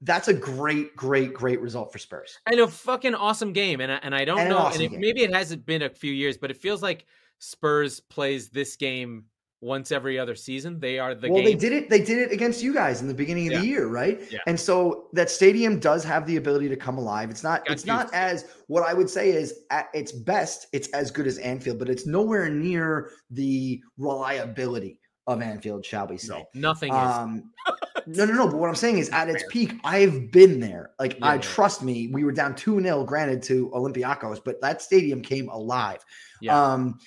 that's 0.00 0.28
a 0.28 0.32
great, 0.32 0.96
great, 0.96 1.34
great 1.34 1.60
result 1.60 1.92
for 1.92 1.98
Spurs. 1.98 2.38
And 2.46 2.60
a 2.60 2.68
fucking 2.68 3.14
awesome 3.14 3.52
game. 3.52 3.82
And, 3.82 3.92
and 3.92 4.14
I 4.14 4.24
don't 4.24 4.38
and 4.38 4.48
know, 4.48 4.58
awesome 4.58 4.84
and 4.84 4.94
it, 4.94 4.98
maybe 4.98 5.22
it 5.22 5.34
hasn't 5.34 5.66
been 5.66 5.82
a 5.82 5.90
few 5.90 6.12
years, 6.12 6.38
but 6.38 6.50
it 6.50 6.56
feels 6.56 6.82
like 6.82 7.04
Spurs 7.40 8.00
plays 8.00 8.48
this 8.48 8.76
game 8.76 9.24
once 9.60 9.90
every 9.90 10.18
other 10.18 10.34
season. 10.34 10.78
They 10.78 10.98
are 10.98 11.14
the 11.14 11.28
well, 11.28 11.42
game. 11.42 11.44
they 11.44 11.54
did 11.54 11.72
it. 11.72 11.90
They 11.90 12.00
did 12.00 12.18
it 12.18 12.32
against 12.32 12.62
you 12.62 12.72
guys 12.72 13.00
in 13.00 13.08
the 13.08 13.14
beginning 13.14 13.48
of 13.48 13.54
yeah. 13.54 13.60
the 13.60 13.66
year, 13.66 13.86
right? 13.86 14.20
Yeah. 14.30 14.38
And 14.46 14.58
so 14.58 15.08
that 15.12 15.30
stadium 15.30 15.80
does 15.80 16.04
have 16.04 16.26
the 16.26 16.36
ability 16.36 16.68
to 16.68 16.76
come 16.76 16.98
alive. 16.98 17.30
It's 17.30 17.42
not. 17.42 17.64
Got 17.66 17.72
it's 17.72 17.86
not 17.86 18.12
as 18.14 18.46
what 18.68 18.84
I 18.84 18.94
would 18.94 19.10
say 19.10 19.30
is 19.30 19.60
at 19.70 19.88
its 19.94 20.12
best. 20.12 20.68
It's 20.72 20.88
as 20.88 21.10
good 21.10 21.26
as 21.26 21.38
Anfield, 21.38 21.78
but 21.78 21.88
it's 21.88 22.06
nowhere 22.06 22.48
near 22.48 23.10
the 23.30 23.80
reliability 23.96 25.00
of 25.26 25.42
Anfield, 25.42 25.84
shall 25.84 26.06
we 26.06 26.16
say? 26.16 26.46
No, 26.54 26.68
nothing 26.68 26.92
um, 26.92 27.50
no, 28.06 28.24
no, 28.24 28.32
no. 28.32 28.46
But 28.46 28.56
what 28.56 28.68
I'm 28.68 28.74
saying 28.74 28.98
is, 28.98 29.10
at 29.10 29.28
its 29.28 29.44
peak, 29.50 29.74
I've 29.84 30.30
been 30.30 30.60
there. 30.60 30.90
Like, 30.98 31.18
yeah, 31.18 31.32
I 31.32 31.38
trust 31.38 31.82
me. 31.82 32.08
We 32.08 32.24
were 32.24 32.32
down 32.32 32.54
two 32.54 32.80
0 32.80 33.04
granted 33.04 33.42
to 33.44 33.70
Olympiacos, 33.70 34.40
but 34.42 34.60
that 34.62 34.80
stadium 34.80 35.20
came 35.20 35.48
alive. 35.48 36.04
Yeah. 36.40 36.60
Um, 36.60 36.98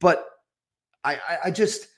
but 0.00 0.26
I, 1.04 1.18
I 1.44 1.50
just 1.50 1.88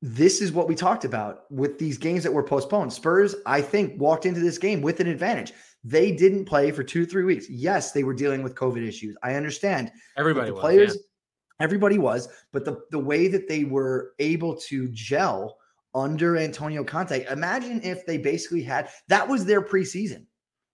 this 0.00 0.40
is 0.40 0.52
what 0.52 0.68
we 0.68 0.74
talked 0.74 1.04
about 1.04 1.50
with 1.50 1.78
these 1.78 1.98
games 1.98 2.22
that 2.22 2.32
were 2.32 2.42
postponed. 2.42 2.92
Spurs, 2.92 3.34
I 3.46 3.60
think, 3.60 4.00
walked 4.00 4.26
into 4.26 4.40
this 4.40 4.58
game 4.58 4.80
with 4.80 5.00
an 5.00 5.08
advantage. 5.08 5.52
They 5.82 6.12
didn't 6.12 6.44
play 6.44 6.70
for 6.70 6.84
two, 6.84 7.04
three 7.04 7.24
weeks. 7.24 7.48
Yes, 7.50 7.92
they 7.92 8.04
were 8.04 8.14
dealing 8.14 8.42
with 8.42 8.54
COVID 8.54 8.86
issues. 8.86 9.16
I 9.22 9.34
understand. 9.34 9.90
Everybody 10.16 10.48
the 10.48 10.54
was, 10.54 10.60
players, 10.60 10.94
yeah. 10.94 11.64
everybody 11.64 11.98
was, 11.98 12.28
but 12.52 12.64
the 12.64 12.80
the 12.90 12.98
way 12.98 13.28
that 13.28 13.48
they 13.48 13.64
were 13.64 14.12
able 14.18 14.56
to 14.56 14.88
gel 14.88 15.56
under 15.94 16.36
Antonio 16.36 16.84
Conte. 16.84 17.26
Imagine 17.26 17.80
if 17.82 18.06
they 18.06 18.18
basically 18.18 18.62
had 18.62 18.90
that 19.08 19.26
was 19.26 19.44
their 19.44 19.62
preseason, 19.62 20.26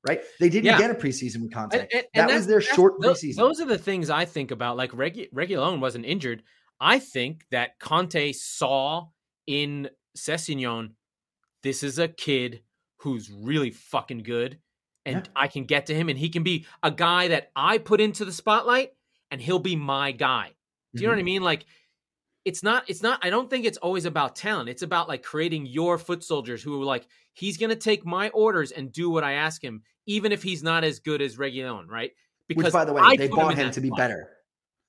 right? 0.06 0.22
They 0.40 0.48
didn't 0.48 0.66
yeah. 0.66 0.78
get 0.78 0.90
a 0.90 0.94
preseason 0.94 1.42
with 1.42 1.52
Conte. 1.52 1.78
And, 1.78 1.88
and, 1.92 2.06
and 2.14 2.30
that 2.30 2.34
was 2.34 2.46
their 2.46 2.60
short 2.60 2.98
preseason. 2.98 3.36
Those 3.36 3.60
are 3.60 3.66
the 3.66 3.78
things 3.78 4.10
I 4.10 4.24
think 4.24 4.50
about. 4.50 4.76
Like 4.76 4.90
Regu- 4.92 5.32
Reguilon 5.32 5.80
wasn't 5.80 6.04
injured. 6.04 6.42
I 6.84 6.98
think 6.98 7.46
that 7.50 7.78
Conte 7.78 8.32
saw 8.32 9.06
in 9.46 9.88
Sessegnon, 10.14 10.90
this 11.62 11.82
is 11.82 11.98
a 11.98 12.08
kid 12.08 12.60
who's 12.98 13.30
really 13.30 13.70
fucking 13.70 14.22
good, 14.22 14.58
and 15.06 15.16
yeah. 15.16 15.32
I 15.34 15.48
can 15.48 15.64
get 15.64 15.86
to 15.86 15.94
him, 15.94 16.10
and 16.10 16.18
he 16.18 16.28
can 16.28 16.42
be 16.42 16.66
a 16.82 16.90
guy 16.90 17.28
that 17.28 17.50
I 17.56 17.78
put 17.78 18.02
into 18.02 18.26
the 18.26 18.32
spotlight, 18.32 18.90
and 19.30 19.40
he'll 19.40 19.58
be 19.58 19.76
my 19.76 20.12
guy. 20.12 20.48
Do 20.48 20.52
you 20.52 20.98
mm-hmm. 20.98 21.04
know 21.04 21.08
what 21.08 21.14
I 21.14 21.20
mm-hmm. 21.20 21.24
mean? 21.24 21.42
Like 21.42 21.64
it's 22.44 22.62
not 22.62 22.84
it's 22.88 23.02
not 23.02 23.18
i 23.24 23.30
don't 23.30 23.48
think 23.48 23.64
it's 23.64 23.78
always 23.78 24.04
about 24.04 24.36
talent 24.36 24.68
it's 24.68 24.82
about 24.82 25.08
like 25.08 25.22
creating 25.22 25.64
your 25.64 25.96
foot 25.96 26.22
soldiers 26.22 26.62
who 26.62 26.78
are 26.80 26.84
like 26.84 27.06
he's 27.32 27.56
gonna 27.56 27.74
take 27.74 28.04
my 28.04 28.28
orders 28.30 28.70
and 28.70 28.92
do 28.92 29.08
what 29.08 29.24
i 29.24 29.32
ask 29.32 29.64
him 29.64 29.82
even 30.06 30.30
if 30.30 30.42
he's 30.42 30.62
not 30.62 30.84
as 30.84 30.98
good 30.98 31.22
as 31.22 31.36
Reguilon, 31.38 31.88
right 31.88 32.10
because 32.46 32.64
Which, 32.64 32.72
by 32.74 32.84
the 32.84 32.92
way 32.92 33.00
I 33.02 33.16
they 33.16 33.28
bought 33.28 33.54
him, 33.54 33.68
him 33.68 33.72
to 33.72 33.80
be 33.80 33.88
spot, 33.88 33.96
better 33.96 34.33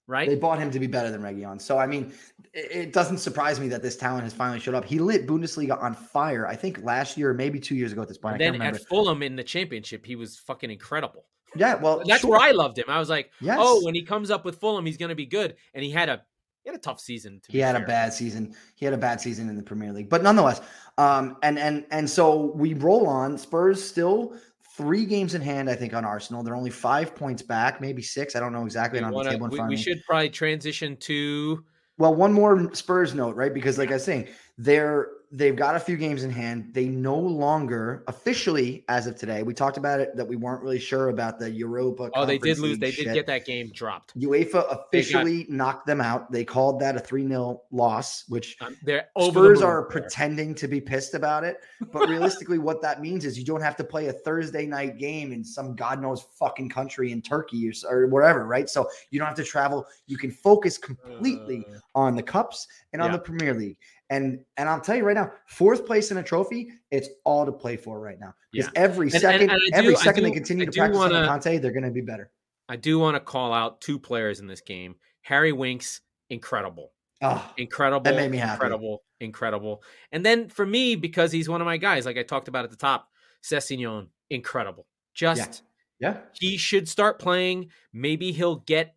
right 0.08 0.30
they 0.30 0.36
bought 0.36 0.60
him 0.60 0.72
to 0.72 0.80
be 0.80 0.88
better 0.88 1.10
than 1.10 1.22
Reguilon. 1.22 1.62
so 1.62 1.78
i 1.78 1.88
mean 1.88 2.14
it, 2.54 2.94
doesn't 2.94 3.18
surprise 3.18 3.60
me 3.60 3.68
that 3.68 3.82
this 3.82 3.98
talent 3.98 4.24
has 4.24 4.34
finally 4.34 4.60
showed 4.60 4.76
up 4.76 4.86
he 4.86 5.00
lit 5.00 5.28
bundesliga 5.28 5.82
on 5.82 5.94
fire 5.94 6.48
i 6.48 6.56
think 6.56 6.84
last 6.84 7.18
year 7.18 7.34
maybe 7.34 7.60
two 7.60 7.76
years 7.76 7.92
ago 7.92 8.02
at 8.02 8.08
this 8.08 8.18
point 8.18 8.42
and 8.42 8.56
then 8.56 8.62
at 8.62 8.80
fulham 8.88 9.22
in 9.24 9.36
the 9.36 9.44
championship 9.44 10.06
he 10.06 10.16
was 10.16 10.38
fucking 10.38 10.72
incredible 10.72 11.26
yeah, 11.56 11.76
well, 11.76 12.04
that's 12.06 12.22
sure. 12.22 12.32
where 12.32 12.40
I 12.40 12.52
loved 12.52 12.78
him. 12.78 12.86
I 12.88 13.00
was 13.00 13.10
like, 13.10 13.32
yes. 13.40 13.58
oh, 13.60 13.84
when 13.86 13.96
he 13.96 14.04
comes 14.04 14.30
up 14.30 14.46
with 14.46 14.60
Fulham, 14.60 14.86
he's 14.86 14.98
going 14.98 15.10
to 15.10 15.16
be 15.16 15.26
good. 15.26 15.56
And 15.74 15.84
he 15.84 15.90
had 15.90 16.10
a 16.10 16.22
he 16.64 16.70
had 16.70 16.78
a 16.78 16.82
tough 16.82 17.00
season. 17.00 17.42
he 17.48 17.60
had 17.60 17.76
fair. 17.76 17.84
a 17.84 17.88
bad 17.88 18.12
season. 18.12 18.56
He 18.76 18.86
had 18.86 18.94
a 18.94 18.98
bad 18.98 19.22
season 19.22 19.50
in 19.50 19.56
the 19.56 19.62
Premier 19.62 19.94
League, 19.94 20.10
but 20.10 20.24
nonetheless, 20.24 20.62
um, 20.98 21.38
and 21.44 21.60
and 21.60 21.86
and 21.92 22.10
so 22.10 22.52
we 22.56 22.74
roll 22.74 23.08
on. 23.08 23.38
Spurs 23.38 23.84
still 23.84 24.36
three 24.78 25.06
games 25.06 25.36
in 25.36 25.42
hand, 25.42 25.70
I 25.70 25.76
think, 25.76 25.94
on 25.94 26.04
Arsenal. 26.04 26.44
They're 26.44 26.56
only 26.56 26.70
five 26.70 27.16
points 27.16 27.42
back, 27.42 27.80
maybe 27.80 28.02
six. 28.02 28.36
I 28.36 28.40
don't 28.40 28.52
know 28.52 28.66
exactly. 28.66 29.00
on 29.00 29.12
the 29.12 29.24
table 29.24 29.46
in 29.46 29.52
front 29.52 29.70
we, 29.70 29.76
we 29.76 29.82
should 29.82 30.04
probably 30.06 30.30
transition 30.30 30.98
to. 30.98 31.64
Well, 31.98 32.14
one 32.14 32.34
more 32.34 32.74
Spurs 32.74 33.14
note, 33.14 33.36
right? 33.36 33.54
Because, 33.54 33.78
like 33.78 33.90
I 33.90 33.94
was 33.94 34.04
saying, 34.04 34.28
they're 34.58 35.08
they've 35.32 35.56
got 35.56 35.76
a 35.76 35.80
few 35.80 35.98
games 35.98 36.24
in 36.24 36.32
hand. 36.32 36.70
They 36.74 36.86
no 36.86 37.18
longer 37.18 38.04
officially, 38.08 38.84
as 38.88 39.08
of 39.08 39.16
today, 39.16 39.44
we 39.44 39.54
talked 39.54 39.78
about 39.78 40.00
it 40.00 40.16
that 40.16 40.28
we 40.28 40.36
weren't 40.36 40.62
really 40.62 40.80
sure 40.80 41.10
about 41.10 41.40
the 41.40 41.50
Europa. 41.50 42.10
Oh, 42.14 42.26
they 42.26 42.38
did 42.38 42.60
lose. 42.60 42.80
They 42.80 42.92
shit. 42.92 43.06
did 43.06 43.14
get 43.14 43.28
that 43.28 43.46
game 43.46 43.72
dropped. 43.74 44.18
UEFA 44.18 44.66
officially 44.72 45.44
got, 45.44 45.52
knocked 45.52 45.88
them 45.88 46.02
out. 46.02 46.32
They 46.32 46.44
called 46.44 46.80
that 46.82 46.96
a 46.96 47.00
3 47.00 47.28
0 47.28 47.62
loss, 47.72 48.26
which 48.28 48.58
um, 48.62 48.76
Spurs 49.20 49.60
the 49.60 49.66
are 49.66 49.82
there. 49.82 50.02
pretending 50.02 50.56
to 50.56 50.68
be 50.68 50.82
pissed 50.82 51.14
about 51.14 51.44
it. 51.44 51.58
But 51.92 52.10
realistically, 52.10 52.58
what 52.58 52.82
that 52.82 53.02
means 53.02 53.24
is 53.24 53.38
you 53.38 53.46
don't 53.46 53.62
have 53.62 53.78
to 53.78 53.84
play 53.84 54.08
a 54.08 54.14
Thursday 54.14 54.66
night 54.66 54.98
game 54.98 55.32
in 55.32 55.46
some 55.46 55.76
God 55.76 56.02
knows 56.02 56.26
fucking 56.38 56.68
country 56.68 57.12
in 57.12 57.22
Turkey 57.22 57.70
or, 57.70 57.74
or 57.90 58.08
whatever, 58.08 58.46
right? 58.46 58.70
So 58.70 58.90
you 59.12 59.20
don't 59.20 59.28
have 59.28 59.38
to 59.38 59.44
travel. 59.44 59.86
You 60.08 60.18
can 60.18 60.32
focus 60.32 60.78
completely 60.78 61.66
uh, 61.74 61.80
on 61.94 62.16
the 62.16 62.24
cups 62.24 62.68
and 62.92 63.02
on 63.02 63.12
yeah. 63.12 63.18
the 63.18 63.24
Premier 63.24 63.54
League. 63.54 63.78
And 64.16 64.40
and 64.58 64.70
I'll 64.70 64.80
tell 64.80 64.96
you 64.96 65.04
right 65.04 65.16
now, 65.16 65.32
fourth 65.48 65.86
place 65.86 66.10
in 66.12 66.18
a 66.18 66.24
trophy, 66.24 66.72
it's 66.90 67.10
all 67.26 67.46
to 67.46 67.52
play 67.52 67.76
for 67.76 68.00
right 68.00 68.20
now. 68.20 68.34
Because 68.52 68.72
yeah. 68.74 68.82
every 68.82 69.10
second, 69.10 69.50
and, 69.50 69.52
and 69.52 69.62
do, 69.62 69.70
every 69.74 69.96
second 69.96 70.24
do, 70.24 70.30
they 70.30 70.34
continue 70.34 70.66
to 70.66 70.72
practice 70.72 70.98
wanna, 70.98 71.16
on 71.16 71.28
Conte, 71.28 71.58
they're 71.58 71.72
going 71.72 71.84
to 71.84 71.92
be 71.92 72.02
better. 72.02 72.32
I 72.70 72.78
do 72.78 72.98
want 72.98 73.16
to 73.16 73.20
call 73.20 73.54
out 73.54 73.82
two 73.82 74.00
players 74.00 74.40
in 74.40 74.48
this 74.48 74.62
game. 74.62 74.96
Harry 75.22 75.52
Winks, 75.52 76.02
incredible. 76.30 76.92
Oh, 77.22 77.54
incredible. 77.58 78.04
That 78.04 78.16
made 78.16 78.32
me 78.32 78.38
happy. 78.38 78.54
Incredible. 78.54 79.04
Incredible. 79.20 79.84
And 80.12 80.26
then 80.26 80.50
for 80.50 80.66
me, 80.66 80.96
because 80.96 81.32
he's 81.32 81.50
one 81.50 81.62
of 81.62 81.66
my 81.66 81.78
guys, 81.78 82.06
like 82.06 82.18
I 82.18 82.24
talked 82.24 82.48
about 82.48 82.64
at 82.64 82.72
the 82.72 82.78
top, 82.78 83.10
Sessegnon, 83.44 84.08
incredible. 84.30 84.88
Just 85.14 85.64
yeah. 86.00 86.14
yeah. 86.14 86.18
He 86.34 86.58
should 86.58 86.90
start 86.90 87.20
playing. 87.20 87.70
Maybe 87.94 88.32
he'll 88.32 88.58
get 88.58 88.95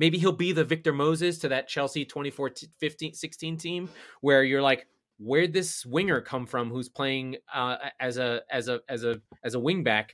Maybe 0.00 0.16
he'll 0.16 0.32
be 0.32 0.52
the 0.52 0.64
Victor 0.64 0.94
Moses 0.94 1.38
to 1.40 1.48
that 1.48 1.68
Chelsea 1.68 2.06
2014 2.06 2.70
15 2.78 3.12
16 3.12 3.56
team 3.58 3.90
where 4.22 4.42
you're 4.42 4.62
like 4.62 4.86
where'd 5.18 5.52
this 5.52 5.84
winger 5.84 6.22
come 6.22 6.46
from 6.46 6.70
who's 6.70 6.88
playing 6.88 7.36
uh, 7.54 7.76
as 8.00 8.16
a 8.16 8.40
as 8.50 8.68
a 8.68 8.80
as 8.88 9.04
a 9.04 9.20
as 9.44 9.54
a 9.54 9.58
wingback? 9.58 10.12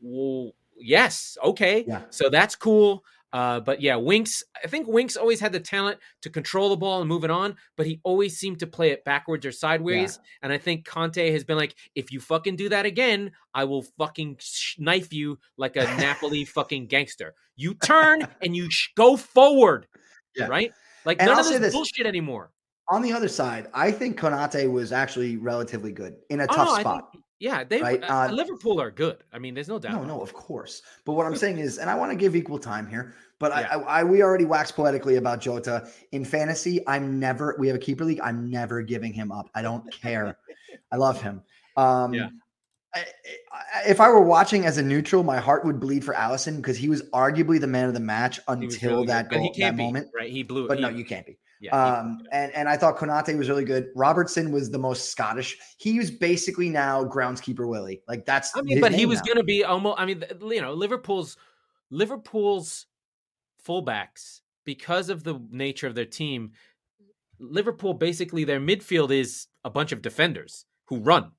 Well, 0.00 0.52
yes, 0.78 1.36
okay. 1.44 1.84
Yeah. 1.86 2.02
So 2.08 2.30
that's 2.30 2.56
cool. 2.56 3.04
Uh, 3.32 3.60
but 3.60 3.82
yeah, 3.82 3.96
Winks, 3.96 4.42
I 4.64 4.68
think 4.68 4.86
Winks 4.88 5.16
always 5.16 5.40
had 5.40 5.52
the 5.52 5.60
talent 5.60 5.98
to 6.22 6.30
control 6.30 6.70
the 6.70 6.76
ball 6.76 7.00
and 7.00 7.08
move 7.08 7.24
it 7.24 7.30
on, 7.30 7.56
but 7.76 7.86
he 7.86 8.00
always 8.02 8.38
seemed 8.38 8.58
to 8.60 8.66
play 8.66 8.90
it 8.90 9.04
backwards 9.04 9.44
or 9.44 9.52
sideways. 9.52 10.18
Yeah. 10.20 10.38
And 10.42 10.52
I 10.52 10.58
think 10.58 10.86
Conte 10.86 11.30
has 11.30 11.44
been 11.44 11.58
like, 11.58 11.74
if 11.94 12.10
you 12.10 12.20
fucking 12.20 12.56
do 12.56 12.68
that 12.70 12.86
again, 12.86 13.32
I 13.54 13.64
will 13.64 13.82
fucking 13.98 14.38
knife 14.78 15.12
you 15.12 15.38
like 15.56 15.76
a 15.76 15.84
Napoli 15.84 16.44
fucking 16.46 16.86
gangster. 16.86 17.34
You 17.56 17.74
turn 17.74 18.26
and 18.40 18.56
you 18.56 18.70
sh- 18.70 18.90
go 18.96 19.16
forward, 19.16 19.86
yeah. 20.34 20.46
right? 20.46 20.72
Like 21.04 21.18
and 21.20 21.28
none 21.28 21.38
I'll 21.38 21.44
of 21.44 21.50
this, 21.50 21.60
this 21.60 21.72
bullshit 21.74 22.06
anymore. 22.06 22.50
On 22.90 23.02
the 23.02 23.12
other 23.12 23.28
side, 23.28 23.68
I 23.74 23.90
think 23.90 24.18
Konate 24.18 24.70
was 24.70 24.92
actually 24.92 25.36
relatively 25.36 25.92
good 25.92 26.16
in 26.30 26.40
a 26.40 26.44
oh, 26.44 26.56
tough 26.56 26.68
no, 26.68 26.80
spot. 26.80 27.12
Think, 27.12 27.24
yeah, 27.40 27.62
they 27.62 27.80
right? 27.80 28.02
uh, 28.02 28.06
uh, 28.06 28.28
Liverpool 28.32 28.80
are 28.80 28.90
good. 28.90 29.18
I 29.32 29.38
mean, 29.38 29.54
there's 29.54 29.68
no 29.68 29.78
doubt. 29.78 29.92
No, 29.92 30.04
no, 30.04 30.20
of 30.20 30.32
course. 30.32 30.82
But 31.04 31.12
what 31.12 31.24
I'm 31.24 31.36
saying 31.36 31.58
is, 31.58 31.78
and 31.78 31.88
I 31.88 31.94
want 31.94 32.10
to 32.10 32.16
give 32.16 32.34
equal 32.34 32.58
time 32.58 32.86
here. 32.86 33.14
But 33.38 33.52
yeah. 33.52 33.68
I, 33.70 33.74
I, 33.74 34.00
I, 34.00 34.04
we 34.04 34.22
already 34.22 34.44
waxed 34.44 34.74
poetically 34.74 35.16
about 35.16 35.40
Jota 35.40 35.88
in 36.10 36.24
fantasy. 36.24 36.86
I'm 36.88 37.20
never. 37.20 37.54
We 37.58 37.68
have 37.68 37.76
a 37.76 37.80
keeper 37.80 38.04
league. 38.04 38.20
I'm 38.22 38.50
never 38.50 38.82
giving 38.82 39.12
him 39.12 39.30
up. 39.30 39.48
I 39.54 39.62
don't 39.62 39.88
care. 39.92 40.36
I 40.92 40.96
love 40.96 41.20
him. 41.22 41.42
Um, 41.76 42.12
yeah. 42.12 42.30
I, 42.92 43.04
if 43.86 44.00
I 44.00 44.08
were 44.08 44.20
watching 44.20 44.66
as 44.66 44.78
a 44.78 44.82
neutral, 44.82 45.22
my 45.22 45.36
heart 45.36 45.64
would 45.64 45.78
bleed 45.78 46.04
for 46.04 46.12
Alisson 46.12 46.56
because 46.56 46.76
he 46.76 46.88
was 46.88 47.02
arguably 47.10 47.60
the 47.60 47.68
man 47.68 47.86
of 47.86 47.94
the 47.94 48.00
match 48.00 48.40
until 48.48 48.94
really 48.96 49.06
that 49.06 49.30
goal, 49.30 49.54
that 49.58 49.76
be, 49.76 49.82
moment. 49.84 50.08
Right, 50.12 50.28
he 50.28 50.42
blew. 50.42 50.64
It. 50.64 50.68
But 50.68 50.78
he, 50.78 50.82
no, 50.82 50.88
you 50.88 51.04
can't 51.04 51.24
be. 51.24 51.38
Yeah, 51.60 51.70
um, 51.76 52.22
and 52.30 52.52
and 52.54 52.68
I 52.68 52.76
thought 52.76 52.96
Konate 52.96 53.36
was 53.36 53.48
really 53.48 53.64
good. 53.64 53.88
Robertson 53.96 54.52
was 54.52 54.70
the 54.70 54.78
most 54.78 55.10
Scottish. 55.10 55.58
He 55.76 55.98
was 55.98 56.10
basically 56.10 56.68
now 56.68 57.04
groundskeeper 57.04 57.68
Willie. 57.68 58.02
Like 58.06 58.24
that's. 58.24 58.56
I 58.56 58.62
mean, 58.62 58.80
but 58.80 58.92
he 58.92 59.06
was 59.06 59.20
going 59.22 59.38
to 59.38 59.44
be 59.44 59.64
almost. 59.64 59.98
I 59.98 60.06
mean, 60.06 60.24
you 60.40 60.60
know, 60.60 60.72
Liverpool's 60.72 61.36
Liverpool's 61.90 62.86
fullbacks 63.66 64.40
because 64.64 65.08
of 65.08 65.24
the 65.24 65.40
nature 65.50 65.86
of 65.86 65.94
their 65.94 66.04
team. 66.04 66.52
Liverpool 67.40 67.94
basically 67.94 68.44
their 68.44 68.60
midfield 68.60 69.10
is 69.10 69.46
a 69.64 69.70
bunch 69.70 69.92
of 69.92 70.02
defenders 70.02 70.64
who 70.86 70.98
run. 70.98 71.32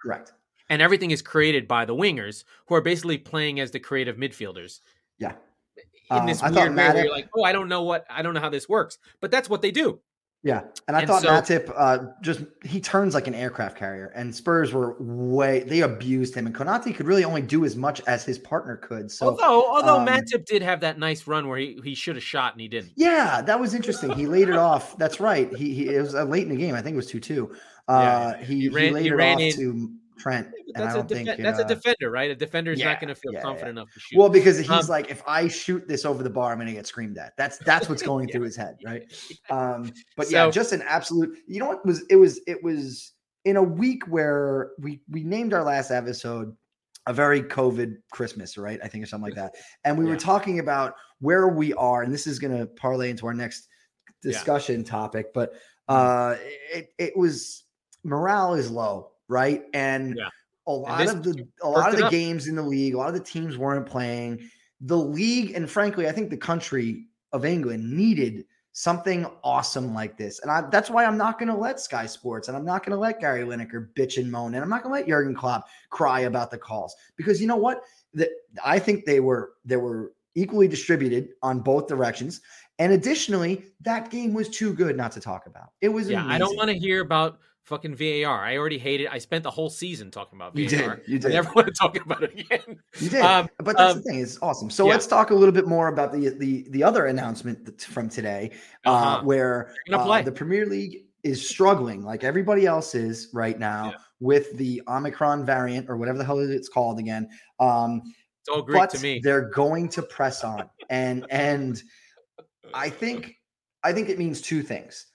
Correct. 0.00 0.32
And 0.68 0.80
everything 0.80 1.10
is 1.10 1.22
created 1.22 1.66
by 1.66 1.84
the 1.84 1.94
wingers 1.94 2.44
who 2.66 2.76
are 2.76 2.80
basically 2.80 3.18
playing 3.18 3.58
as 3.58 3.72
the 3.72 3.80
creative 3.80 4.16
midfielders. 4.16 4.80
Yeah 5.18 5.32
in 6.10 6.26
this 6.26 6.42
um, 6.42 6.54
weird 6.54 6.76
way 6.76 6.88
where 6.88 7.04
you're 7.04 7.12
like, 7.12 7.28
oh, 7.36 7.42
I 7.42 7.52
don't 7.52 7.68
know 7.68 7.82
what, 7.82 8.04
I 8.10 8.22
don't 8.22 8.34
know 8.34 8.40
how 8.40 8.48
this 8.50 8.68
works, 8.68 8.98
but 9.20 9.30
that's 9.30 9.48
what 9.48 9.62
they 9.62 9.70
do. 9.70 10.00
Yeah, 10.42 10.62
and 10.88 10.96
I 10.96 11.00
and 11.00 11.08
thought 11.08 11.20
so, 11.20 11.28
Matip 11.28 11.70
uh, 11.76 11.98
just 12.22 12.40
he 12.64 12.80
turns 12.80 13.12
like 13.12 13.26
an 13.26 13.34
aircraft 13.34 13.76
carrier, 13.76 14.10
and 14.14 14.34
Spurs 14.34 14.72
were 14.72 14.96
way 14.98 15.60
they 15.60 15.80
abused 15.80 16.34
him, 16.34 16.46
and 16.46 16.54
Konate 16.54 16.94
could 16.94 17.06
really 17.06 17.24
only 17.24 17.42
do 17.42 17.66
as 17.66 17.76
much 17.76 18.00
as 18.06 18.24
his 18.24 18.38
partner 18.38 18.78
could. 18.78 19.10
So 19.10 19.26
although 19.26 19.70
although 19.70 19.98
um, 19.98 20.06
Matip 20.06 20.46
did 20.46 20.62
have 20.62 20.80
that 20.80 20.98
nice 20.98 21.26
run 21.26 21.46
where 21.46 21.58
he, 21.58 21.78
he 21.84 21.94
should 21.94 22.16
have 22.16 22.24
shot 22.24 22.54
and 22.54 22.60
he 22.62 22.68
didn't. 22.68 22.92
Yeah, 22.96 23.42
that 23.42 23.60
was 23.60 23.74
interesting. 23.74 24.12
He 24.12 24.24
laid 24.24 24.48
it 24.48 24.56
off. 24.56 24.96
That's 24.96 25.20
right. 25.20 25.54
He, 25.54 25.74
he 25.74 25.88
it 25.90 26.00
was 26.00 26.14
uh, 26.14 26.24
late 26.24 26.44
in 26.44 26.48
the 26.48 26.56
game. 26.56 26.74
I 26.74 26.80
think 26.80 26.94
it 26.94 26.96
was 26.96 27.08
two 27.08 27.20
two. 27.20 27.54
Uh, 27.86 28.32
yeah, 28.38 28.42
he, 28.42 28.60
he, 28.60 28.68
ran, 28.70 28.84
he 28.86 28.92
laid 28.92 29.02
he 29.02 29.08
it 29.08 29.20
off 29.20 29.40
in, 29.40 29.52
to 29.56 29.92
Trent. 30.20 30.48
That's, 30.74 30.94
a, 30.94 31.02
def- 31.02 31.38
that's 31.38 31.58
uh, 31.58 31.64
a 31.64 31.68
defender, 31.68 32.10
right? 32.10 32.30
A 32.30 32.34
defender 32.34 32.72
is 32.72 32.78
yeah, 32.78 32.90
not 32.90 33.00
going 33.00 33.08
to 33.08 33.14
feel 33.14 33.32
yeah, 33.32 33.40
confident 33.40 33.76
yeah. 33.76 33.82
enough 33.82 33.94
to 33.94 34.00
shoot. 34.00 34.18
Well, 34.18 34.28
because 34.28 34.58
he's 34.58 34.70
um, 34.70 34.86
like, 34.86 35.10
if 35.10 35.22
I 35.26 35.48
shoot 35.48 35.88
this 35.88 36.04
over 36.04 36.22
the 36.22 36.30
bar, 36.30 36.52
I'm 36.52 36.58
going 36.58 36.68
to 36.68 36.74
get 36.74 36.86
screamed 36.86 37.18
at. 37.18 37.32
That's 37.36 37.58
that's 37.58 37.88
what's 37.88 38.02
going 38.02 38.28
through 38.32 38.44
his 38.44 38.56
head, 38.56 38.76
right? 38.84 39.02
Um, 39.48 39.92
but 40.16 40.28
so, 40.28 40.32
yeah, 40.32 40.50
just 40.50 40.72
an 40.72 40.82
absolute. 40.82 41.36
You 41.48 41.60
know 41.60 41.66
what 41.66 41.84
was 41.84 42.04
it 42.08 42.16
was 42.16 42.40
it 42.46 42.62
was 42.62 43.12
in 43.44 43.56
a 43.56 43.62
week 43.62 44.04
where 44.06 44.70
we 44.78 45.00
we 45.08 45.24
named 45.24 45.54
our 45.54 45.64
last 45.64 45.90
episode 45.90 46.54
a 47.06 47.12
very 47.12 47.42
COVID 47.42 47.96
Christmas, 48.12 48.56
right? 48.56 48.78
I 48.82 48.88
think 48.88 49.02
or 49.02 49.06
something 49.06 49.30
like 49.30 49.36
that, 49.36 49.56
and 49.84 49.98
we 49.98 50.04
were 50.04 50.16
talking 50.16 50.58
about 50.60 50.94
where 51.20 51.48
we 51.48 51.72
are, 51.74 52.02
and 52.02 52.12
this 52.12 52.26
is 52.26 52.38
going 52.38 52.56
to 52.56 52.66
parlay 52.66 53.10
into 53.10 53.26
our 53.26 53.34
next 53.34 53.66
discussion 54.22 54.84
topic, 54.84 55.32
but 55.34 55.54
mm-hmm. 55.88 55.94
uh, 55.94 56.36
it 56.72 56.92
it 56.98 57.16
was 57.16 57.64
morale 58.04 58.54
is 58.54 58.70
low 58.70 59.10
right? 59.30 59.62
And 59.72 60.16
yeah. 60.18 60.28
a 60.66 60.72
lot 60.72 61.08
of 61.08 61.22
the 61.22 61.46
a 61.62 61.68
lot 61.68 61.94
of 61.94 62.00
the 62.00 62.10
games 62.10 62.48
in 62.48 62.56
the 62.56 62.62
league, 62.62 62.94
a 62.94 62.98
lot 62.98 63.08
of 63.08 63.14
the 63.14 63.24
teams 63.24 63.56
weren't 63.56 63.86
playing. 63.86 64.50
The 64.82 64.96
league 64.96 65.52
and 65.54 65.70
frankly, 65.70 66.08
I 66.08 66.12
think 66.12 66.30
the 66.30 66.36
country 66.36 67.06
of 67.32 67.44
England 67.44 67.88
needed 67.88 68.44
something 68.72 69.26
awesome 69.42 69.94
like 69.94 70.16
this. 70.16 70.40
And 70.40 70.50
I, 70.50 70.62
that's 70.70 70.90
why 70.90 71.04
I'm 71.04 71.18
not 71.18 71.38
going 71.38 71.48
to 71.48 71.56
let 71.56 71.80
Sky 71.80 72.06
Sports 72.06 72.48
and 72.48 72.56
I'm 72.56 72.64
not 72.64 72.84
going 72.84 72.94
to 72.94 73.00
let 73.00 73.20
Gary 73.20 73.42
Lineker 73.42 73.88
bitch 73.94 74.16
and 74.16 74.30
moan 74.30 74.54
and 74.54 74.62
I'm 74.62 74.70
not 74.70 74.82
going 74.82 74.94
to 74.94 75.00
let 75.00 75.08
Jurgen 75.08 75.34
Klopp 75.34 75.66
cry 75.90 76.20
about 76.20 76.50
the 76.50 76.58
calls 76.58 76.94
because 77.16 77.40
you 77.40 77.46
know 77.46 77.56
what? 77.56 77.82
The, 78.14 78.30
I 78.64 78.78
think 78.78 79.04
they 79.04 79.20
were 79.20 79.52
they 79.64 79.76
were 79.76 80.12
equally 80.34 80.68
distributed 80.68 81.30
on 81.42 81.60
both 81.60 81.88
directions 81.88 82.40
And 82.78 82.92
additionally, 82.92 83.64
that 83.82 84.10
game 84.10 84.32
was 84.32 84.48
too 84.48 84.72
good 84.72 84.96
not 84.96 85.12
to 85.12 85.20
talk 85.20 85.46
about. 85.46 85.72
It 85.80 85.90
was 85.90 86.08
yeah. 86.08 86.20
Amazing. 86.20 86.32
I 86.32 86.38
don't 86.38 86.56
want 86.56 86.70
to 86.70 86.78
hear 86.78 87.02
about 87.02 87.38
fucking 87.64 87.94
VAR. 87.94 88.44
I 88.44 88.56
already 88.56 88.78
hate 88.78 89.00
it. 89.00 89.08
I 89.10 89.18
spent 89.18 89.44
the 89.44 89.50
whole 89.50 89.70
season 89.70 90.10
talking 90.10 90.36
about 90.36 90.54
VAR. 90.54 90.62
You 90.62 90.68
did. 90.68 91.00
You 91.06 91.18
did. 91.18 91.30
I 91.30 91.34
never 91.34 91.52
want 91.54 91.68
to 91.68 91.72
talk 91.72 91.96
about 91.96 92.22
it 92.22 92.38
again. 92.38 92.80
You 92.98 93.10
did. 93.10 93.22
Um, 93.22 93.48
but 93.58 93.76
that's 93.76 93.94
um, 93.94 93.98
the 93.98 94.02
thing. 94.02 94.20
It's 94.20 94.38
awesome. 94.42 94.70
So 94.70 94.86
yeah. 94.86 94.92
let's 94.92 95.06
talk 95.06 95.30
a 95.30 95.34
little 95.34 95.54
bit 95.54 95.66
more 95.66 95.88
about 95.88 96.12
the 96.12 96.30
the 96.30 96.66
the 96.70 96.82
other 96.82 97.06
announcement 97.06 97.80
from 97.82 98.08
today, 98.08 98.52
uh, 98.84 98.90
uh-huh. 98.90 99.16
uh, 99.18 99.22
where 99.22 99.74
uh, 99.92 100.22
the 100.22 100.32
Premier 100.32 100.66
League 100.66 101.04
is 101.22 101.46
struggling 101.46 102.02
like 102.02 102.24
everybody 102.24 102.66
else 102.66 102.94
is 102.94 103.28
right 103.32 103.58
now 103.58 103.90
yeah. 103.90 103.96
with 104.20 104.56
the 104.56 104.82
Omicron 104.88 105.44
variant 105.44 105.88
or 105.90 105.96
whatever 105.96 106.18
the 106.18 106.24
hell 106.24 106.38
it's 106.38 106.68
called 106.68 106.98
again. 106.98 107.28
Um, 107.58 108.02
it's 108.40 108.48
all 108.48 108.62
Greek 108.62 108.88
to 108.90 108.98
me. 109.00 109.20
They're 109.22 109.50
going 109.50 109.88
to 109.90 110.02
press 110.02 110.44
on, 110.44 110.68
and 110.88 111.26
and 111.30 111.82
I 112.72 112.88
think 112.88 113.36
I 113.82 113.92
think 113.92 114.08
it 114.08 114.18
means 114.18 114.40
two 114.40 114.62
things. 114.62 115.06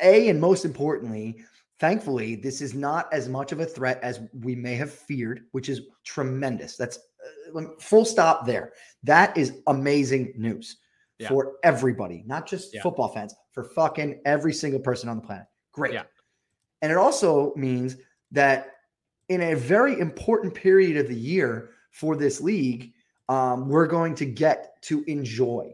A 0.00 0.28
and 0.28 0.40
most 0.40 0.64
importantly, 0.64 1.38
thankfully, 1.78 2.36
this 2.36 2.60
is 2.60 2.74
not 2.74 3.12
as 3.12 3.28
much 3.28 3.52
of 3.52 3.60
a 3.60 3.66
threat 3.66 4.00
as 4.02 4.20
we 4.42 4.54
may 4.54 4.74
have 4.74 4.92
feared, 4.92 5.44
which 5.52 5.68
is 5.68 5.82
tremendous. 6.04 6.76
That's 6.76 6.98
uh, 7.54 7.62
full 7.80 8.04
stop 8.04 8.46
there. 8.46 8.72
That 9.02 9.36
is 9.36 9.60
amazing 9.66 10.34
news 10.36 10.78
yeah. 11.18 11.28
for 11.28 11.54
everybody, 11.62 12.24
not 12.26 12.46
just 12.46 12.74
yeah. 12.74 12.82
football 12.82 13.08
fans, 13.08 13.34
for 13.52 13.64
fucking 13.64 14.20
every 14.24 14.52
single 14.52 14.80
person 14.80 15.08
on 15.08 15.16
the 15.16 15.22
planet. 15.22 15.46
Great. 15.72 15.94
Yeah. 15.94 16.04
And 16.82 16.92
it 16.92 16.98
also 16.98 17.52
means 17.56 17.96
that 18.30 18.74
in 19.28 19.40
a 19.40 19.54
very 19.54 19.98
important 19.98 20.54
period 20.54 20.96
of 20.96 21.08
the 21.08 21.14
year 21.14 21.70
for 21.90 22.16
this 22.16 22.40
league, 22.40 22.92
um, 23.28 23.68
we're 23.68 23.86
going 23.86 24.14
to 24.16 24.24
get 24.24 24.80
to 24.82 25.04
enjoy 25.06 25.72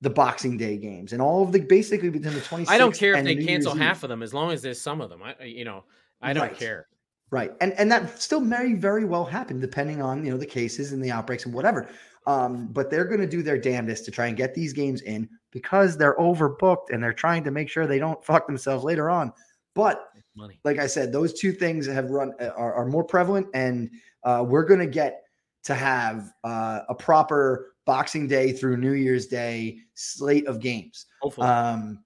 the 0.00 0.10
Boxing 0.10 0.56
Day 0.56 0.76
games 0.76 1.12
and 1.12 1.20
all 1.20 1.42
of 1.42 1.52
the 1.52 1.60
basically 1.60 2.10
between 2.10 2.34
the 2.34 2.40
26th. 2.40 2.68
I 2.68 2.78
don't 2.78 2.94
care 2.94 3.14
if 3.14 3.24
they 3.24 3.34
New 3.34 3.46
cancel 3.46 3.72
Year's 3.72 3.82
half 3.82 3.98
Eve. 3.98 4.04
of 4.04 4.10
them 4.10 4.22
as 4.22 4.32
long 4.32 4.52
as 4.52 4.62
there's 4.62 4.80
some 4.80 5.00
of 5.00 5.10
them. 5.10 5.22
I 5.22 5.44
you 5.44 5.64
know, 5.64 5.84
I 6.20 6.32
don't 6.32 6.48
right. 6.48 6.56
care. 6.56 6.86
Right. 7.30 7.52
And 7.60 7.72
and 7.74 7.90
that 7.90 8.20
still 8.20 8.40
may 8.40 8.74
very 8.74 9.04
well 9.04 9.24
happen 9.24 9.60
depending 9.60 10.00
on, 10.00 10.24
you 10.24 10.30
know, 10.30 10.38
the 10.38 10.46
cases 10.46 10.92
and 10.92 11.04
the 11.04 11.10
outbreaks 11.10 11.44
and 11.44 11.54
whatever. 11.54 11.88
Um, 12.26 12.68
but 12.68 12.90
they're 12.90 13.06
going 13.06 13.20
to 13.20 13.26
do 13.26 13.42
their 13.42 13.58
damnedest 13.58 14.04
to 14.04 14.10
try 14.10 14.26
and 14.26 14.36
get 14.36 14.54
these 14.54 14.72
games 14.72 15.00
in 15.02 15.28
because 15.50 15.96
they're 15.96 16.16
overbooked 16.16 16.90
and 16.90 17.02
they're 17.02 17.12
trying 17.12 17.42
to 17.44 17.50
make 17.50 17.70
sure 17.70 17.86
they 17.86 17.98
don't 17.98 18.22
fuck 18.22 18.46
themselves 18.46 18.84
later 18.84 19.08
on. 19.08 19.32
But 19.74 20.10
Money. 20.36 20.60
like 20.64 20.78
I 20.78 20.86
said, 20.86 21.10
those 21.10 21.32
two 21.32 21.52
things 21.52 21.86
have 21.86 22.10
run 22.10 22.32
uh, 22.40 22.48
are, 22.48 22.74
are 22.74 22.86
more 22.86 23.04
prevalent, 23.04 23.46
and 23.54 23.90
uh, 24.24 24.44
we're 24.46 24.64
going 24.64 24.80
to 24.80 24.86
get 24.86 25.22
to 25.64 25.74
have 25.74 26.30
uh, 26.44 26.80
a 26.88 26.94
proper 26.94 27.74
Boxing 27.88 28.26
Day 28.28 28.52
through 28.52 28.76
New 28.76 28.92
Year's 28.92 29.26
Day 29.26 29.78
slate 29.94 30.46
of 30.46 30.60
games. 30.60 31.06
Hopefully. 31.22 31.48
Um. 31.48 32.00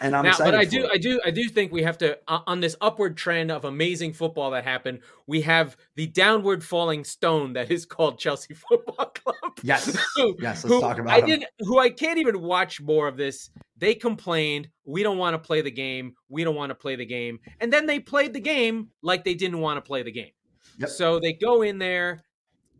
And 0.00 0.14
I'm 0.14 0.24
now, 0.24 0.30
excited. 0.30 0.52
But 0.52 0.60
I 0.60 0.64
do, 0.64 0.84
it. 0.84 0.90
I 0.92 0.96
do, 0.96 1.20
I 1.26 1.30
do 1.30 1.48
think 1.48 1.72
we 1.72 1.82
have 1.82 1.98
to 1.98 2.18
uh, 2.28 2.40
on 2.46 2.60
this 2.60 2.76
upward 2.80 3.16
trend 3.16 3.50
of 3.50 3.64
amazing 3.64 4.12
football 4.12 4.52
that 4.52 4.62
happened. 4.62 5.00
We 5.26 5.40
have 5.40 5.76
the 5.96 6.06
downward 6.06 6.62
falling 6.62 7.02
stone 7.02 7.54
that 7.54 7.70
is 7.70 7.84
called 7.84 8.18
Chelsea 8.18 8.54
Football 8.68 9.06
Club. 9.06 9.58
Yes, 9.62 9.86
who, 10.16 10.36
yes. 10.40 10.62
Let's 10.62 10.74
who, 10.74 10.80
talk 10.80 10.98
about. 10.98 11.18
It. 11.18 11.24
I 11.24 11.26
didn't. 11.26 11.46
Who 11.60 11.78
I 11.80 11.90
can't 11.90 12.18
even 12.18 12.40
watch 12.40 12.80
more 12.80 13.08
of 13.08 13.16
this. 13.16 13.50
They 13.76 13.94
complained, 13.94 14.68
we 14.84 15.02
don't 15.02 15.18
want 15.18 15.34
to 15.34 15.38
play 15.38 15.62
the 15.62 15.70
game. 15.70 16.14
We 16.28 16.44
don't 16.44 16.56
want 16.56 16.70
to 16.70 16.76
play 16.76 16.94
the 16.94 17.06
game, 17.06 17.40
and 17.60 17.72
then 17.72 17.86
they 17.86 17.98
played 17.98 18.32
the 18.32 18.40
game 18.40 18.90
like 19.02 19.24
they 19.24 19.34
didn't 19.34 19.60
want 19.60 19.78
to 19.78 19.82
play 19.82 20.02
the 20.02 20.12
game. 20.12 20.32
Yep. 20.78 20.90
So 20.90 21.18
they 21.18 21.32
go 21.32 21.62
in 21.62 21.78
there. 21.78 22.22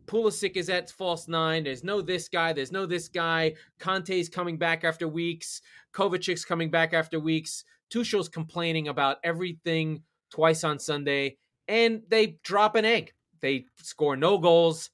Pulisic 0.09 0.57
is 0.57 0.69
at 0.69 0.89
false 0.89 1.27
nine. 1.27 1.63
There's 1.63 1.83
no 1.83 2.01
this 2.01 2.29
guy. 2.29 2.51
There's 2.51 2.71
no 2.71 2.87
this 2.87 3.07
guy. 3.07 3.53
Kante's 3.79 4.27
coming 4.27 4.57
back 4.57 4.83
after 4.83 5.07
weeks. 5.07 5.61
Kovacic's 5.93 6.43
coming 6.43 6.71
back 6.71 6.95
after 6.95 7.19
weeks. 7.19 7.63
Tuchel's 7.91 8.27
complaining 8.27 8.87
about 8.87 9.17
everything 9.23 10.01
twice 10.31 10.63
on 10.63 10.79
Sunday, 10.79 11.37
and 11.67 12.01
they 12.09 12.39
drop 12.43 12.75
an 12.75 12.85
egg. 12.85 13.13
They 13.41 13.65
score 13.83 14.17
no 14.17 14.39
goals. 14.39 14.89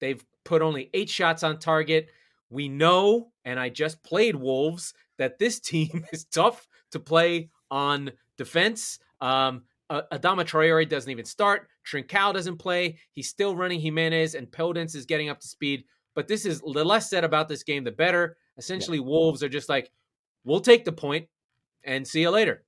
They've 0.00 0.24
put 0.44 0.62
only 0.62 0.88
eight 0.94 1.10
shots 1.10 1.42
on 1.42 1.58
target. 1.58 2.08
We 2.48 2.68
know, 2.68 3.32
and 3.44 3.58
I 3.58 3.70
just 3.70 4.02
played 4.04 4.36
Wolves, 4.36 4.94
that 5.18 5.40
this 5.40 5.58
team 5.70 6.04
is 6.12 6.24
tough 6.26 6.68
to 6.92 7.00
play 7.00 7.50
on 7.72 8.12
defense. 8.38 9.00
Um, 9.20 9.62
uh, 9.90 10.02
Adama 10.12 10.44
Traore 10.44 10.88
doesn't 10.88 11.10
even 11.10 11.24
start. 11.26 11.68
Trincao 11.86 12.32
doesn't 12.32 12.56
play. 12.56 12.98
He's 13.12 13.28
still 13.28 13.54
running 13.54 13.80
Jimenez, 13.80 14.34
and 14.34 14.50
Podence 14.50 14.94
is 14.94 15.04
getting 15.04 15.28
up 15.28 15.40
to 15.40 15.48
speed. 15.48 15.84
But 16.14 16.28
this 16.28 16.46
is 16.46 16.60
the 16.60 16.84
less 16.84 17.10
said 17.10 17.24
about 17.24 17.48
this 17.48 17.62
game, 17.62 17.84
the 17.84 17.92
better. 17.92 18.36
Essentially, 18.56 18.98
yeah. 18.98 19.04
Wolves 19.04 19.42
are 19.42 19.48
just 19.48 19.68
like, 19.68 19.90
we'll 20.44 20.60
take 20.60 20.84
the 20.84 20.92
point 20.92 21.28
and 21.84 22.06
see 22.06 22.22
you 22.22 22.30
later. 22.30 22.64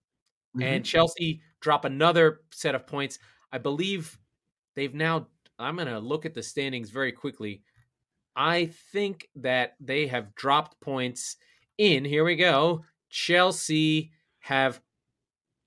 Mm-hmm. 0.57 0.63
And 0.63 0.85
Chelsea 0.85 1.41
drop 1.61 1.85
another 1.85 2.41
set 2.53 2.75
of 2.75 2.87
points. 2.87 3.19
I 3.53 3.59
believe 3.59 4.19
they've 4.75 4.95
now, 4.95 5.29
I'm 5.59 5.77
going 5.77 5.89
to 5.89 5.99
look 5.99 6.27
at 6.27 6.35
the 6.35 6.43
standings 6.43 6.91
very 6.91 7.13
quickly. 7.13 7.63
I 8.35 8.71
think 8.93 9.29
that 9.37 9.75
they 9.81 10.07
have 10.07 10.35
dropped 10.35 10.81
points 10.81 11.37
in, 11.79 12.05
here 12.05 12.25
we 12.25 12.37
go. 12.37 12.85
Chelsea 13.11 14.13
have 14.41 14.81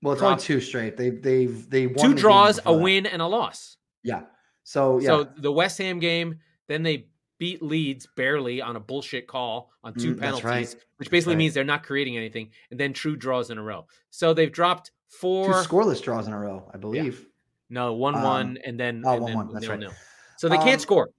well, 0.06 0.12
it's 0.12 0.22
only 0.22 0.40
two 0.40 0.60
straight. 0.60 0.96
They 0.96 1.10
they've 1.10 1.68
they 1.68 1.88
won 1.88 2.10
two 2.10 2.14
draws, 2.14 2.60
a 2.64 2.72
win, 2.72 3.06
and 3.06 3.20
a 3.20 3.26
loss. 3.26 3.76
Yeah. 4.04 4.20
So 4.62 5.00
yeah. 5.00 5.06
So 5.08 5.24
the 5.36 5.50
West 5.50 5.78
Ham 5.78 5.98
game, 5.98 6.36
then 6.68 6.84
they 6.84 7.08
beat 7.38 7.60
Leeds 7.60 8.06
barely 8.14 8.62
on 8.62 8.76
a 8.76 8.80
bullshit 8.80 9.26
call 9.26 9.72
on 9.82 9.94
two 9.94 10.14
mm, 10.14 10.20
penalties, 10.20 10.44
right. 10.44 10.76
which 10.98 11.10
basically 11.10 11.34
right. 11.34 11.38
means 11.38 11.54
they're 11.54 11.64
not 11.64 11.82
creating 11.82 12.16
anything, 12.16 12.50
and 12.70 12.78
then 12.78 12.92
true 12.92 13.16
draws 13.16 13.50
in 13.50 13.58
a 13.58 13.62
row. 13.62 13.84
So 14.10 14.32
they've 14.32 14.52
dropped 14.52 14.92
four 15.08 15.46
two 15.48 15.68
scoreless 15.68 16.00
draws 16.00 16.28
in 16.28 16.32
a 16.32 16.38
row, 16.38 16.70
I 16.72 16.76
believe. 16.76 17.18
Yeah. 17.18 17.26
No, 17.70 17.94
one 17.94 18.14
um, 18.14 18.22
one, 18.22 18.58
and 18.64 18.78
then 18.78 19.02
oh, 19.04 19.14
and 19.14 19.22
one, 19.22 19.30
then 19.30 19.36
one. 19.36 19.52
That's 19.54 19.62
nil, 19.62 19.70
right. 19.72 19.80
Nil. 19.80 19.92
So 20.36 20.48
they 20.48 20.58
can't 20.58 20.74
um, 20.74 20.78
score 20.78 21.10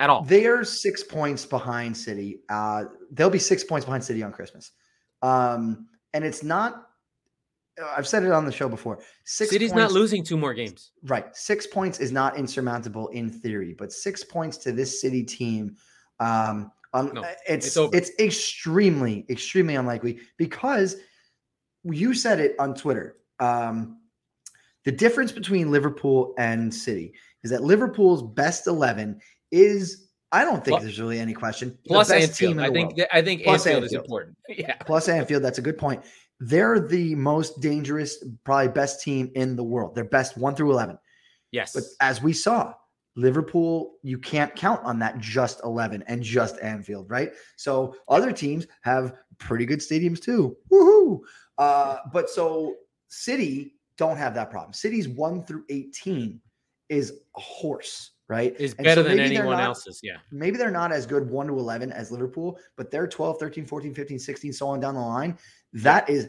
at 0.00 0.10
all. 0.10 0.22
They're 0.22 0.64
six 0.64 1.04
points 1.04 1.46
behind 1.46 1.96
City. 1.96 2.40
Uh, 2.48 2.86
they'll 3.12 3.30
be 3.30 3.38
six 3.38 3.62
points 3.62 3.84
behind 3.84 4.02
City 4.02 4.24
on 4.24 4.32
Christmas, 4.32 4.72
um, 5.22 5.86
and 6.12 6.24
it's 6.24 6.42
not 6.42 6.86
I've 7.84 8.08
said 8.08 8.22
it 8.22 8.32
on 8.32 8.44
the 8.44 8.52
show 8.52 8.68
before. 8.68 9.00
Six 9.24 9.50
City's 9.50 9.72
points, 9.72 9.92
not 9.92 9.92
losing 9.92 10.24
two 10.24 10.36
more 10.36 10.54
games. 10.54 10.92
Right. 11.04 11.34
Six 11.36 11.66
points 11.66 12.00
is 12.00 12.12
not 12.12 12.36
insurmountable 12.36 13.08
in 13.08 13.30
theory, 13.30 13.74
but 13.78 13.92
six 13.92 14.24
points 14.24 14.56
to 14.58 14.72
this 14.72 15.00
City 15.00 15.22
team, 15.22 15.76
um, 16.20 16.70
um 16.94 17.12
no, 17.12 17.24
it's 17.46 17.76
it's, 17.76 17.94
it's 17.94 18.10
extremely 18.18 19.26
extremely 19.28 19.74
unlikely 19.74 20.20
because 20.38 20.96
you 21.84 22.14
said 22.14 22.40
it 22.40 22.54
on 22.58 22.74
Twitter. 22.74 23.16
Um, 23.40 23.98
the 24.84 24.92
difference 24.92 25.32
between 25.32 25.70
Liverpool 25.70 26.34
and 26.38 26.72
City 26.72 27.12
is 27.42 27.50
that 27.50 27.62
Liverpool's 27.62 28.22
best 28.22 28.66
eleven 28.66 29.20
is 29.50 30.04
I 30.32 30.44
don't 30.44 30.64
think 30.64 30.74
plus, 30.74 30.82
there's 30.82 31.00
really 31.00 31.20
any 31.20 31.34
question. 31.34 31.76
Plus 31.86 32.10
Anfield. 32.10 32.58
I 32.58 32.70
think. 32.70 32.98
I 33.12 33.22
think 33.22 33.44
plus 33.44 33.66
Anfield, 33.66 33.84
Anfield 33.84 33.84
is 33.84 33.92
important. 33.92 34.36
Yeah. 34.48 34.76
Plus 34.76 35.08
Anfield, 35.08 35.42
that's 35.42 35.58
a 35.58 35.62
good 35.62 35.76
point 35.76 36.02
they're 36.40 36.80
the 36.80 37.14
most 37.14 37.60
dangerous, 37.60 38.22
probably 38.44 38.68
best 38.68 39.02
team 39.02 39.30
in 39.34 39.56
the 39.56 39.64
world. 39.64 39.94
They're 39.94 40.04
best 40.04 40.36
one 40.36 40.54
through 40.54 40.72
11. 40.72 40.98
Yes. 41.50 41.72
But 41.72 41.84
as 42.00 42.22
we 42.22 42.32
saw, 42.32 42.74
Liverpool, 43.16 43.94
you 44.02 44.18
can't 44.18 44.54
count 44.54 44.82
on 44.84 44.98
that 44.98 45.18
just 45.18 45.60
11 45.64 46.04
and 46.06 46.22
just 46.22 46.60
Anfield, 46.60 47.10
right? 47.10 47.32
So 47.56 47.96
other 48.08 48.30
teams 48.30 48.66
have 48.82 49.14
pretty 49.38 49.64
good 49.64 49.80
stadiums 49.80 50.20
too. 50.20 50.56
Woohoo. 50.70 51.20
Uh, 51.56 51.98
but 52.12 52.28
so 52.28 52.76
City 53.08 53.76
don't 53.96 54.18
have 54.18 54.34
that 54.34 54.50
problem. 54.50 54.74
City's 54.74 55.08
1 55.08 55.44
through 55.44 55.64
18 55.70 56.38
is 56.90 57.14
a 57.36 57.40
horse, 57.40 58.10
right? 58.28 58.54
Is 58.58 58.74
better 58.74 59.02
so 59.02 59.08
than 59.08 59.18
anyone 59.18 59.56
not, 59.56 59.64
else's, 59.64 60.00
yeah. 60.02 60.18
Maybe 60.30 60.58
they're 60.58 60.70
not 60.70 60.92
as 60.92 61.06
good 61.06 61.30
1 61.30 61.46
to 61.46 61.58
11 61.58 61.92
as 61.92 62.10
Liverpool, 62.10 62.58
but 62.76 62.90
they're 62.90 63.08
12, 63.08 63.38
13, 63.38 63.64
14, 63.64 63.94
15, 63.94 64.18
16 64.18 64.52
so 64.52 64.68
on 64.68 64.80
down 64.80 64.94
the 64.94 65.00
line 65.00 65.38
that 65.72 66.08
is 66.08 66.28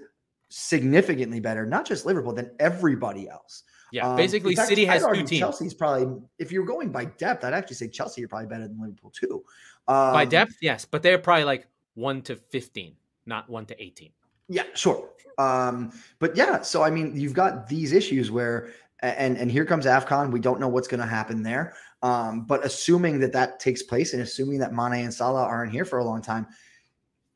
significantly 0.50 1.40
better, 1.40 1.66
not 1.66 1.86
just 1.86 2.06
Liverpool, 2.06 2.34
than 2.34 2.52
everybody 2.60 3.30
else. 3.30 3.64
Yeah, 3.92 4.10
um, 4.10 4.18
basically, 4.18 4.56
fact, 4.56 4.70
City 4.70 4.86
has 4.86 5.06
two 5.06 5.24
teams. 5.24 5.40
Chelsea's 5.40 5.74
probably, 5.74 6.22
if 6.40 6.52
you're 6.52 6.66
going 6.66 6.92
by 6.92 7.06
depth, 7.06 7.46
I'd 7.46 7.54
actually 7.54 7.78
say 7.78 7.88
Chelsea 7.88 8.24
are 8.24 8.28
probably 8.28 8.48
better 8.48 8.68
than 8.68 8.80
Liverpool 8.80 9.12
too. 9.12 9.44
Um, 9.88 10.14
by 10.14 10.26
depth, 10.26 10.58
yes, 10.62 10.86
but 10.86 11.02
they're 11.02 11.18
probably 11.18 11.46
like 11.46 11.68
one 11.96 12.22
to 12.24 12.36
fifteen, 12.36 12.96
not 13.26 13.50
one 13.50 13.66
to 13.68 13.82
eighteen. 13.82 14.12
Yeah, 14.50 14.64
sure. 14.76 15.10
Um, 15.38 15.92
but 16.20 16.36
yeah, 16.36 16.62
so 16.62 16.84
I 16.84 16.90
mean, 16.90 17.16
you've 17.16 17.34
got 17.34 17.68
these 17.68 17.94
issues 17.94 18.30
where, 18.30 18.70
and 19.02 19.38
and 19.38 19.50
here 19.50 19.66
comes 19.66 19.86
Afcon. 19.86 20.32
We 20.32 20.40
don't 20.40 20.60
know 20.60 20.68
what's 20.68 20.88
going 20.88 21.00
to 21.00 21.08
happen 21.08 21.44
there. 21.44 21.76
Um, 22.04 22.46
but 22.46 22.66
assuming 22.66 23.20
that 23.22 23.34
that 23.34 23.60
takes 23.60 23.84
place, 23.84 24.14
and 24.14 24.22
assuming 24.22 24.60
that 24.60 24.74
Mane 24.74 25.04
and 25.06 25.14
Salah 25.14 25.44
aren't 25.44 25.72
here 25.72 25.86
for 25.86 26.00
a 26.00 26.04
long 26.04 26.22
time, 26.22 26.46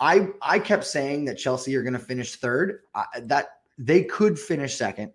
I 0.01 0.29
I 0.41 0.59
kept 0.59 0.83
saying 0.83 1.25
that 1.25 1.35
Chelsea 1.35 1.75
are 1.75 1.83
going 1.83 1.93
to 1.93 1.99
finish 1.99 2.35
third. 2.35 2.79
Uh, 2.95 3.03
that 3.21 3.59
they 3.77 4.03
could 4.03 4.37
finish 4.37 4.75
second, 4.75 5.13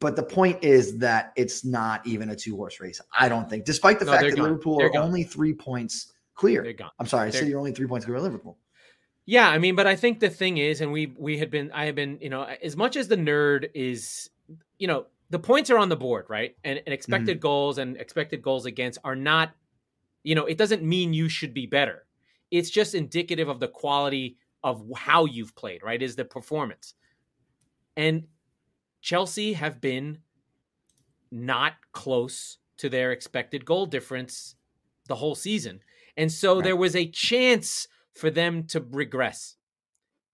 but 0.00 0.16
the 0.16 0.22
point 0.22 0.62
is 0.62 0.96
that 0.98 1.32
it's 1.36 1.64
not 1.64 2.06
even 2.06 2.30
a 2.30 2.36
two 2.36 2.56
horse 2.56 2.80
race. 2.80 3.00
I 3.18 3.28
don't 3.28 3.50
think, 3.50 3.64
despite 3.64 3.98
the 3.98 4.06
no, 4.06 4.12
fact 4.12 4.24
that 4.24 4.36
gone. 4.36 4.44
Liverpool 4.44 4.78
they're 4.78 4.86
are 4.86 4.90
gone. 4.90 5.04
only 5.04 5.24
three 5.24 5.52
points 5.52 6.12
clear. 6.34 6.64
I'm 6.98 7.06
sorry, 7.06 7.30
they're, 7.30 7.44
you're 7.44 7.58
only 7.58 7.72
three 7.72 7.88
points 7.88 8.06
clear 8.06 8.16
of 8.16 8.22
Liverpool. 8.22 8.56
Yeah, 9.26 9.48
I 9.48 9.58
mean, 9.58 9.76
but 9.76 9.86
I 9.86 9.94
think 9.96 10.20
the 10.20 10.30
thing 10.30 10.56
is, 10.56 10.80
and 10.80 10.90
we 10.92 11.12
we 11.18 11.36
had 11.36 11.50
been, 11.50 11.70
I 11.72 11.84
have 11.86 11.94
been, 11.94 12.18
you 12.22 12.30
know, 12.30 12.44
as 12.44 12.76
much 12.76 12.96
as 12.96 13.08
the 13.08 13.16
nerd 13.16 13.68
is, 13.74 14.30
you 14.78 14.86
know, 14.86 15.06
the 15.30 15.38
points 15.38 15.68
are 15.68 15.76
on 15.76 15.90
the 15.90 15.96
board, 15.96 16.26
right? 16.28 16.56
And, 16.64 16.80
and 16.86 16.94
expected 16.94 17.36
mm-hmm. 17.36 17.42
goals 17.42 17.76
and 17.76 17.96
expected 17.98 18.40
goals 18.40 18.64
against 18.64 18.98
are 19.04 19.16
not, 19.16 19.50
you 20.22 20.34
know, 20.34 20.46
it 20.46 20.56
doesn't 20.56 20.82
mean 20.82 21.12
you 21.12 21.28
should 21.28 21.52
be 21.52 21.66
better. 21.66 22.04
It's 22.50 22.70
just 22.70 22.94
indicative 22.94 23.48
of 23.48 23.60
the 23.60 23.68
quality 23.68 24.38
of 24.64 24.84
how 24.96 25.24
you've 25.24 25.54
played, 25.54 25.82
right? 25.82 26.02
Is 26.02 26.16
the 26.16 26.24
performance. 26.24 26.94
And 27.96 28.26
Chelsea 29.00 29.52
have 29.54 29.80
been 29.80 30.18
not 31.30 31.74
close 31.92 32.58
to 32.78 32.88
their 32.88 33.12
expected 33.12 33.64
goal 33.64 33.86
difference 33.86 34.54
the 35.08 35.16
whole 35.16 35.34
season. 35.34 35.80
And 36.16 36.30
so 36.30 36.56
right. 36.56 36.64
there 36.64 36.76
was 36.76 36.96
a 36.96 37.10
chance 37.10 37.88
for 38.14 38.30
them 38.30 38.64
to 38.68 38.84
regress. 38.90 39.56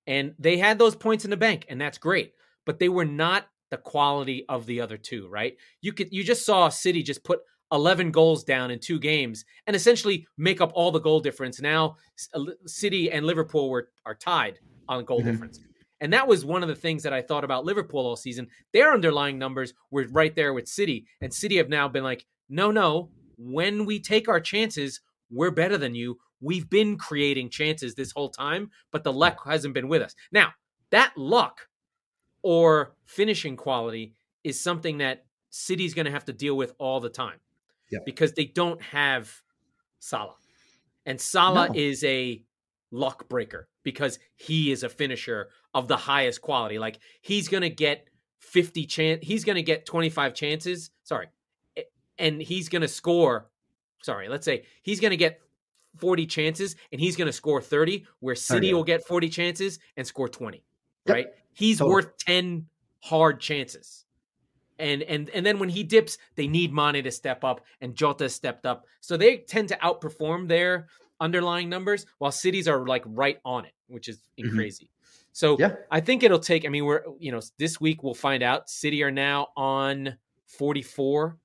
And 0.06 0.34
they 0.38 0.58
had 0.58 0.78
those 0.78 0.96
points 0.96 1.24
in 1.24 1.30
the 1.30 1.36
bank, 1.36 1.66
and 1.68 1.80
that's 1.80 1.98
great. 1.98 2.32
But 2.66 2.78
they 2.78 2.88
were 2.88 3.04
not 3.04 3.46
the 3.70 3.76
quality 3.78 4.44
of 4.48 4.66
the 4.66 4.80
other 4.80 4.96
two, 4.96 5.28
right? 5.28 5.56
You 5.80 5.92
could 5.92 6.12
you 6.12 6.22
just 6.24 6.44
saw 6.44 6.68
City 6.68 7.02
just 7.02 7.24
put 7.24 7.40
11 7.72 8.10
goals 8.10 8.44
down 8.44 8.70
in 8.70 8.78
two 8.78 8.98
games 8.98 9.44
and 9.66 9.74
essentially 9.74 10.26
make 10.36 10.60
up 10.60 10.70
all 10.74 10.90
the 10.90 11.00
goal 11.00 11.20
difference. 11.20 11.60
Now 11.60 11.96
City 12.66 13.10
and 13.10 13.26
Liverpool 13.26 13.70
were 13.70 13.88
are 14.06 14.14
tied 14.14 14.58
on 14.88 15.04
goal 15.04 15.20
mm-hmm. 15.20 15.30
difference. 15.30 15.60
And 16.00 16.12
that 16.12 16.28
was 16.28 16.44
one 16.44 16.62
of 16.62 16.68
the 16.68 16.74
things 16.74 17.02
that 17.04 17.12
I 17.12 17.22
thought 17.22 17.44
about 17.44 17.64
Liverpool 17.64 18.06
all 18.06 18.16
season. 18.16 18.48
Their 18.72 18.92
underlying 18.92 19.38
numbers 19.38 19.72
were 19.90 20.06
right 20.10 20.34
there 20.34 20.52
with 20.52 20.68
City, 20.68 21.06
and 21.20 21.32
City 21.32 21.56
have 21.56 21.68
now 21.68 21.88
been 21.88 22.04
like, 22.04 22.26
no, 22.48 22.70
no, 22.70 23.10
when 23.38 23.86
we 23.86 24.00
take 24.00 24.28
our 24.28 24.40
chances, 24.40 25.00
we're 25.30 25.50
better 25.50 25.78
than 25.78 25.94
you. 25.94 26.18
We've 26.40 26.68
been 26.68 26.98
creating 26.98 27.50
chances 27.50 27.94
this 27.94 28.12
whole 28.12 28.28
time, 28.28 28.70
but 28.92 29.02
the 29.02 29.12
luck 29.12 29.38
hasn't 29.46 29.72
been 29.72 29.88
with 29.88 30.02
us. 30.02 30.14
Now, 30.30 30.52
that 30.90 31.16
luck 31.16 31.68
or 32.42 32.96
finishing 33.06 33.56
quality 33.56 34.14
is 34.42 34.60
something 34.60 34.98
that 34.98 35.24
City's 35.48 35.94
going 35.94 36.06
to 36.06 36.12
have 36.12 36.26
to 36.26 36.32
deal 36.32 36.56
with 36.56 36.74
all 36.78 37.00
the 37.00 37.08
time 37.08 37.38
yeah. 37.94 38.00
because 38.04 38.32
they 38.32 38.44
don't 38.44 38.80
have 38.82 39.42
Salah. 39.98 40.36
And 41.06 41.20
Salah 41.20 41.68
no. 41.68 41.74
is 41.74 42.04
a 42.04 42.42
luck 42.90 43.28
breaker 43.28 43.68
because 43.82 44.18
he 44.36 44.70
is 44.70 44.82
a 44.82 44.88
finisher 44.88 45.48
of 45.74 45.88
the 45.88 45.96
highest 45.96 46.40
quality. 46.40 46.78
Like 46.78 46.98
he's 47.20 47.48
going 47.48 47.62
to 47.62 47.70
get 47.70 48.06
50 48.40 48.86
chance 48.86 49.20
he's 49.22 49.42
going 49.44 49.56
to 49.56 49.62
get 49.62 49.86
25 49.86 50.34
chances, 50.34 50.90
sorry. 51.02 51.28
And 52.18 52.40
he's 52.40 52.68
going 52.68 52.82
to 52.82 52.88
score 52.88 53.50
sorry, 54.02 54.28
let's 54.28 54.44
say 54.44 54.64
he's 54.82 55.00
going 55.00 55.10
to 55.10 55.16
get 55.16 55.40
40 55.96 56.26
chances 56.26 56.76
and 56.92 57.00
he's 57.00 57.16
going 57.16 57.26
to 57.26 57.32
score 57.32 57.60
30, 57.60 58.06
where 58.20 58.32
oh, 58.32 58.34
City 58.34 58.68
oh, 58.68 58.70
yeah. 58.70 58.74
will 58.76 58.84
get 58.84 59.06
40 59.06 59.28
chances 59.28 59.78
and 59.96 60.06
score 60.06 60.28
20. 60.28 60.62
Yep. 61.06 61.14
Right? 61.14 61.26
He's 61.52 61.78
totally. 61.78 61.94
worth 61.94 62.18
10 62.18 62.66
hard 63.00 63.40
chances. 63.40 64.03
And 64.78 65.02
and 65.02 65.30
and 65.30 65.46
then 65.46 65.58
when 65.58 65.68
he 65.68 65.84
dips, 65.84 66.18
they 66.34 66.46
need 66.46 66.72
Mane 66.72 67.04
to 67.04 67.10
step 67.10 67.44
up, 67.44 67.60
and 67.80 67.94
Jota 67.94 68.28
stepped 68.28 68.66
up, 68.66 68.86
so 69.00 69.16
they 69.16 69.38
tend 69.38 69.68
to 69.68 69.76
outperform 69.76 70.48
their 70.48 70.88
underlying 71.20 71.68
numbers, 71.68 72.06
while 72.18 72.32
cities 72.32 72.66
are 72.66 72.86
like 72.86 73.04
right 73.06 73.38
on 73.44 73.64
it, 73.64 73.72
which 73.86 74.08
is 74.08 74.18
mm-hmm. 74.38 74.56
crazy. 74.56 74.90
So 75.32 75.56
yeah. 75.58 75.74
I 75.90 76.00
think 76.00 76.22
it'll 76.22 76.38
take. 76.38 76.64
I 76.64 76.68
mean, 76.68 76.84
we're 76.84 77.02
you 77.18 77.32
know 77.32 77.40
this 77.58 77.80
week 77.80 78.02
we'll 78.02 78.14
find 78.14 78.42
out. 78.42 78.68
City 78.68 79.02
are 79.02 79.10
now 79.10 79.48
on 79.56 80.16
44. 80.46 81.36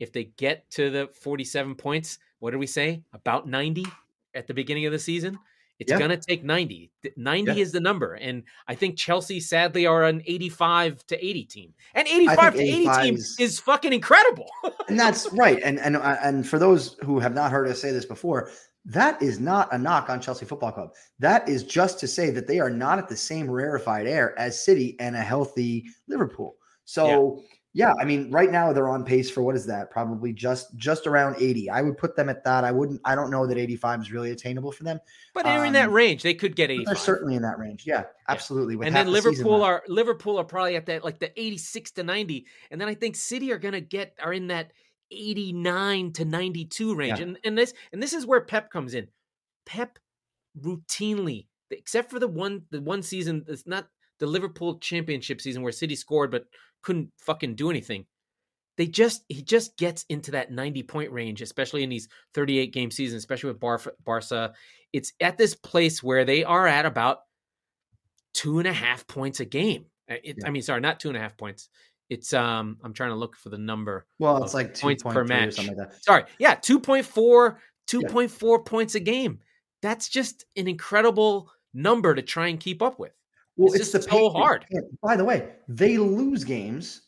If 0.00 0.12
they 0.12 0.24
get 0.24 0.68
to 0.72 0.90
the 0.90 1.08
47 1.22 1.76
points, 1.76 2.18
what 2.40 2.50
did 2.50 2.58
we 2.58 2.66
say? 2.66 3.02
About 3.12 3.48
90 3.48 3.86
at 4.34 4.46
the 4.46 4.54
beginning 4.54 4.86
of 4.86 4.92
the 4.92 4.98
season. 4.98 5.38
It's 5.78 5.90
yeah. 5.90 5.98
going 5.98 6.10
to 6.10 6.16
take 6.16 6.44
90. 6.44 6.90
90 7.16 7.52
yeah. 7.52 7.60
is 7.60 7.72
the 7.72 7.80
number. 7.80 8.14
And 8.14 8.44
I 8.68 8.74
think 8.74 8.96
Chelsea 8.96 9.40
sadly 9.40 9.86
are 9.86 10.04
an 10.04 10.22
85 10.24 11.04
to 11.08 11.24
80 11.24 11.44
team. 11.44 11.74
And 11.94 12.06
85 12.06 12.54
to 12.54 12.60
80 12.60 13.02
team 13.02 13.14
is, 13.16 13.36
is 13.40 13.60
fucking 13.60 13.92
incredible. 13.92 14.48
and 14.88 14.98
that's 14.98 15.30
right. 15.32 15.60
And 15.62 15.78
and 15.80 15.96
uh, 15.96 16.16
and 16.22 16.46
for 16.46 16.58
those 16.58 16.96
who 17.04 17.18
have 17.18 17.34
not 17.34 17.50
heard 17.50 17.68
us 17.68 17.80
say 17.80 17.90
this 17.90 18.04
before, 18.04 18.50
that 18.84 19.20
is 19.22 19.40
not 19.40 19.72
a 19.72 19.78
knock 19.78 20.10
on 20.10 20.20
Chelsea 20.20 20.44
Football 20.44 20.72
Club. 20.72 20.90
That 21.18 21.48
is 21.48 21.64
just 21.64 21.98
to 22.00 22.06
say 22.06 22.30
that 22.30 22.46
they 22.46 22.60
are 22.60 22.70
not 22.70 22.98
at 22.98 23.08
the 23.08 23.16
same 23.16 23.50
rarefied 23.50 24.06
air 24.06 24.38
as 24.38 24.64
City 24.64 24.96
and 25.00 25.16
a 25.16 25.22
healthy 25.22 25.86
Liverpool. 26.06 26.56
So 26.84 27.38
yeah. 27.38 27.46
Yeah, 27.76 27.92
I 28.00 28.04
mean, 28.04 28.30
right 28.30 28.52
now 28.52 28.72
they're 28.72 28.88
on 28.88 29.04
pace 29.04 29.28
for 29.28 29.42
what 29.42 29.56
is 29.56 29.66
that? 29.66 29.90
Probably 29.90 30.32
just 30.32 30.76
just 30.76 31.08
around 31.08 31.34
80. 31.40 31.70
I 31.70 31.82
would 31.82 31.98
put 31.98 32.14
them 32.14 32.28
at 32.28 32.44
that. 32.44 32.62
I 32.62 32.70
wouldn't. 32.70 33.00
I 33.04 33.16
don't 33.16 33.32
know 33.32 33.48
that 33.48 33.58
85 33.58 34.02
is 34.02 34.12
really 34.12 34.30
attainable 34.30 34.70
for 34.70 34.84
them. 34.84 35.00
But 35.34 35.44
they're 35.44 35.58
um, 35.58 35.66
in 35.66 35.72
that 35.72 35.88
um, 35.88 35.94
range. 35.94 36.22
They 36.22 36.34
could 36.34 36.54
get 36.54 36.70
85. 36.70 36.86
They're 36.86 36.94
certainly 36.94 37.34
in 37.34 37.42
that 37.42 37.58
range. 37.58 37.84
Yeah, 37.84 38.04
absolutely. 38.28 38.78
And 38.86 38.94
then 38.94 39.08
Liverpool 39.08 39.64
are 39.64 39.82
Liverpool 39.88 40.38
are 40.38 40.44
probably 40.44 40.76
at 40.76 40.86
that 40.86 41.02
like 41.02 41.18
the 41.18 41.32
86 41.38 41.90
to 41.92 42.04
90. 42.04 42.46
And 42.70 42.80
then 42.80 42.86
I 42.86 42.94
think 42.94 43.16
City 43.16 43.50
are 43.50 43.58
going 43.58 43.74
to 43.74 43.80
get 43.80 44.16
are 44.22 44.32
in 44.32 44.46
that 44.46 44.70
89 45.10 46.12
to 46.12 46.24
92 46.24 46.94
range. 46.94 47.18
Yeah. 47.18 47.24
And 47.24 47.38
and 47.42 47.58
this 47.58 47.74
and 47.92 48.00
this 48.00 48.12
is 48.12 48.24
where 48.24 48.40
Pep 48.40 48.70
comes 48.70 48.94
in. 48.94 49.08
Pep 49.66 49.98
routinely, 50.60 51.46
except 51.70 52.12
for 52.12 52.20
the 52.20 52.28
one 52.28 52.62
the 52.70 52.80
one 52.80 53.02
season, 53.02 53.44
it's 53.48 53.66
not 53.66 53.88
the 54.20 54.26
Liverpool 54.26 54.78
championship 54.78 55.40
season 55.40 55.62
where 55.62 55.72
City 55.72 55.96
scored 55.96 56.30
but 56.30 56.46
couldn't 56.82 57.10
fucking 57.18 57.54
do 57.54 57.70
anything. 57.70 58.06
They 58.76 58.86
just 58.86 59.24
he 59.28 59.42
just 59.42 59.76
gets 59.76 60.04
into 60.08 60.32
that 60.32 60.50
90 60.50 60.82
point 60.84 61.12
range, 61.12 61.42
especially 61.42 61.82
in 61.82 61.90
these 61.90 62.08
38 62.34 62.72
game 62.72 62.90
seasons, 62.90 63.18
especially 63.18 63.48
with 63.48 63.60
Bar- 63.60 63.94
Barca. 64.04 64.52
It's 64.92 65.12
at 65.20 65.38
this 65.38 65.54
place 65.54 66.02
where 66.02 66.24
they 66.24 66.44
are 66.44 66.66
at 66.66 66.86
about 66.86 67.20
two 68.32 68.58
and 68.58 68.68
a 68.68 68.72
half 68.72 69.06
points 69.06 69.40
a 69.40 69.44
game. 69.44 69.86
Uh, 70.10 70.14
it, 70.22 70.36
yeah. 70.38 70.46
I 70.46 70.50
mean, 70.50 70.62
sorry, 70.62 70.80
not 70.80 71.00
two 71.00 71.08
and 71.08 71.16
a 71.16 71.20
half 71.20 71.36
points. 71.36 71.68
It's 72.10 72.34
um, 72.34 72.78
I'm 72.82 72.92
trying 72.92 73.10
to 73.10 73.16
look 73.16 73.36
for 73.36 73.48
the 73.48 73.58
number. 73.58 74.06
Well, 74.18 74.42
it's 74.42 74.54
like 74.54 74.78
points 74.78 75.02
per 75.02 75.24
match. 75.24 75.48
Or 75.48 75.52
something 75.52 75.76
like 75.76 75.90
that. 75.90 76.04
Sorry, 76.04 76.24
yeah, 76.38 76.56
2.4, 76.56 77.56
2.4 77.88 78.42
yeah. 78.42 78.56
points 78.64 78.94
a 78.94 79.00
game. 79.00 79.38
That's 79.82 80.08
just 80.08 80.44
an 80.56 80.68
incredible 80.68 81.50
number 81.72 82.14
to 82.14 82.22
try 82.22 82.48
and 82.48 82.60
keep 82.60 82.82
up 82.82 82.98
with. 82.98 83.12
Well, 83.56 83.72
it's, 83.72 83.82
it's 83.82 83.92
the 83.92 84.02
so 84.02 84.30
hard. 84.30 84.66
By 85.02 85.16
the 85.16 85.24
way, 85.24 85.50
they 85.68 85.96
lose 85.96 86.44
games, 86.44 87.02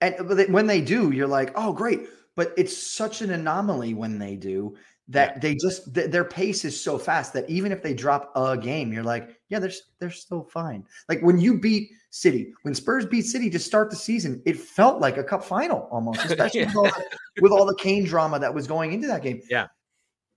and 0.00 0.14
when 0.52 0.66
they 0.66 0.80
do, 0.80 1.10
you're 1.10 1.26
like, 1.26 1.52
oh, 1.56 1.72
great. 1.72 2.08
But 2.36 2.54
it's 2.56 2.76
such 2.76 3.22
an 3.22 3.32
anomaly 3.32 3.94
when 3.94 4.18
they 4.18 4.36
do 4.36 4.76
that 5.10 5.34
yeah. 5.34 5.38
they 5.40 5.54
just 5.56 5.92
th- 5.92 6.10
their 6.10 6.24
pace 6.24 6.64
is 6.64 6.80
so 6.80 6.96
fast 6.96 7.32
that 7.32 7.48
even 7.50 7.72
if 7.72 7.82
they 7.82 7.92
drop 7.92 8.32
a 8.36 8.56
game, 8.56 8.92
you're 8.92 9.02
like, 9.02 9.36
yeah, 9.48 9.58
they're 9.58 9.72
they're 9.98 10.10
still 10.10 10.44
fine. 10.44 10.84
Like 11.08 11.20
when 11.20 11.38
you 11.38 11.58
beat 11.58 11.90
City, 12.10 12.54
when 12.62 12.74
Spurs 12.74 13.06
beat 13.06 13.22
City 13.22 13.50
to 13.50 13.58
start 13.58 13.90
the 13.90 13.96
season, 13.96 14.40
it 14.46 14.56
felt 14.56 15.00
like 15.00 15.16
a 15.16 15.24
cup 15.24 15.44
final 15.44 15.88
almost, 15.90 16.24
especially 16.24 16.60
yeah. 16.60 16.66
with, 16.68 16.76
all 16.76 16.84
the, 16.84 17.04
with 17.42 17.52
all 17.52 17.66
the 17.66 17.74
Kane 17.74 18.04
drama 18.04 18.38
that 18.38 18.54
was 18.54 18.66
going 18.66 18.92
into 18.92 19.08
that 19.08 19.22
game. 19.22 19.42
Yeah. 19.50 19.66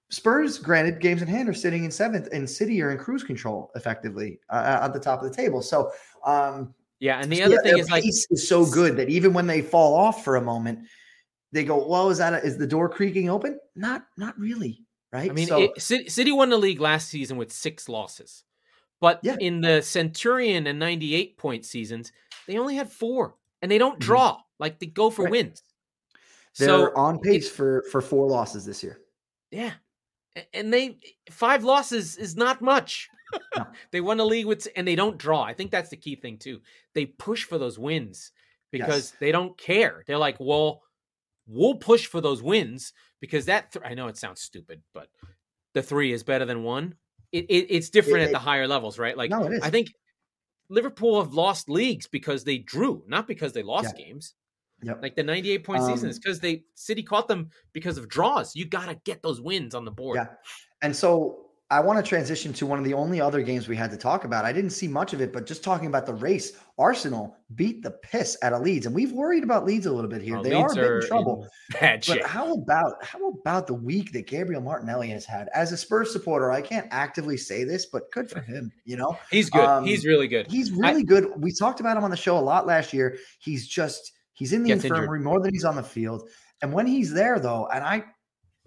Spurs, 0.09 0.59
granted, 0.59 0.99
games 0.99 1.21
in 1.21 1.27
hand 1.27 1.49
are 1.49 1.53
sitting 1.53 1.85
in 1.85 1.91
seventh, 1.91 2.27
and 2.31 2.47
City 2.47 2.81
are 2.81 2.91
in 2.91 2.97
cruise 2.97 3.23
control 3.23 3.71
effectively 3.75 4.39
uh, 4.49 4.79
at 4.83 4.93
the 4.93 4.99
top 4.99 5.23
of 5.23 5.29
the 5.29 5.35
table. 5.35 5.61
So, 5.61 5.91
um, 6.25 6.73
yeah, 6.99 7.19
and 7.19 7.31
the 7.31 7.41
other 7.41 7.55
yeah, 7.55 7.61
thing 7.61 7.77
is 7.79 7.89
like 7.89 8.05
is 8.05 8.47
so 8.47 8.65
good 8.65 8.95
that 8.97 9.09
even 9.09 9.33
when 9.33 9.47
they 9.47 9.61
fall 9.61 9.95
off 9.95 10.23
for 10.23 10.35
a 10.35 10.41
moment, 10.41 10.87
they 11.51 11.63
go, 11.63 11.87
"Well, 11.87 12.09
is 12.09 12.19
that 12.19 12.33
a, 12.33 12.45
is 12.45 12.57
the 12.57 12.67
door 12.67 12.89
creaking 12.89 13.29
open?" 13.29 13.59
Not, 13.75 14.05
not 14.17 14.37
really, 14.37 14.85
right? 15.11 15.29
I 15.29 15.33
mean, 15.33 15.47
so, 15.47 15.71
it, 15.75 15.81
City 15.81 16.31
won 16.31 16.49
the 16.49 16.57
league 16.57 16.79
last 16.79 17.09
season 17.09 17.37
with 17.37 17.51
six 17.51 17.89
losses, 17.89 18.43
but 19.01 19.19
yeah. 19.23 19.35
in 19.39 19.61
the 19.61 19.81
Centurion 19.81 20.67
and 20.67 20.77
ninety-eight 20.79 21.37
point 21.37 21.65
seasons, 21.65 22.11
they 22.47 22.57
only 22.57 22.75
had 22.75 22.91
four, 22.91 23.35
and 23.61 23.71
they 23.71 23.79
don't 23.79 23.93
mm-hmm. 23.93 24.07
draw. 24.07 24.31
Mm-hmm. 24.33 24.41
Like 24.59 24.79
they 24.79 24.85
go 24.85 25.09
for 25.09 25.23
right. 25.23 25.31
wins. 25.31 25.63
They're 26.57 26.67
so 26.67 26.95
on 26.95 27.19
pace 27.19 27.49
for 27.49 27.83
for 27.91 27.99
four 27.99 28.29
losses 28.29 28.63
this 28.63 28.83
year. 28.83 28.99
Yeah, 29.51 29.71
and 30.53 30.73
they 30.73 30.97
five 31.29 31.63
losses 31.63 32.17
is 32.17 32.35
not 32.35 32.61
much. 32.61 33.09
No. 33.55 33.67
they 33.91 34.01
won 34.01 34.17
the 34.17 34.25
league 34.25 34.45
with 34.45 34.67
and 34.75 34.87
they 34.87 34.95
don't 34.95 35.17
draw. 35.17 35.43
I 35.43 35.53
think 35.53 35.71
that's 35.71 35.89
the 35.89 35.97
key 35.97 36.15
thing 36.15 36.37
too. 36.37 36.61
They 36.93 37.05
push 37.05 37.43
for 37.43 37.57
those 37.57 37.79
wins 37.79 38.31
because 38.71 39.11
yes. 39.11 39.13
they 39.19 39.31
don't 39.31 39.57
care. 39.57 40.03
They're 40.07 40.17
like, 40.17 40.37
well, 40.39 40.81
we'll 41.47 41.75
push 41.75 42.05
for 42.05 42.21
those 42.21 42.41
wins 42.41 42.93
because 43.19 43.45
that. 43.45 43.71
Th- 43.71 43.85
I 43.85 43.93
know 43.93 44.07
it 44.07 44.17
sounds 44.17 44.41
stupid, 44.41 44.81
but 44.93 45.07
the 45.73 45.83
three 45.83 46.13
is 46.13 46.23
better 46.23 46.45
than 46.45 46.63
one. 46.63 46.95
It, 47.31 47.45
it 47.49 47.67
it's 47.69 47.89
different 47.89 48.21
it, 48.21 48.25
at 48.25 48.31
the 48.31 48.39
higher 48.39 48.67
levels, 48.67 48.99
right? 48.99 49.17
Like, 49.17 49.31
no, 49.31 49.49
I 49.61 49.69
think 49.69 49.93
Liverpool 50.69 51.21
have 51.21 51.33
lost 51.33 51.69
leagues 51.69 52.07
because 52.07 52.43
they 52.43 52.59
drew, 52.59 53.03
not 53.07 53.27
because 53.27 53.53
they 53.53 53.63
lost 53.63 53.95
yeah. 53.97 54.05
games. 54.05 54.35
Yep. 54.83 55.01
Like 55.01 55.15
the 55.15 55.23
98 55.23 55.63
point 55.63 55.81
um, 55.81 55.91
season 55.91 56.09
is 56.09 56.19
because 56.19 56.39
they 56.39 56.63
City 56.75 57.03
caught 57.03 57.27
them 57.27 57.49
because 57.73 57.97
of 57.97 58.09
draws. 58.09 58.55
You 58.55 58.65
got 58.65 58.87
to 58.87 58.95
get 59.05 59.21
those 59.21 59.41
wins 59.41 59.73
on 59.75 59.85
the 59.85 59.91
board. 59.91 60.17
Yeah. 60.17 60.27
And 60.81 60.95
so 60.95 61.43
I 61.73 61.79
want 61.79 61.97
to 61.97 62.07
transition 62.07 62.53
to 62.53 62.67
one 62.67 62.77
of 62.77 62.85
the 62.85 62.93
only 62.93 63.19
other 63.19 63.41
games 63.41 63.67
we 63.67 63.75
had 63.75 63.89
to 63.89 63.97
talk 63.97 64.25
about. 64.25 64.45
I 64.45 64.53
didn't 64.53 64.69
see 64.69 64.87
much 64.87 65.13
of 65.13 65.21
it, 65.21 65.33
but 65.33 65.47
just 65.47 65.63
talking 65.63 65.87
about 65.87 66.05
the 66.05 66.13
race, 66.13 66.53
Arsenal 66.77 67.35
beat 67.55 67.81
the 67.81 67.89
piss 67.89 68.37
out 68.43 68.53
of 68.53 68.61
Leeds, 68.61 68.85
and 68.85 68.93
we've 68.93 69.11
worried 69.11 69.43
about 69.43 69.65
Leeds 69.65 69.87
a 69.87 69.91
little 69.91 70.09
bit 70.09 70.21
here. 70.21 70.39
they 70.43 70.55
Leeds 70.55 70.77
are 70.77 70.99
in 70.99 71.07
trouble. 71.07 71.47
In 71.81 71.99
but 72.05 72.23
how 72.25 72.53
about 72.53 73.03
how 73.03 73.29
about 73.29 73.65
the 73.65 73.73
week 73.73 74.11
that 74.11 74.27
Gabriel 74.27 74.61
Martinelli 74.61 75.09
has 75.09 75.25
had? 75.25 75.49
As 75.55 75.71
a 75.71 75.77
Spurs 75.77 76.11
supporter, 76.11 76.51
I 76.51 76.61
can't 76.61 76.87
actively 76.91 77.37
say 77.37 77.63
this, 77.63 77.87
but 77.87 78.11
good 78.11 78.29
for 78.29 78.41
him. 78.41 78.71
You 78.85 78.97
know, 78.97 79.17
he's 79.31 79.49
good. 79.49 79.63
Um, 79.63 79.83
he's 79.83 80.05
really 80.05 80.27
good. 80.27 80.45
He's 80.51 80.71
really 80.71 81.01
I, 81.01 81.05
good. 81.05 81.31
We 81.37 81.51
talked 81.51 81.79
about 81.79 81.97
him 81.97 82.03
on 82.03 82.11
the 82.11 82.17
show 82.17 82.37
a 82.37 82.39
lot 82.39 82.67
last 82.67 82.93
year. 82.93 83.17
He's 83.39 83.67
just 83.67 84.11
he's 84.33 84.53
in 84.53 84.63
the 84.63 84.71
infirmary 84.71 85.03
injured. 85.03 85.23
more 85.23 85.39
than 85.39 85.53
he's 85.53 85.65
on 85.65 85.75
the 85.75 85.83
field. 85.83 86.29
And 86.61 86.73
when 86.73 86.87
he's 86.87 87.11
there, 87.11 87.39
though, 87.39 87.67
and 87.67 87.83
I 87.83 88.03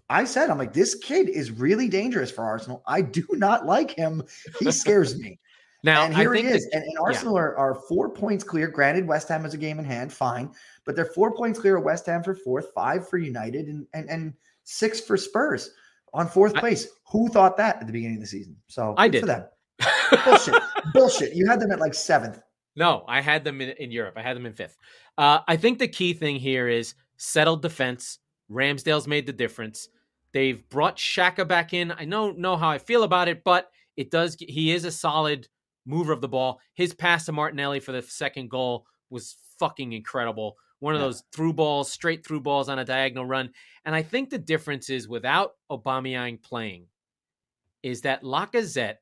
I 0.09 0.25
said, 0.25 0.51
I'm 0.51 0.59
like, 0.59 0.73
this 0.73 0.95
kid 0.95 1.29
is 1.29 1.51
really 1.51 1.89
dangerous 1.89 2.31
for 2.31 2.45
Arsenal. 2.45 2.83
I 2.87 3.03
do 3.03 3.27
not 3.33 3.67
like 3.67 3.91
him. 3.91 4.23
He 4.61 4.71
scares 4.71 5.19
me. 5.19 5.39
now, 5.83 6.05
and 6.05 6.15
here 6.15 6.33
he 6.33 6.43
is. 6.43 6.69
and, 6.73 6.83
and, 6.83 6.99
Arsenal 6.99 7.35
yeah. 7.35 7.41
are, 7.41 7.57
are 7.57 7.75
four 7.75 8.11
points 8.11 8.45
clear. 8.45 8.69
Granted, 8.69 9.07
West 9.07 9.29
Ham 9.29 9.43
has 9.43 9.55
a 9.55 9.59
game 9.59 9.79
in 9.79 9.85
hand, 9.85 10.13
fine. 10.13 10.51
But 10.85 10.95
they're 10.95 11.07
four 11.07 11.35
points 11.35 11.59
clear 11.59 11.77
of 11.77 11.85
West 11.85 12.07
Ham 12.07 12.23
for 12.23 12.35
fourth, 12.35 12.69
five 12.75 13.09
for 13.09 13.19
United, 13.19 13.67
and, 13.67 13.87
and, 13.95 14.09
and 14.09 14.35
six 14.65 15.01
for 15.01 15.17
Spurs 15.17 15.71
on 16.15 16.29
fourth 16.29 16.55
place. 16.55 16.87
I, 16.87 16.89
Who 17.13 17.29
thought 17.29 17.57
that 17.57 17.81
at 17.81 17.87
the 17.87 17.93
beginning 17.93 18.17
of 18.17 18.23
the 18.23 18.29
season? 18.29 18.57
So 18.69 18.95
I 18.97 19.09
did. 19.09 19.21
For 19.21 19.27
them. 19.27 19.45
Bullshit. 20.25 20.55
Bullshit. 20.95 21.35
You 21.35 21.47
had 21.49 21.61
them 21.61 21.73
at 21.73 21.81
like 21.81 21.95
seventh. 21.95 22.41
No, 22.77 23.05
I 23.09 23.23
had 23.23 23.43
them 23.43 23.61
in, 23.61 23.71
in 23.71 23.91
Europe. 23.91 24.15
I 24.17 24.23
had 24.23 24.37
them 24.37 24.47
in 24.47 24.53
fifth. 24.53 24.77
Uh, 25.17 25.41
I 25.49 25.57
think 25.57 25.79
the 25.79 25.89
key 25.89 26.13
thing 26.13 26.37
here 26.37 26.69
is 26.69 26.95
settled 27.17 27.63
defense. 27.63 28.19
Ramsdale's 28.51 29.09
made 29.09 29.27
the 29.27 29.33
difference. 29.33 29.89
They've 30.33 30.69
brought 30.69 30.99
Xhaka 30.99 31.49
back 31.49 31.73
in. 31.73 31.91
I 31.91 32.05
don't 32.05 32.39
know 32.39 32.57
how 32.57 32.69
I 32.69 32.79
feel 32.79 33.03
about 33.03 33.29
it, 33.29 33.43
but 33.43 33.71
it 33.97 34.11
does. 34.11 34.37
He 34.39 34.73
is 34.73 34.85
a 34.85 34.91
solid 34.91 35.49
mover 35.87 36.13
of 36.13 36.21
the 36.21 36.29
ball. 36.29 36.61
His 36.75 36.93
pass 36.93 37.25
to 37.27 37.33
Martinelli 37.33 37.81
for 37.81 37.93
the 37.93 38.03
second 38.03 38.51
goal 38.51 38.87
was 39.09 39.37
fucking 39.59 39.93
incredible. 39.93 40.57
One 40.81 40.95
of 40.95 41.01
yeah. 41.01 41.07
those 41.07 41.23
through 41.33 41.55
balls, 41.55 41.91
straight 41.91 42.27
through 42.27 42.41
balls 42.41 42.69
on 42.69 42.79
a 42.79 42.85
diagonal 42.85 43.25
run. 43.25 43.51
And 43.87 43.95
I 43.95 44.03
think 44.03 44.29
the 44.29 44.39
difference 44.39 44.91
is 44.91 45.09
without 45.09 45.53
Aubameyang 45.71 46.43
playing, 46.43 46.87
is 47.83 48.03
that 48.03 48.23
Lacazette, 48.23 48.97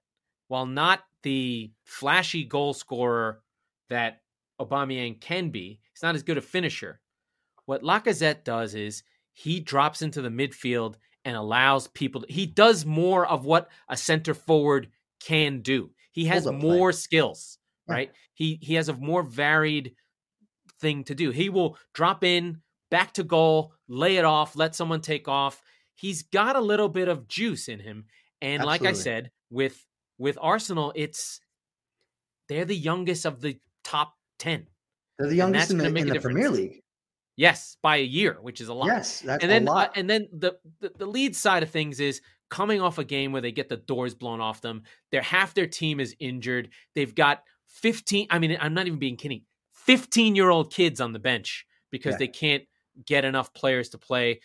while 0.47 0.67
not 0.67 1.01
the 1.23 1.73
flashy 1.85 2.45
goal 2.45 2.75
scorer 2.75 3.41
that 3.95 4.21
Aubameyang 4.61 5.21
can 5.21 5.51
be, 5.51 5.81
he's 5.93 6.03
not 6.03 6.15
as 6.15 6.23
good 6.23 6.37
a 6.37 6.43
finisher. 6.43 7.01
What 7.67 7.83
Lacazette 7.83 8.45
does 8.45 8.75
is 8.75 9.05
he 9.33 9.61
drops 9.61 10.03
into 10.03 10.21
the 10.21 10.29
midfield 10.29 10.97
and 11.25 11.37
allows 11.37 11.87
people 11.89 12.21
to, 12.21 12.33
he 12.33 12.45
does 12.45 12.85
more 12.85 13.27
of 13.27 13.45
what 13.45 13.71
a 13.89 13.97
center 13.97 14.35
forward 14.35 14.89
can 15.21 15.61
do. 15.61 15.91
He 16.13 16.27
has 16.27 16.47
more 16.47 16.93
skills, 16.93 17.59
right? 17.89 18.11
Yeah. 18.13 18.19
He 18.35 18.59
he 18.63 18.75
has 18.75 18.89
a 18.89 18.95
more 18.95 19.23
varied 19.23 19.95
thing 20.81 21.05
to 21.05 21.15
do. 21.15 21.31
He 21.31 21.49
will 21.49 21.79
drop 21.93 22.23
in, 22.23 22.61
back 22.91 23.15
to 23.15 23.25
goal, 23.25 23.73
lay 23.89 24.17
it 24.17 24.25
off, 24.25 24.55
let 24.55 24.75
someone 24.75 25.01
take 25.01 25.27
off. 25.29 25.63
He's 25.95 26.23
got 26.23 26.57
a 26.57 26.61
little 26.61 26.89
bit 26.89 27.09
of 27.09 27.27
juice 27.27 27.69
in 27.69 27.81
him. 27.81 28.05
And 28.43 28.61
Absolutely. 28.61 28.87
like 28.87 28.95
I 28.95 28.99
said, 28.99 29.31
with 29.51 29.87
with 30.19 30.39
Arsenal, 30.41 30.93
it's 30.95 31.41
they're 32.49 32.65
the 32.65 32.77
youngest 32.77 33.25
of 33.25 33.41
the 33.41 33.59
top 33.85 34.15
10. 34.39 34.67
They're 35.19 35.29
the 35.29 35.37
youngest 35.37 35.71
in 35.71 35.79
the, 35.79 35.87
in 35.87 36.09
the 36.09 36.21
Premier 36.21 36.51
League. 36.51 36.81
Yes, 37.37 37.77
by 37.83 37.97
a 37.97 38.05
year, 38.05 38.39
which 38.41 38.61
is 38.61 38.69
a 38.69 38.75
lot. 38.75 38.87
Yes, 38.87 39.21
that's 39.21 39.43
and 39.43 39.51
then, 39.51 39.67
a 39.67 39.71
lot. 39.71 39.91
Uh, 39.91 39.93
and 39.97 40.11
then 40.11 40.29
the, 40.33 40.57
the 40.81 40.93
the 40.99 41.07
lead 41.07 41.35
side 41.35 41.65
of 41.65 41.71
things 41.71 41.99
is 41.99 42.21
coming 42.49 42.81
off 42.81 42.99
a 42.99 43.05
game 43.05 43.33
where 43.33 43.43
they 43.43 43.51
get 43.51 43.69
the 43.69 43.77
doors 43.77 44.15
blown 44.15 44.41
off 44.41 44.61
them. 44.61 44.83
Their 45.11 45.23
half 45.23 45.55
their 45.55 45.67
team 45.67 45.99
is 45.99 46.15
injured. 46.21 46.71
They've 46.95 47.15
got 47.15 47.43
15 47.67 48.29
I 48.31 48.39
mean 48.39 48.57
I'm 48.61 48.75
not 48.75 48.87
even 48.87 48.99
being 48.99 49.17
kidding. 49.17 49.43
15-year-old 49.89 50.73
kids 50.73 51.01
on 51.01 51.13
the 51.13 51.19
bench 51.19 51.67
because 51.91 52.13
yeah. 52.13 52.19
they 52.19 52.29
can't 52.29 52.63
get 53.05 53.25
enough 53.25 53.53
players 53.53 53.91
to 53.91 53.99
play. 53.99 54.41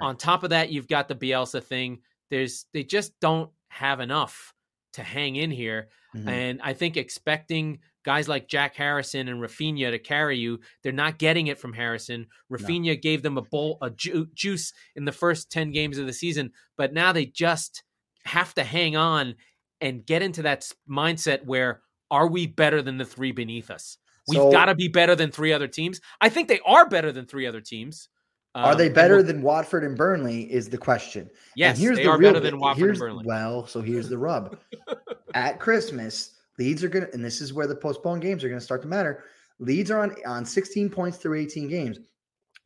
Right. 0.00 0.08
On 0.08 0.16
top 0.16 0.42
of 0.42 0.50
that, 0.50 0.70
you've 0.70 0.88
got 0.88 1.08
the 1.08 1.14
Bielsa 1.14 1.62
thing. 1.62 2.00
There's 2.30 2.66
they 2.72 2.82
just 2.82 3.18
don't 3.20 3.50
have 3.68 4.00
enough 4.00 4.52
to 4.94 5.02
hang 5.02 5.36
in 5.36 5.50
here. 5.50 5.88
Mm-hmm. 6.14 6.28
And 6.28 6.60
I 6.62 6.74
think 6.74 6.96
expecting 6.96 7.78
guys 8.04 8.28
like 8.28 8.48
Jack 8.48 8.74
Harrison 8.74 9.28
and 9.28 9.40
Raphinha 9.40 9.90
to 9.90 9.98
carry 9.98 10.38
you. 10.38 10.60
They're 10.82 10.92
not 10.92 11.18
getting 11.18 11.46
it 11.46 11.58
from 11.58 11.72
Harrison. 11.72 12.26
Raphinha 12.50 12.94
no. 12.94 12.96
gave 12.96 13.22
them 13.22 13.38
a 13.38 13.42
bowl, 13.42 13.78
a 13.82 13.90
ju- 13.90 14.28
juice 14.34 14.72
in 14.96 15.04
the 15.04 15.12
first 15.12 15.50
10 15.50 15.72
games 15.72 15.98
of 15.98 16.06
the 16.06 16.12
season, 16.12 16.52
but 16.76 16.92
now 16.92 17.12
they 17.12 17.26
just 17.26 17.82
have 18.24 18.54
to 18.54 18.64
hang 18.64 18.96
on 18.96 19.34
and 19.80 20.06
get 20.06 20.22
into 20.22 20.42
that 20.42 20.68
mindset 20.88 21.44
where 21.44 21.80
are 22.10 22.28
we 22.28 22.46
better 22.46 22.82
than 22.82 22.98
the 22.98 23.04
three 23.04 23.32
beneath 23.32 23.70
us? 23.70 23.98
We've 24.28 24.36
so, 24.36 24.52
got 24.52 24.66
to 24.66 24.74
be 24.74 24.88
better 24.88 25.16
than 25.16 25.30
three 25.30 25.52
other 25.52 25.66
teams. 25.66 26.00
I 26.20 26.28
think 26.28 26.48
they 26.48 26.60
are 26.64 26.88
better 26.88 27.10
than 27.10 27.26
three 27.26 27.46
other 27.46 27.60
teams. 27.60 28.08
Are 28.54 28.74
they 28.74 28.88
um, 28.88 28.92
better 28.92 29.22
than 29.22 29.40
Watford 29.40 29.82
and 29.82 29.96
Burnley? 29.96 30.42
Is 30.52 30.68
the 30.68 30.76
question. 30.76 31.30
Yes, 31.56 31.76
and 31.76 31.82
here's 31.82 31.96
they 31.96 32.04
the 32.04 32.10
are 32.10 32.18
real, 32.18 32.32
better 32.32 32.40
than 32.40 32.58
Watford 32.58 32.90
and 32.90 32.98
Burnley. 32.98 33.24
Well, 33.26 33.66
so 33.66 33.80
here's 33.80 34.10
the 34.10 34.18
rub. 34.18 34.58
At 35.34 35.58
Christmas, 35.58 36.32
Leeds 36.58 36.84
are 36.84 36.88
going 36.88 37.06
to, 37.06 37.12
and 37.12 37.24
this 37.24 37.40
is 37.40 37.52
where 37.52 37.66
the 37.66 37.74
postponed 37.74 38.22
games 38.22 38.44
are 38.44 38.48
going 38.48 38.58
to 38.58 38.64
start 38.64 38.82
to 38.82 38.88
matter. 38.88 39.24
Leeds 39.58 39.90
are 39.90 40.00
on, 40.00 40.14
on 40.26 40.44
16 40.44 40.90
points 40.90 41.18
through 41.18 41.38
18 41.38 41.68
games. 41.68 41.98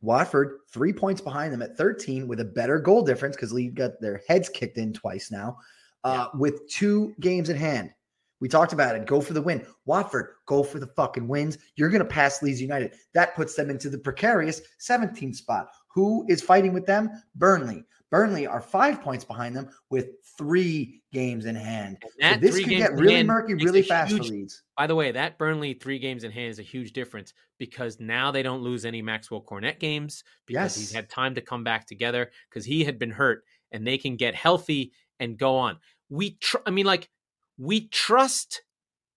Watford, 0.01 0.59
three 0.71 0.93
points 0.93 1.21
behind 1.21 1.51
them 1.51 1.61
at 1.61 1.77
13 1.77 2.27
with 2.27 2.39
a 2.39 2.45
better 2.45 2.79
goal 2.79 3.03
difference 3.03 3.35
because 3.35 3.53
Leeds 3.53 3.75
got 3.75 3.99
their 3.99 4.21
heads 4.27 4.49
kicked 4.49 4.77
in 4.77 4.93
twice 4.93 5.31
now 5.31 5.57
uh, 6.03 6.27
yeah. 6.33 6.39
with 6.39 6.69
two 6.69 7.13
games 7.19 7.49
in 7.49 7.57
hand. 7.57 7.91
We 8.39 8.47
talked 8.47 8.73
about 8.73 8.95
it. 8.95 9.07
Go 9.07 9.19
for 9.19 9.33
the 9.33 9.41
win. 9.41 9.65
Watford, 9.85 10.35
go 10.45 10.61
for 10.61 10.79
the 10.79 10.87
fucking 10.95 11.27
wins. 11.27 11.57
You're 11.75 11.89
going 11.89 12.03
to 12.03 12.05
pass 12.05 12.43
Leeds 12.43 12.61
United. 12.61 12.93
That 13.13 13.35
puts 13.35 13.55
them 13.55 13.71
into 13.71 13.89
the 13.89 13.97
precarious 13.97 14.61
17th 14.79 15.35
spot. 15.35 15.69
Who 15.93 16.25
is 16.29 16.41
fighting 16.41 16.73
with 16.73 16.85
them? 16.85 17.09
Burnley. 17.35 17.83
Burnley 18.09 18.47
are 18.47 18.61
five 18.61 19.01
points 19.01 19.25
behind 19.25 19.55
them 19.55 19.69
with 19.89 20.11
three 20.37 21.01
games 21.11 21.45
in 21.45 21.55
hand. 21.55 21.97
So 22.21 22.35
this 22.37 22.59
could 22.59 22.69
get 22.69 22.93
really 22.93 23.23
murky 23.23 23.53
really 23.55 23.81
fast 23.81 24.11
huge, 24.11 24.27
for 24.27 24.33
Leeds. 24.33 24.63
By 24.77 24.87
the 24.87 24.95
way, 24.95 25.11
that 25.11 25.37
Burnley 25.37 25.73
three 25.73 25.99
games 25.99 26.23
in 26.23 26.31
hand 26.31 26.49
is 26.49 26.59
a 26.59 26.63
huge 26.63 26.93
difference 26.93 27.33
because 27.57 27.99
now 27.99 28.31
they 28.31 28.43
don't 28.43 28.61
lose 28.61 28.85
any 28.85 29.01
Maxwell 29.01 29.41
Cornet 29.41 29.79
games 29.79 30.23
because 30.45 30.77
yes. 30.77 30.79
he's 30.79 30.91
had 30.93 31.09
time 31.09 31.35
to 31.35 31.41
come 31.41 31.63
back 31.63 31.85
together 31.85 32.31
because 32.49 32.65
he 32.65 32.83
had 32.85 32.97
been 32.97 33.11
hurt 33.11 33.43
and 33.71 33.85
they 33.85 33.97
can 33.97 34.15
get 34.15 34.35
healthy 34.35 34.93
and 35.19 35.37
go 35.37 35.57
on. 35.57 35.77
We, 36.09 36.37
tr- 36.39 36.57
I 36.65 36.71
mean, 36.71 36.85
like 36.85 37.09
we 37.57 37.87
trust 37.89 38.61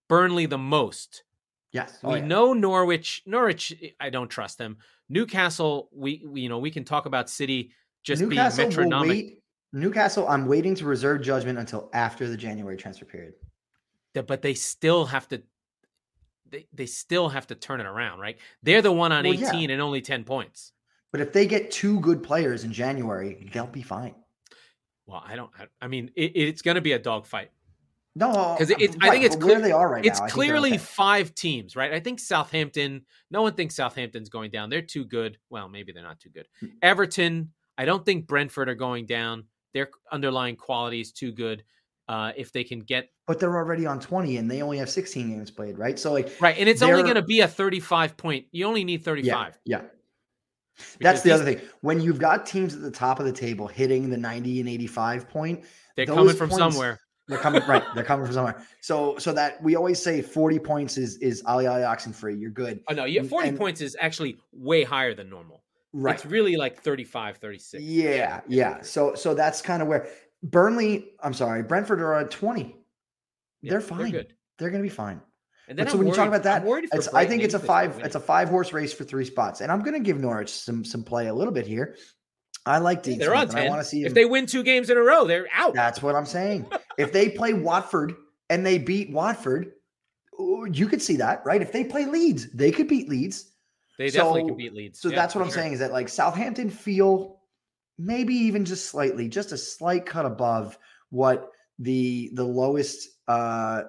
Burnley 0.09 0.47
the 0.47 0.57
most. 0.57 1.23
Yes, 1.71 1.97
oh, 2.03 2.11
we 2.11 2.19
yeah. 2.19 2.25
know 2.25 2.51
Norwich. 2.51 3.23
Norwich, 3.25 3.73
I 3.99 4.09
don't 4.09 4.29
trust 4.29 4.57
them. 4.57 4.77
Newcastle, 5.07 5.89
we, 5.93 6.25
we 6.27 6.41
you 6.41 6.49
know 6.49 6.59
we 6.59 6.71
can 6.71 6.83
talk 6.83 7.05
about 7.05 7.29
City 7.29 7.71
just 8.03 8.21
Newcastle 8.21 8.57
being 8.57 8.69
metronomic. 8.69 9.09
Wait, 9.09 9.43
Newcastle, 9.73 10.27
I'm 10.27 10.47
waiting 10.47 10.75
to 10.75 10.85
reserve 10.85 11.21
judgment 11.21 11.59
until 11.59 11.89
after 11.93 12.27
the 12.27 12.37
January 12.37 12.77
transfer 12.77 13.05
period. 13.05 13.33
But 14.13 14.41
they 14.41 14.53
still 14.53 15.05
have 15.05 15.27
to 15.29 15.41
they, 16.51 16.67
they 16.73 16.85
still 16.85 17.29
have 17.29 17.47
to 17.47 17.55
turn 17.55 17.79
it 17.79 17.85
around, 17.85 18.19
right? 18.19 18.37
They're 18.61 18.81
the 18.81 18.91
one 18.91 19.11
on 19.11 19.23
well, 19.23 19.33
18 19.33 19.61
yeah. 19.61 19.73
and 19.73 19.81
only 19.81 20.01
10 20.01 20.23
points. 20.23 20.73
But 21.11 21.21
if 21.21 21.33
they 21.33 21.45
get 21.45 21.71
two 21.71 21.99
good 22.01 22.21
players 22.23 22.63
in 22.63 22.71
January, 22.71 23.49
they'll 23.51 23.67
be 23.67 23.81
fine. 23.81 24.15
Well, 25.05 25.23
I 25.25 25.35
don't. 25.35 25.49
I, 25.59 25.67
I 25.81 25.87
mean, 25.87 26.11
it, 26.15 26.31
it's 26.35 26.61
going 26.61 26.75
to 26.75 26.81
be 26.81 26.93
a 26.93 26.99
dogfight. 26.99 27.51
No, 28.13 28.55
because 28.57 28.69
right, 28.69 28.95
I 29.01 29.09
think 29.09 29.23
it's 29.23 29.37
clear 29.37 29.61
they 29.61 29.71
are 29.71 29.89
right 29.89 30.05
It's 30.05 30.19
now. 30.19 30.27
clearly 30.27 30.71
okay. 30.71 30.77
five 30.77 31.33
teams, 31.33 31.77
right? 31.77 31.93
I 31.93 32.01
think 32.01 32.19
Southampton. 32.19 33.05
No 33.29 33.41
one 33.41 33.53
thinks 33.53 33.75
Southampton's 33.75 34.27
going 34.27 34.51
down. 34.51 34.69
They're 34.69 34.81
too 34.81 35.05
good. 35.05 35.37
Well, 35.49 35.69
maybe 35.69 35.93
they're 35.93 36.03
not 36.03 36.19
too 36.19 36.29
good. 36.29 36.47
Hmm. 36.59 36.67
Everton, 36.81 37.53
I 37.77 37.85
don't 37.85 38.05
think 38.05 38.27
Brentford 38.27 38.69
are 38.69 38.75
going 38.75 39.05
down. 39.05 39.45
Their 39.73 39.89
underlying 40.11 40.55
quality 40.55 41.01
is 41.01 41.11
too 41.11 41.31
good. 41.31 41.63
Uh, 42.09 42.33
if 42.35 42.51
they 42.51 42.63
can 42.63 42.81
get, 42.81 43.09
but 43.25 43.39
they're 43.39 43.55
already 43.55 43.85
on 43.85 43.97
20 43.97 44.35
and 44.35 44.51
they 44.51 44.61
only 44.61 44.77
have 44.77 44.89
16 44.89 45.29
games 45.29 45.49
played, 45.49 45.77
right? 45.77 45.97
So 45.97 46.11
like, 46.11 46.29
right, 46.41 46.57
and 46.57 46.67
it's 46.67 46.81
only 46.81 47.03
going 47.03 47.15
to 47.15 47.21
be 47.21 47.39
a 47.39 47.47
35 47.47 48.17
point. 48.17 48.47
You 48.51 48.65
only 48.65 48.83
need 48.83 49.05
35. 49.05 49.57
Yeah, 49.63 49.77
yeah. 49.77 49.87
That's 50.99 51.21
the 51.21 51.31
other 51.31 51.45
thing. 51.45 51.61
When 51.81 52.01
you've 52.01 52.19
got 52.19 52.45
teams 52.45 52.75
at 52.75 52.81
the 52.81 52.91
top 52.91 53.19
of 53.19 53.25
the 53.25 53.31
table 53.31 53.67
hitting 53.67 54.09
the 54.09 54.17
90 54.17 54.59
and 54.59 54.67
85 54.67 55.29
point, 55.29 55.63
they're 55.95 56.05
coming 56.05 56.35
from 56.35 56.49
points, 56.49 56.57
somewhere. 56.57 56.99
They're 57.27 57.39
coming 57.39 57.61
right. 57.67 57.83
They're 57.95 58.03
coming 58.03 58.25
from 58.25 58.33
somewhere. 58.33 58.61
So 58.81 59.17
so 59.17 59.31
that 59.33 59.61
we 59.63 59.75
always 59.75 60.01
say 60.01 60.21
40 60.21 60.59
points 60.59 60.97
is 60.97 61.17
is 61.17 61.41
Ali 61.45 61.67
Ali 61.67 61.83
oxen 61.83 62.11
free. 62.11 62.35
You're 62.35 62.51
good. 62.51 62.81
Oh 62.89 62.93
no, 62.93 63.05
yeah, 63.05 63.23
40 63.23 63.49
and, 63.49 63.57
points 63.57 63.79
is 63.79 63.95
actually 63.99 64.37
way 64.51 64.83
higher 64.83 65.13
than 65.13 65.29
normal. 65.29 65.63
Right. 65.93 66.15
It's 66.15 66.25
really 66.25 66.55
like 66.55 66.81
35, 66.81 67.37
36. 67.37 67.83
Yeah, 67.83 68.41
yeah. 68.47 68.81
So 68.81 69.15
so 69.15 69.33
that's 69.33 69.61
kind 69.61 69.81
of 69.81 69.87
where 69.87 70.07
Burnley, 70.43 71.11
I'm 71.21 71.33
sorry, 71.33 71.63
Brentford 71.63 72.01
are 72.01 72.13
at 72.15 72.31
20. 72.31 72.75
Yeah, 73.61 73.71
they're 73.71 73.81
fine. 73.81 74.11
They're. 74.11 74.25
They're 74.57 74.69
going 74.69 74.83
to 74.83 74.87
be 74.87 74.93
fine. 74.93 75.19
And 75.67 75.79
then 75.79 75.87
so 75.87 75.93
when 75.97 76.05
worried, 76.05 76.11
you 76.11 76.15
talk 76.17 76.27
about 76.27 76.43
that, 76.43 77.13
I 77.15 77.25
think 77.25 77.43
it's 77.43 77.53
a 77.53 77.59
five. 77.59 77.99
It's 78.03 78.15
a 78.15 78.19
five 78.19 78.49
horse 78.49 78.73
race 78.73 78.93
for 78.93 79.03
three 79.05 79.25
spots, 79.25 79.61
and 79.61 79.71
I'm 79.71 79.81
going 79.81 79.93
to 79.93 79.99
give 79.99 80.19
Norwich 80.19 80.51
some 80.51 80.83
some 80.83 81.03
play 81.03 81.27
a 81.27 81.33
little 81.33 81.53
bit 81.53 81.65
here. 81.65 81.95
I 82.65 82.77
like 82.77 83.01
Dean. 83.03 83.17
They're 83.17 83.29
Smith, 83.29 83.49
on 83.49 83.55
ten. 83.55 83.67
I 83.67 83.69
want 83.69 83.81
to 83.81 83.87
see 83.87 84.03
if 84.03 84.13
they 84.13 84.25
win 84.25 84.45
two 84.45 84.63
games 84.63 84.89
in 84.89 84.97
a 84.97 85.01
row, 85.01 85.25
they're 85.25 85.47
out. 85.53 85.73
That's 85.73 86.01
what 86.01 86.15
I'm 86.15 86.25
saying. 86.25 86.67
if 86.97 87.11
they 87.11 87.29
play 87.37 87.53
Watford 87.53 88.13
and 88.49 88.65
they 88.65 88.77
beat 88.77 89.11
Watford, 89.11 89.71
you 90.71 90.87
could 90.87 91.01
see 91.01 91.15
that, 91.17 91.41
right? 91.45 91.61
If 91.61 91.71
they 91.71 91.85
play 91.85 92.05
Leeds, 92.05 92.51
they 92.51 92.71
could 92.71 92.87
beat 92.87 93.09
Leeds. 93.09 93.50
They 94.01 94.09
definitely 94.09 94.41
so, 94.41 94.47
can 94.47 94.57
beat 94.57 94.73
Leeds. 94.73 94.99
So 94.99 95.09
yeah, 95.09 95.15
that's 95.15 95.35
what 95.35 95.41
I'm 95.41 95.47
sure. 95.49 95.61
saying 95.61 95.73
is 95.73 95.79
that 95.79 95.91
like 95.91 96.09
Southampton 96.09 96.69
feel 96.69 97.39
maybe 97.99 98.33
even 98.33 98.65
just 98.65 98.87
slightly, 98.87 99.29
just 99.29 99.51
a 99.51 99.57
slight 99.57 100.07
cut 100.07 100.25
above 100.25 100.77
what 101.11 101.51
the 101.77 102.31
the 102.33 102.43
lowest 102.43 103.09
uh 103.27 103.83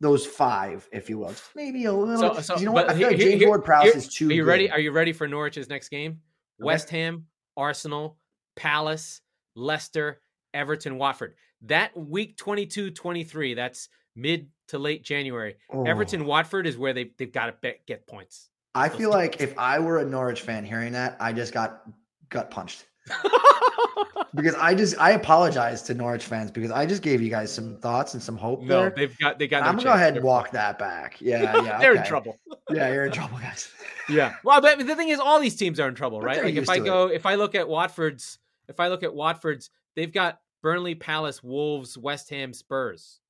those 0.00 0.26
five, 0.26 0.88
if 0.92 1.10
you 1.10 1.18
will. 1.18 1.28
Just 1.28 1.54
maybe 1.54 1.84
a 1.84 1.92
little. 1.92 2.34
So, 2.34 2.40
so, 2.40 2.58
you 2.58 2.66
know 2.66 2.72
what? 2.72 2.90
I 2.90 2.94
feel 2.94 3.08
like 3.08 3.18
James 3.18 3.44
Ward 3.44 3.64
Prowse 3.64 3.94
is 3.94 4.08
too. 4.08 4.28
Are 4.28 4.32
you 4.32 4.44
good. 4.44 4.48
ready? 4.48 4.70
Are 4.70 4.80
you 4.80 4.92
ready 4.92 5.12
for 5.12 5.28
Norwich's 5.28 5.68
next 5.68 5.88
game? 5.90 6.12
Okay. 6.60 6.66
West 6.66 6.88
Ham, 6.90 7.26
Arsenal, 7.56 8.16
Palace, 8.56 9.20
Leicester, 9.54 10.20
Everton, 10.54 10.96
Watford. 10.96 11.34
That 11.62 11.96
week 11.96 12.36
22 12.36 12.90
23, 12.90 13.54
that's 13.54 13.88
mid 14.14 14.48
to 14.68 14.78
late 14.78 15.04
January. 15.04 15.56
Oh. 15.70 15.84
Everton, 15.84 16.24
Watford 16.24 16.66
is 16.66 16.76
where 16.76 16.92
they, 16.92 17.10
they've 17.16 17.32
got 17.32 17.62
to 17.62 17.74
get 17.86 18.06
points. 18.06 18.50
I 18.76 18.88
feel 18.90 19.10
like 19.10 19.40
if 19.40 19.58
I 19.58 19.78
were 19.78 19.98
a 19.98 20.04
Norwich 20.04 20.42
fan 20.42 20.64
hearing 20.64 20.92
that, 20.92 21.16
I 21.18 21.32
just 21.32 21.52
got 21.52 21.82
gut 22.28 22.50
punched. 22.50 22.84
because 24.34 24.54
I 24.56 24.74
just 24.74 24.98
I 24.98 25.12
apologize 25.12 25.82
to 25.84 25.94
Norwich 25.94 26.24
fans 26.24 26.50
because 26.50 26.70
I 26.70 26.84
just 26.84 27.02
gave 27.02 27.22
you 27.22 27.30
guys 27.30 27.52
some 27.52 27.78
thoughts 27.78 28.12
and 28.14 28.22
some 28.22 28.36
hope. 28.36 28.62
No, 28.62 28.82
there. 28.82 28.92
they've 28.94 29.18
got 29.18 29.38
they 29.38 29.48
got. 29.48 29.62
I'm 29.62 29.76
gonna 29.76 29.84
go 29.84 29.92
ahead 29.92 30.16
and 30.16 30.24
walk 30.24 30.50
that 30.50 30.78
back. 30.78 31.16
Yeah, 31.20 31.42
yeah. 31.64 31.78
They're 31.78 31.92
okay. 31.92 32.00
in 32.00 32.06
trouble. 32.06 32.38
yeah, 32.70 32.92
you're 32.92 33.06
in 33.06 33.12
trouble, 33.12 33.38
guys. 33.38 33.70
yeah. 34.08 34.34
Well, 34.44 34.60
but 34.60 34.78
the 34.78 34.94
thing 34.94 35.08
is, 35.08 35.18
all 35.18 35.40
these 35.40 35.56
teams 35.56 35.80
are 35.80 35.88
in 35.88 35.94
trouble, 35.94 36.20
right? 36.20 36.44
Like 36.44 36.54
if 36.56 36.68
I 36.68 36.78
go, 36.78 37.08
it. 37.08 37.14
if 37.14 37.24
I 37.24 37.36
look 37.36 37.54
at 37.54 37.66
Watford's, 37.66 38.38
if 38.68 38.78
I 38.78 38.88
look 38.88 39.02
at 39.02 39.14
Watford's, 39.14 39.70
they've 39.94 40.12
got 40.12 40.40
Burnley, 40.62 40.94
Palace, 40.94 41.42
Wolves, 41.42 41.96
West 41.96 42.28
Ham, 42.30 42.52
Spurs. 42.52 43.20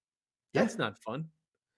That's 0.54 0.74
yeah. 0.74 0.84
not 0.84 0.98
fun. 0.98 1.26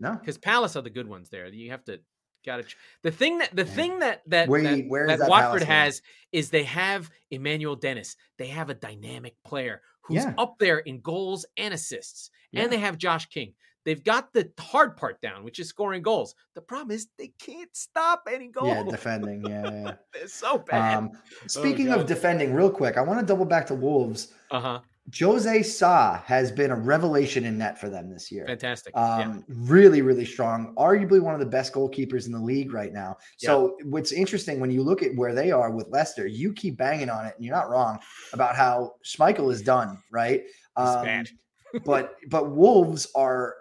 No, 0.00 0.12
because 0.12 0.38
Palace 0.38 0.76
are 0.76 0.82
the 0.82 0.90
good 0.90 1.08
ones 1.08 1.28
there. 1.28 1.46
You 1.48 1.70
have 1.72 1.84
to 1.84 2.00
got 2.44 2.56
to. 2.56 2.76
The 3.02 3.10
thing 3.10 3.38
that 3.38 3.54
the 3.54 3.64
yeah. 3.64 3.72
thing 3.72 3.98
that 4.00 4.22
that 4.26 4.48
where, 4.48 4.62
that, 4.62 4.84
where 4.88 5.06
that, 5.06 5.18
that 5.20 5.28
Watford 5.28 5.62
has 5.62 6.02
is 6.32 6.50
they 6.50 6.64
have 6.64 7.10
Emmanuel 7.30 7.76
Dennis. 7.76 8.16
They 8.38 8.48
have 8.48 8.70
a 8.70 8.74
dynamic 8.74 9.34
player 9.44 9.82
who's 10.02 10.24
yeah. 10.24 10.34
up 10.38 10.58
there 10.58 10.78
in 10.78 11.00
goals 11.00 11.46
and 11.56 11.74
assists, 11.74 12.30
yeah. 12.52 12.62
and 12.62 12.72
they 12.72 12.78
have 12.78 12.98
Josh 12.98 13.26
King. 13.26 13.54
They've 13.84 14.04
got 14.04 14.32
the 14.34 14.50
hard 14.58 14.98
part 14.98 15.20
down, 15.22 15.44
which 15.44 15.58
is 15.58 15.68
scoring 15.68 16.02
goals. 16.02 16.34
The 16.54 16.60
problem 16.60 16.94
is 16.94 17.08
they 17.16 17.32
can't 17.38 17.74
stop 17.74 18.24
any 18.30 18.48
goals. 18.48 18.68
Yeah, 18.68 18.82
defending. 18.82 19.42
Yeah, 19.46 19.70
yeah. 19.70 19.94
it's 20.14 20.34
so 20.40 20.58
bad. 20.58 20.98
Um, 20.98 21.10
oh, 21.14 21.46
speaking 21.46 21.88
oh, 21.90 22.00
of 22.00 22.06
defending, 22.06 22.52
real 22.52 22.70
quick, 22.70 22.98
I 22.98 23.00
want 23.00 23.20
to 23.20 23.24
double 23.24 23.46
back 23.46 23.66
to 23.68 23.74
Wolves. 23.74 24.34
Uh 24.50 24.60
huh. 24.60 24.80
Jose 25.16 25.62
Sa 25.62 26.20
has 26.22 26.50
been 26.50 26.70
a 26.70 26.76
revelation 26.76 27.44
in 27.44 27.58
net 27.58 27.80
for 27.80 27.88
them 27.88 28.10
this 28.10 28.30
year. 28.30 28.46
Fantastic. 28.46 28.96
Um, 28.96 29.44
yeah. 29.48 29.54
Really, 29.70 30.02
really 30.02 30.24
strong. 30.24 30.74
Arguably 30.76 31.20
one 31.20 31.34
of 31.34 31.40
the 31.40 31.46
best 31.46 31.72
goalkeepers 31.72 32.26
in 32.26 32.32
the 32.32 32.40
league 32.40 32.72
right 32.72 32.92
now. 32.92 33.16
So, 33.38 33.76
yeah. 33.78 33.86
what's 33.86 34.12
interesting 34.12 34.60
when 34.60 34.70
you 34.70 34.82
look 34.82 35.02
at 35.02 35.14
where 35.14 35.34
they 35.34 35.50
are 35.50 35.70
with 35.70 35.88
Leicester, 35.88 36.26
you 36.26 36.52
keep 36.52 36.76
banging 36.76 37.10
on 37.10 37.26
it, 37.26 37.34
and 37.36 37.44
you're 37.44 37.54
not 37.54 37.70
wrong 37.70 37.98
about 38.32 38.56
how 38.56 38.94
Schmeichel 39.04 39.52
is 39.52 39.62
done, 39.62 39.98
right? 40.10 40.42
Um, 40.76 41.24
but 41.84 42.16
but 42.28 42.50
Wolves 42.50 43.08
are 43.14 43.54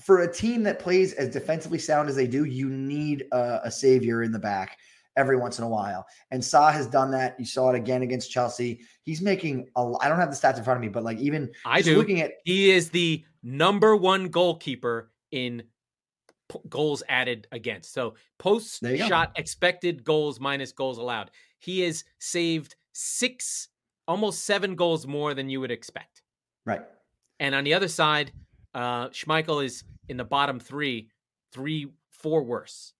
for 0.00 0.22
a 0.22 0.32
team 0.32 0.62
that 0.64 0.78
plays 0.78 1.12
as 1.14 1.28
defensively 1.28 1.78
sound 1.78 2.08
as 2.08 2.16
they 2.16 2.26
do, 2.26 2.44
you 2.44 2.68
need 2.68 3.24
a, 3.32 3.60
a 3.64 3.70
savior 3.70 4.22
in 4.22 4.32
the 4.32 4.38
back 4.38 4.78
every 5.16 5.36
once 5.36 5.58
in 5.58 5.64
a 5.64 5.68
while. 5.68 6.06
And 6.30 6.44
Sa 6.44 6.70
has 6.70 6.86
done 6.86 7.10
that. 7.12 7.38
You 7.38 7.46
saw 7.46 7.70
it 7.70 7.76
again 7.76 8.02
against 8.02 8.30
Chelsea. 8.30 8.80
He's 9.02 9.20
making 9.20 9.68
a 9.76 9.92
I 10.00 10.08
don't 10.08 10.18
have 10.18 10.30
the 10.30 10.36
stats 10.36 10.58
in 10.58 10.64
front 10.64 10.78
of 10.78 10.82
me, 10.82 10.88
but 10.88 11.02
like 11.04 11.18
even 11.18 11.50
I 11.64 11.82
do 11.82 11.96
looking 11.96 12.20
at 12.20 12.32
he 12.44 12.70
is 12.70 12.90
the 12.90 13.24
number 13.42 13.96
one 13.96 14.28
goalkeeper 14.28 15.10
in 15.30 15.62
p- 16.50 16.60
goals 16.68 17.02
added 17.08 17.46
against. 17.52 17.92
So 17.92 18.14
post 18.38 18.84
shot 18.98 19.32
expected 19.36 20.04
goals 20.04 20.40
minus 20.40 20.72
goals 20.72 20.98
allowed. 20.98 21.30
He 21.58 21.80
has 21.80 22.04
saved 22.18 22.76
six, 22.92 23.68
almost 24.08 24.44
seven 24.44 24.74
goals 24.74 25.06
more 25.06 25.34
than 25.34 25.48
you 25.48 25.60
would 25.60 25.70
expect. 25.70 26.22
Right. 26.64 26.82
And 27.40 27.54
on 27.54 27.64
the 27.64 27.74
other 27.74 27.88
side, 27.88 28.32
uh, 28.74 29.08
Schmeichel 29.08 29.64
is 29.64 29.84
in 30.08 30.16
the 30.16 30.24
bottom 30.24 30.60
three, 30.60 31.08
three, 31.52 31.88
four 32.10 32.44
worse. 32.44 32.92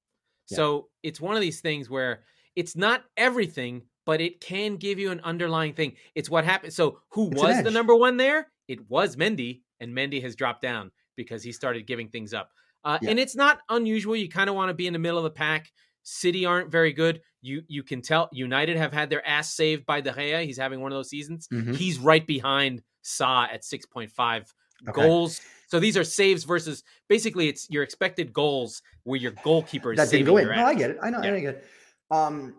So 0.47 0.88
it's 1.03 1.20
one 1.20 1.34
of 1.34 1.40
these 1.40 1.61
things 1.61 1.88
where 1.88 2.24
it's 2.57 2.76
not 2.76 3.05
everything, 3.16 3.82
but 4.05 4.20
it 4.20 4.40
can 4.40 4.76
give 4.76 4.99
you 4.99 5.11
an 5.11 5.20
underlying 5.24 5.72
thing. 5.72 5.95
It's 6.14 6.28
what 6.28 6.45
happened. 6.45 6.72
So 6.74 6.99
who 7.11 7.30
it's 7.30 7.40
was 7.40 7.62
the 7.62 7.70
number 7.70 7.97
one 7.97 8.16
there? 8.16 8.49
It 8.68 8.90
was 8.90 9.16
Mendy, 9.16 9.62
and 9.80 9.97
Mendy 9.97 10.22
has 10.22 10.36
dropped 10.36 10.62
down 10.62 10.90
because 11.16 11.43
he 11.43 11.53
started 11.53 11.86
giving 11.86 12.09
things 12.09 12.34
up. 12.34 12.51
Uh, 12.84 12.99
yeah. 13.01 13.11
And 13.11 13.18
it's 13.18 13.36
not 13.36 13.61
unusual. 13.68 14.16
You 14.16 14.28
kind 14.28 14.51
of 14.51 14.57
want 14.57 14.70
to 14.70 14.74
be 14.74 14.86
in 14.86 14.93
the 14.93 14.99
middle 14.99 15.18
of 15.18 15.24
the 15.24 15.30
pack. 15.30 15.70
City 16.03 16.45
aren't 16.45 16.70
very 16.70 16.93
good. 16.93 17.20
You 17.40 17.62
you 17.68 17.82
can 17.82 18.03
tell 18.03 18.28
United 18.32 18.76
have 18.76 18.93
had 18.93 19.09
their 19.09 19.26
ass 19.26 19.55
saved 19.55 19.86
by 19.86 20.01
De 20.01 20.12
Gea. 20.12 20.45
He's 20.45 20.59
having 20.59 20.80
one 20.80 20.93
of 20.93 20.97
those 20.97 21.11
seasons. 21.11 21.49
Mm-hmm. 21.53 21.74
He's 21.74 21.99
right 21.99 22.26
behind 22.26 22.82
Sa 23.03 23.47
at 23.53 23.64
six 23.64 23.86
point 23.86 24.11
five 24.11 24.53
okay. 24.89 25.03
goals 25.03 25.41
so 25.72 25.80
these 25.80 25.97
are 25.97 26.05
saves 26.05 26.45
versus 26.45 26.85
basically 27.09 27.49
it's 27.49 27.66
your 27.70 27.83
expected 27.83 28.30
goals 28.30 28.83
where 29.05 29.18
your 29.18 29.33
goalkeeper 29.43 29.93
is 29.93 29.97
that 29.97 30.11
didn't 30.11 30.26
go 30.26 30.37
in. 30.37 30.47
No, 30.49 30.66
I 30.66 30.74
get 30.74 30.91
it. 30.91 30.99
I 31.03 31.09
know. 31.09 31.22
Yeah. 31.22 31.33
I 31.33 31.41
get 31.41 31.55
it. 31.55 31.64
Um, 32.11 32.55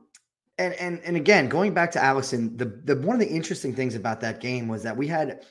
and 0.58 0.74
and 0.74 1.00
and 1.04 1.16
again, 1.16 1.48
going 1.48 1.76
back 1.76 1.92
to 1.92 2.00
Alisson, 2.00 2.58
the 2.58 2.66
the 2.66 3.00
one 3.06 3.16
of 3.16 3.20
the 3.20 3.30
interesting 3.30 3.76
things 3.76 3.94
about 3.94 4.20
that 4.22 4.42
game 4.42 4.68
was 4.68 4.82
that 4.82 4.98
we 4.98 5.06
had 5.06 5.46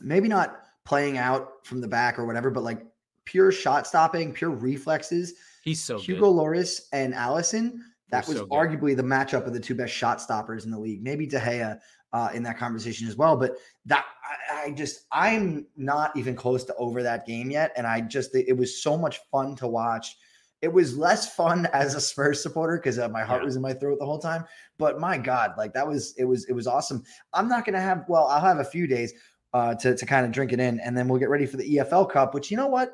maybe 0.00 0.28
not 0.28 0.62
playing 0.86 1.18
out 1.18 1.66
from 1.66 1.82
the 1.82 1.88
back 1.88 2.18
or 2.18 2.24
whatever, 2.24 2.50
but 2.50 2.62
like 2.62 2.80
pure 3.26 3.52
shot 3.52 3.86
stopping, 3.86 4.32
pure 4.32 4.48
reflexes. 4.48 5.34
He's 5.62 5.84
so 5.84 5.98
Hugo 5.98 6.32
good. 6.32 6.40
Lloris 6.40 6.80
and 6.94 7.12
Alisson. 7.12 7.80
That 8.08 8.26
was 8.26 8.38
so 8.38 8.46
arguably 8.46 8.96
the 8.96 9.02
matchup 9.02 9.46
of 9.46 9.52
the 9.52 9.60
two 9.60 9.74
best 9.74 9.92
shot 9.92 10.22
stoppers 10.22 10.64
in 10.64 10.70
the 10.70 10.78
league. 10.78 11.02
Maybe 11.02 11.26
De 11.26 11.38
Gea 11.38 11.78
uh, 12.14 12.30
in 12.32 12.44
that 12.44 12.56
conversation 12.56 13.08
as 13.08 13.16
well. 13.16 13.36
But 13.36 13.56
that 13.86 14.06
I, 14.50 14.66
I, 14.66 14.70
just 14.70 15.06
I'm 15.10 15.66
not 15.76 16.16
even 16.16 16.36
close 16.36 16.62
to 16.64 16.74
over 16.76 17.02
that 17.02 17.26
game 17.26 17.50
yet, 17.50 17.72
and 17.76 17.86
I 17.86 18.00
just 18.00 18.34
it 18.34 18.56
was 18.56 18.80
so 18.80 18.96
much 18.96 19.20
fun 19.30 19.56
to 19.56 19.66
watch. 19.66 20.16
It 20.62 20.72
was 20.72 20.96
less 20.96 21.34
fun 21.34 21.66
as 21.72 21.96
a 21.96 22.00
Spurs 22.00 22.40
supporter 22.40 22.76
because 22.76 23.00
uh, 23.00 23.08
my 23.08 23.22
heart 23.22 23.42
yeah. 23.42 23.46
was 23.46 23.56
in 23.56 23.62
my 23.62 23.74
throat 23.74 23.98
the 23.98 24.06
whole 24.06 24.20
time. 24.20 24.44
But 24.78 25.00
my 25.00 25.18
God, 25.18 25.54
like 25.58 25.74
that 25.74 25.86
was 25.86 26.14
it 26.16 26.24
was 26.24 26.44
it 26.44 26.52
was 26.52 26.68
awesome. 26.68 27.02
I'm 27.34 27.48
not 27.48 27.66
gonna 27.66 27.80
have 27.80 28.04
well, 28.08 28.28
I'll 28.28 28.40
have 28.40 28.60
a 28.60 28.64
few 28.64 28.86
days 28.86 29.12
uh, 29.52 29.74
to 29.74 29.96
to 29.96 30.06
kind 30.06 30.24
of 30.24 30.30
drink 30.30 30.52
it 30.52 30.60
in, 30.60 30.78
and 30.80 30.96
then 30.96 31.08
we'll 31.08 31.20
get 31.20 31.30
ready 31.30 31.46
for 31.46 31.56
the 31.56 31.76
EFL 31.76 32.10
Cup. 32.10 32.32
Which 32.32 32.48
you 32.48 32.56
know 32.56 32.68
what, 32.68 32.92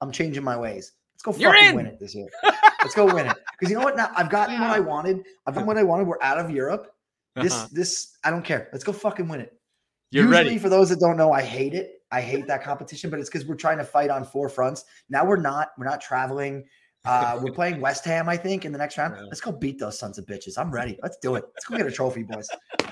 I'm 0.00 0.12
changing 0.12 0.44
my 0.44 0.56
ways. 0.56 0.92
Let's 1.14 1.22
go 1.24 1.42
You're 1.42 1.52
fucking 1.52 1.70
in. 1.70 1.76
win 1.76 1.86
it 1.86 1.98
this 1.98 2.14
year. 2.14 2.28
Let's 2.80 2.94
go 2.94 3.12
win 3.12 3.26
it 3.26 3.36
because 3.58 3.72
you 3.72 3.76
know 3.76 3.84
what? 3.84 3.96
Now 3.96 4.12
I've 4.14 4.30
gotten 4.30 4.60
what 4.60 4.70
I 4.70 4.78
wanted. 4.78 5.24
I've 5.46 5.54
done 5.56 5.66
what 5.66 5.78
I 5.78 5.82
wanted. 5.82 6.06
We're 6.06 6.22
out 6.22 6.38
of 6.38 6.48
Europe. 6.52 6.94
This 7.36 7.52
uh-huh. 7.52 7.68
this 7.72 8.16
I 8.24 8.30
don't 8.30 8.44
care. 8.44 8.68
Let's 8.72 8.84
go 8.84 8.92
fucking 8.92 9.28
win 9.28 9.40
it. 9.40 9.54
You're 10.10 10.24
Usually, 10.24 10.44
ready. 10.44 10.58
for 10.58 10.68
those 10.68 10.90
that 10.90 11.00
don't 11.00 11.16
know, 11.16 11.32
I 11.32 11.42
hate 11.42 11.74
it. 11.74 12.02
I 12.10 12.20
hate 12.20 12.46
that 12.46 12.62
competition, 12.62 13.08
but 13.08 13.18
it's 13.18 13.30
because 13.30 13.46
we're 13.46 13.54
trying 13.54 13.78
to 13.78 13.84
fight 13.84 14.10
on 14.10 14.24
four 14.24 14.50
fronts. 14.50 14.84
Now 15.08 15.24
we're 15.24 15.40
not. 15.40 15.70
We're 15.78 15.86
not 15.86 16.02
traveling. 16.02 16.64
Uh, 17.06 17.40
we're 17.42 17.52
playing 17.52 17.80
West 17.80 18.04
Ham, 18.04 18.28
I 18.28 18.36
think, 18.36 18.66
in 18.66 18.72
the 18.72 18.78
next 18.78 18.98
round. 18.98 19.14
Yeah. 19.16 19.24
Let's 19.24 19.40
go 19.40 19.52
beat 19.52 19.78
those 19.78 19.98
sons 19.98 20.18
of 20.18 20.26
bitches. 20.26 20.58
I'm 20.58 20.70
ready. 20.70 20.98
Let's 21.02 21.16
do 21.16 21.36
it. 21.36 21.44
Let's 21.54 21.64
go 21.64 21.78
get 21.78 21.86
a 21.86 21.90
trophy, 21.90 22.24
boys. 22.24 22.48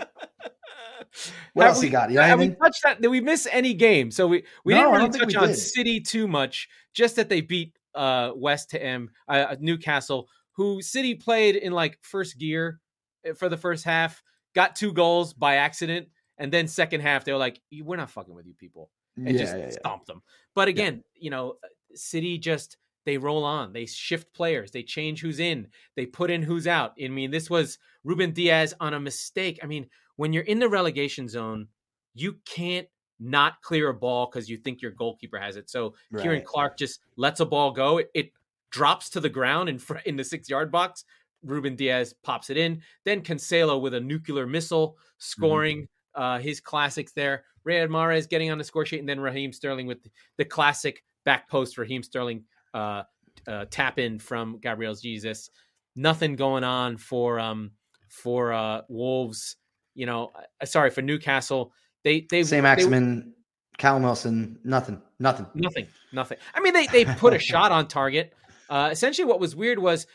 What 1.55 1.65
have 1.65 1.75
else 1.75 1.81
we, 1.81 1.87
you 1.87 1.93
got? 1.93 2.11
You 2.13 2.21
have 2.21 2.39
we 2.39 2.51
touched 2.51 2.83
that? 2.85 3.03
Did 3.03 3.09
we 3.09 3.21
miss 3.21 3.49
any 3.51 3.75
game? 3.75 4.13
So 4.13 4.29
we 4.29 4.45
we 4.65 4.75
no, 4.75 4.83
didn't 4.83 4.95
really 4.95 5.19
touch 5.19 5.35
on 5.35 5.49
did. 5.49 5.57
City 5.57 6.01
too 6.01 6.29
much. 6.29 6.69
Just 6.95 7.17
that 7.17 7.29
they 7.29 7.41
beat 7.41 7.77
uh, 7.97 8.31
West 8.37 8.71
Ham, 8.73 9.11
uh, 9.27 9.57
Newcastle, 9.59 10.29
who 10.53 10.81
City 10.83 11.17
played 11.17 11.57
in 11.57 11.73
like 11.73 11.99
first 12.03 12.39
gear 12.39 12.81
eh, 13.25 13.33
for 13.33 13.49
the 13.49 13.57
first 13.57 13.85
half 13.85 14.23
got 14.55 14.77
two 14.77 14.93
goals 14.93 15.33
by 15.33 15.57
accident, 15.57 16.09
and 16.39 16.53
then 16.53 16.69
second 16.69 17.01
half 17.01 17.25
they 17.25 17.33
were 17.33 17.39
like, 17.39 17.61
"We're 17.83 17.97
not 17.97 18.11
fucking 18.11 18.35
with 18.35 18.47
you 18.47 18.55
people," 18.55 18.91
and 19.17 19.35
yeah, 19.35 19.39
just 19.39 19.57
yeah, 19.57 19.71
stomped 19.71 20.07
yeah. 20.09 20.15
them. 20.15 20.23
But 20.55 20.69
again, 20.69 21.05
you 21.15 21.31
know, 21.31 21.55
City 21.95 22.39
just 22.39 22.77
they 23.07 23.19
roll 23.19 23.45
on, 23.45 23.73
they 23.73 23.87
shift 23.87 24.33
players, 24.35 24.71
they 24.71 24.83
change 24.83 25.21
who's 25.21 25.41
in, 25.41 25.69
they 25.97 26.07
put 26.07 26.31
in 26.31 26.43
who's 26.43 26.67
out. 26.67 26.93
I 27.03 27.09
mean, 27.09 27.31
this 27.31 27.49
was 27.49 27.79
Ruben 28.05 28.33
Dias 28.33 28.75
on 28.79 28.95
a 28.95 29.01
mistake. 29.01 29.59
I 29.63 29.67
mean, 29.67 29.87
when 30.17 30.33
you're 30.33 30.45
in 30.45 30.59
the 30.59 30.69
relegation 30.69 31.29
zone, 31.29 31.69
you 32.15 32.37
can't 32.45 32.87
not 33.19 33.63
clear 33.63 33.89
a 33.89 33.95
ball 33.95 34.29
because 34.31 34.49
you 34.49 34.57
think 34.57 34.83
your 34.83 34.91
goalkeeper 34.91 35.39
has 35.39 35.57
it. 35.57 35.71
So 35.71 35.95
right. 36.11 36.23
Ciaran 36.23 36.43
Clark 36.45 36.79
just 36.79 37.01
lets 37.17 37.41
a 37.41 37.47
ball 37.47 37.71
go. 37.71 37.99
It, 37.99 38.11
it 38.15 38.33
drops 38.71 39.11
to 39.11 39.21
the 39.21 39.29
ground 39.29 39.69
in 39.69 39.79
front 39.79 40.07
in 40.07 40.17
the 40.17 40.25
six 40.25 40.49
yard 40.49 40.71
box. 40.71 41.05
Ruben 41.45 41.77
Dias 41.77 42.13
pops 42.23 42.51
it 42.51 42.57
in. 42.57 42.83
Then 43.05 43.23
Cancelo 43.23 43.81
with 43.81 43.95
a 43.95 44.01
nuclear 44.01 44.47
missile 44.47 44.97
scoring 45.19 45.83
mm-hmm. 45.83 46.23
uh, 46.23 46.39
his 46.39 46.61
classics 46.61 47.13
there. 47.13 47.45
Riyad 47.67 47.89
Mahrez 47.89 48.29
getting 48.29 48.51
on 48.51 48.59
the 48.59 48.65
score 48.65 48.87
sheet, 48.87 49.01
and 49.01 49.09
then 49.09 49.21
Raheem 49.21 49.53
Sterling 49.53 49.87
with 49.87 49.99
the 50.39 50.45
classic 50.45 51.03
back 51.25 51.49
post 51.49 51.77
Raheem 51.79 52.03
Sterling 52.03 52.45
uh, 52.75 53.03
uh, 53.47 53.67
tap 53.71 53.99
in 53.99 54.19
from 54.19 54.59
Gabriel 54.61 54.95
Jesus. 54.95 55.51
Nothing 55.97 56.37
going 56.37 56.65
on 56.65 56.97
for 56.97 57.39
um, 57.39 57.73
for 58.09 58.53
uh, 58.53 58.83
Wolves. 58.89 59.57
you 59.95 60.07
know, 60.07 60.33
uh, 60.61 60.67
sorry 60.67 60.91
for 60.91 61.03
Newcastle. 61.03 61.73
They 62.03 62.27
they 62.31 62.43
St. 62.43 62.63
Maximin, 62.63 63.35
Callum 63.77 64.03
Wilson, 64.03 64.59
nothing, 64.65 65.03
nothing, 65.19 65.47
nothing, 65.55 65.87
nothing. 66.13 66.39
I 66.55 66.61
mean, 66.61 66.73
they 66.73 66.87
they 66.87 67.05
put 67.05 67.35
a 67.35 67.39
shot 67.41 67.73
on 67.73 67.89
target. 67.89 68.33
Uh, 68.69 68.89
essentially, 68.93 69.27
what 69.27 69.41
was 69.41 69.57
weird 69.57 69.79
was 69.79 70.07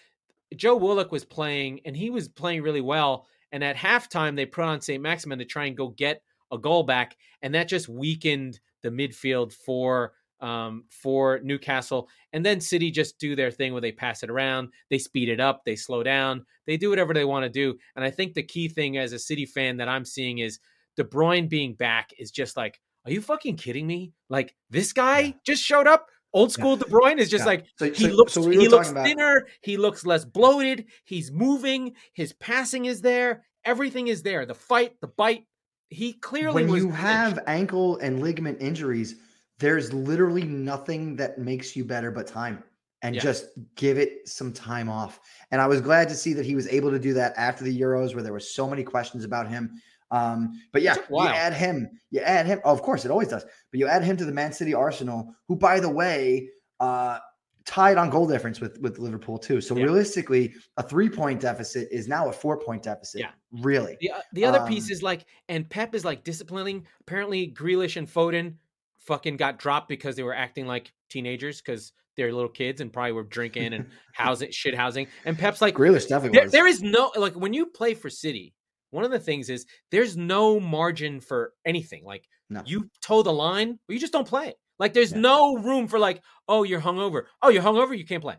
Joe 0.56 0.76
Willock 0.76 1.12
was 1.12 1.26
playing, 1.26 1.82
and 1.86 1.96
he 1.96 2.10
was 2.10 2.28
playing 2.28 2.62
really 2.62 2.82
well. 2.82 3.28
And 3.52 3.64
at 3.64 3.76
halftime, 3.76 4.36
they 4.36 4.46
put 4.46 4.66
on 4.66 4.82
St. 4.82 5.02
Maximin 5.02 5.40
to 5.40 5.46
try 5.46 5.66
and 5.66 5.78
go 5.78 5.90
get 5.90 6.22
a 6.52 6.58
goal 6.58 6.84
back, 6.84 7.16
and 7.42 7.54
that 7.56 7.68
just 7.68 7.90
weakened 7.90 8.60
the 8.84 8.90
midfield 8.90 9.54
for 9.54 10.14
um, 10.42 10.84
for 10.90 11.40
Newcastle. 11.44 12.10
And 12.34 12.46
then 12.46 12.60
City 12.60 12.92
just 12.92 13.18
do 13.20 13.36
their 13.36 13.52
thing 13.52 13.72
where 13.72 13.82
they 13.82 13.92
pass 13.92 14.24
it 14.24 14.30
around, 14.30 14.70
they 14.90 14.98
speed 14.98 15.30
it 15.30 15.40
up, 15.40 15.64
they 15.66 15.76
slow 15.76 16.04
down, 16.04 16.46
they 16.68 16.78
do 16.78 16.90
whatever 16.90 17.14
they 17.14 17.26
want 17.26 17.44
to 17.44 17.50
do. 17.50 17.78
And 17.96 18.04
I 18.04 18.12
think 18.12 18.34
the 18.34 18.44
key 18.44 18.68
thing 18.68 18.98
as 18.98 19.14
a 19.14 19.20
City 19.20 19.46
fan 19.46 19.78
that 19.78 19.88
I'm 19.88 20.06
seeing 20.06 20.40
is 20.40 20.60
De 20.98 21.04
Bruyne 21.04 21.50
being 21.50 21.74
back 21.74 22.12
is 22.18 22.32
just 22.32 22.58
like, 22.58 22.80
are 23.06 23.12
you 23.12 23.22
fucking 23.22 23.58
kidding 23.58 23.88
me? 23.88 24.14
Like 24.30 24.56
this 24.70 24.94
guy 24.94 25.20
yeah. 25.20 25.34
just 25.46 25.64
showed 25.64 25.88
up. 25.88 26.10
Old 26.36 26.52
school. 26.52 26.76
De 26.76 26.84
Bruyne 26.84 27.18
is 27.18 27.30
just 27.30 27.44
yeah. 27.44 27.46
like 27.46 27.66
so, 27.80 27.86
he 27.86 28.10
so, 28.10 28.10
looks 28.10 28.34
so 28.34 28.42
we 28.42 28.58
he 28.58 28.68
looks 28.68 28.92
about... 28.92 29.06
thinner, 29.06 29.48
he 29.62 29.78
looks 29.78 30.06
less 30.06 30.26
bloated, 30.26 30.86
he's 31.06 31.32
moving, 31.32 31.94
his 32.14 32.34
passing 32.34 32.86
is 32.86 33.02
there, 33.02 33.46
everything 33.64 34.10
is 34.10 34.22
there. 34.22 34.46
The 34.46 34.54
fight, 34.54 35.00
the 35.00 35.08
bite. 35.08 35.46
He 35.90 36.14
clearly 36.14 36.66
when 36.66 36.76
you 36.76 36.92
have 36.92 37.40
ankle 37.48 37.98
and 38.00 38.22
ligament 38.22 38.58
injuries, 38.60 39.16
there's 39.60 39.94
literally 39.94 40.44
nothing 40.44 41.16
that 41.16 41.40
makes 41.40 41.76
you 41.76 41.86
better 41.86 42.12
but 42.12 42.28
time 42.28 42.64
and 43.02 43.16
yeah. 43.16 43.22
just 43.22 43.46
give 43.76 43.98
it 43.98 44.28
some 44.28 44.52
time 44.52 44.90
off. 44.90 45.20
And 45.52 45.62
I 45.62 45.68
was 45.68 45.80
glad 45.80 46.10
to 46.10 46.16
see 46.16 46.34
that 46.34 46.46
he 46.46 46.56
was 46.56 46.68
able 46.68 46.92
to 46.92 47.00
do 47.00 47.14
that 47.14 47.34
after 47.38 47.64
the 47.64 47.80
Euros, 47.80 48.14
where 48.14 48.24
there 48.24 48.34
were 48.34 48.40
so 48.40 48.68
many 48.68 48.84
questions 48.84 49.24
about 49.24 49.48
him. 49.48 49.80
Um, 50.16 50.62
but 50.72 50.82
yeah, 50.82 50.96
you 51.10 51.28
add 51.28 51.54
him, 51.54 51.90
you 52.12 52.22
add 52.22 52.46
him. 52.46 52.62
Oh, 52.64 52.72
of 52.72 52.82
course, 52.82 53.04
it 53.04 53.12
always 53.12 53.28
does. 53.28 53.44
But 53.44 53.80
you 53.80 53.88
add 53.88 54.04
him 54.04 54.16
to 54.18 54.26
the 54.26 54.32
Man 54.32 54.54
City 54.54 54.74
Arsenal, 54.74 55.36
who, 55.48 55.58
by 55.58 55.80
the 55.82 55.90
way, 55.90 56.50
uh, 56.80 57.20
tied 57.66 57.98
on 57.98 58.10
goal 58.10 58.26
difference 58.28 58.62
with 58.62 58.80
with 58.80 58.98
Liverpool 58.98 59.38
too. 59.38 59.60
So 59.60 59.76
yeah. 59.76 59.84
realistically, 59.84 60.54
a 60.78 60.84
three 60.84 61.10
point 61.10 61.42
deficit 61.42 61.90
is 61.92 62.08
now 62.08 62.30
a 62.30 62.32
four 62.32 62.58
point 62.58 62.84
deficit. 62.84 63.22
Yeah, 63.22 63.32
really. 63.62 63.98
The, 64.00 64.12
uh, 64.12 64.22
the 64.32 64.46
other 64.46 64.60
um, 64.60 64.68
piece 64.68 64.90
is 64.90 65.04
like, 65.04 65.26
and 65.50 65.70
Pep 65.70 65.94
is 65.94 66.06
like 66.06 66.24
disciplining. 66.24 66.88
Apparently, 67.02 67.52
Grealish 67.52 67.98
and 67.98 68.08
Foden 68.08 68.56
fucking 69.00 69.36
got 69.36 69.60
dropped 69.60 69.90
because 69.90 70.16
they 70.16 70.24
were 70.24 70.36
acting 70.36 70.66
like 70.66 70.94
teenagers 71.10 71.62
because 71.62 71.92
they're 72.16 72.32
little 72.32 72.50
kids 72.50 72.80
and 72.80 72.94
probably 72.94 73.12
were 73.12 73.24
drinking 73.24 73.74
and 73.74 73.88
housing 74.14 74.52
shit 74.52 74.76
housing. 74.76 75.08
And 75.26 75.38
Pep's 75.38 75.62
like, 75.62 75.76
Grealish 75.76 76.08
definitely 76.08 76.40
there, 76.40 76.50
there 76.50 76.68
is 76.68 76.82
no 76.82 77.12
like 77.18 77.34
when 77.34 77.54
you 77.54 77.66
play 77.66 77.94
for 77.94 78.10
City. 78.10 78.54
One 78.96 79.06
of 79.06 79.12
the 79.12 79.20
things 79.20 79.50
is 79.50 79.66
there's 79.92 80.18
no 80.18 80.60
margin 80.60 81.20
for 81.20 81.54
anything. 81.66 82.04
Like 82.04 82.28
no. 82.50 82.64
you 82.66 82.90
toe 83.02 83.22
the 83.22 83.34
line, 83.34 83.80
you 83.88 84.00
just 84.00 84.14
don't 84.14 84.28
play. 84.28 84.54
Like 84.80 84.94
there's 84.94 85.12
yeah. 85.12 85.20
no 85.20 85.56
room 85.56 85.88
for 85.88 86.00
like, 86.00 86.22
oh, 86.48 86.64
you're 86.64 86.82
hungover. 86.82 87.24
Oh, 87.42 87.50
you're 87.50 87.64
hungover, 87.64 87.98
you 87.98 88.06
can't 88.06 88.24
play. 88.24 88.36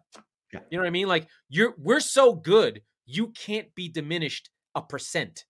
Yeah. 0.52 0.60
You 0.70 0.78
know 0.78 0.82
what 0.82 0.88
I 0.88 0.90
mean? 0.90 1.08
Like 1.08 1.28
you're 1.48 1.74
we're 1.78 2.00
so 2.00 2.34
good, 2.34 2.82
you 3.04 3.28
can't 3.28 3.74
be 3.74 3.88
diminished 3.88 4.50
a 4.74 4.82
percent. 4.82 5.44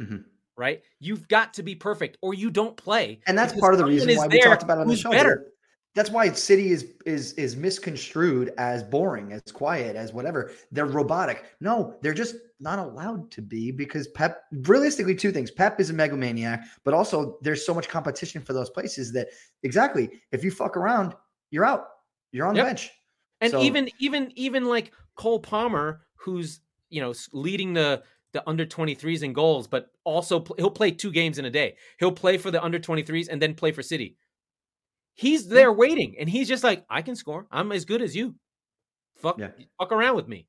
Mm-hmm 0.00 0.18
right? 0.58 0.82
You've 0.98 1.28
got 1.28 1.54
to 1.54 1.62
be 1.62 1.76
perfect 1.76 2.18
or 2.20 2.34
you 2.34 2.50
don't 2.50 2.76
play. 2.76 3.20
And 3.26 3.38
that's 3.38 3.52
part 3.58 3.74
of 3.74 3.78
the 3.78 3.86
reason 3.86 4.14
why 4.16 4.26
we 4.26 4.42
talked 4.42 4.64
about 4.64 4.78
it 4.78 4.80
on 4.82 4.88
the 4.88 4.96
show. 4.96 5.10
Better. 5.10 5.46
That's 5.98 6.10
why 6.10 6.30
City 6.30 6.70
is 6.70 6.94
is 7.06 7.32
is 7.32 7.56
misconstrued 7.56 8.52
as 8.56 8.84
boring, 8.84 9.32
as 9.32 9.42
quiet, 9.50 9.96
as 9.96 10.12
whatever. 10.12 10.52
They're 10.70 10.86
robotic. 10.86 11.42
No, 11.60 11.96
they're 12.02 12.14
just 12.14 12.36
not 12.60 12.78
allowed 12.78 13.32
to 13.32 13.42
be 13.42 13.72
because 13.72 14.06
Pep 14.06 14.44
realistically 14.52 15.16
two 15.16 15.32
things. 15.32 15.50
Pep 15.50 15.80
is 15.80 15.90
a 15.90 15.92
megalomaniac, 15.92 16.62
but 16.84 16.94
also 16.94 17.36
there's 17.42 17.66
so 17.66 17.74
much 17.74 17.88
competition 17.88 18.40
for 18.40 18.52
those 18.52 18.70
places 18.70 19.12
that 19.14 19.30
exactly 19.64 20.08
if 20.30 20.44
you 20.44 20.52
fuck 20.52 20.76
around, 20.76 21.16
you're 21.50 21.64
out. 21.64 21.88
You're 22.30 22.46
on 22.46 22.54
yep. 22.54 22.64
the 22.64 22.68
bench. 22.68 22.90
And 23.40 23.50
so, 23.50 23.60
even 23.62 23.90
even 23.98 24.30
even 24.36 24.66
like 24.66 24.92
Cole 25.16 25.40
Palmer, 25.40 26.02
who's 26.14 26.60
you 26.90 27.00
know 27.00 27.12
leading 27.32 27.72
the 27.72 28.04
the 28.32 28.48
under 28.48 28.66
23s 28.66 29.22
in 29.22 29.32
goals, 29.32 29.66
but 29.66 29.90
also 30.04 30.44
he'll 30.58 30.70
play 30.70 30.92
two 30.92 31.10
games 31.10 31.40
in 31.40 31.44
a 31.44 31.50
day. 31.50 31.74
He'll 31.98 32.12
play 32.12 32.38
for 32.38 32.52
the 32.52 32.62
under 32.62 32.78
23s 32.78 33.28
and 33.28 33.42
then 33.42 33.54
play 33.54 33.72
for 33.72 33.82
City. 33.82 34.16
He's 35.18 35.48
there 35.48 35.72
waiting, 35.72 36.14
and 36.20 36.28
he's 36.28 36.46
just 36.46 36.62
like, 36.62 36.84
I 36.88 37.02
can 37.02 37.16
score. 37.16 37.44
I'm 37.50 37.72
as 37.72 37.84
good 37.84 38.02
as 38.02 38.14
you. 38.14 38.36
Fuck, 39.16 39.40
yeah. 39.40 39.48
fuck 39.76 39.90
around 39.90 40.14
with 40.14 40.28
me. 40.28 40.46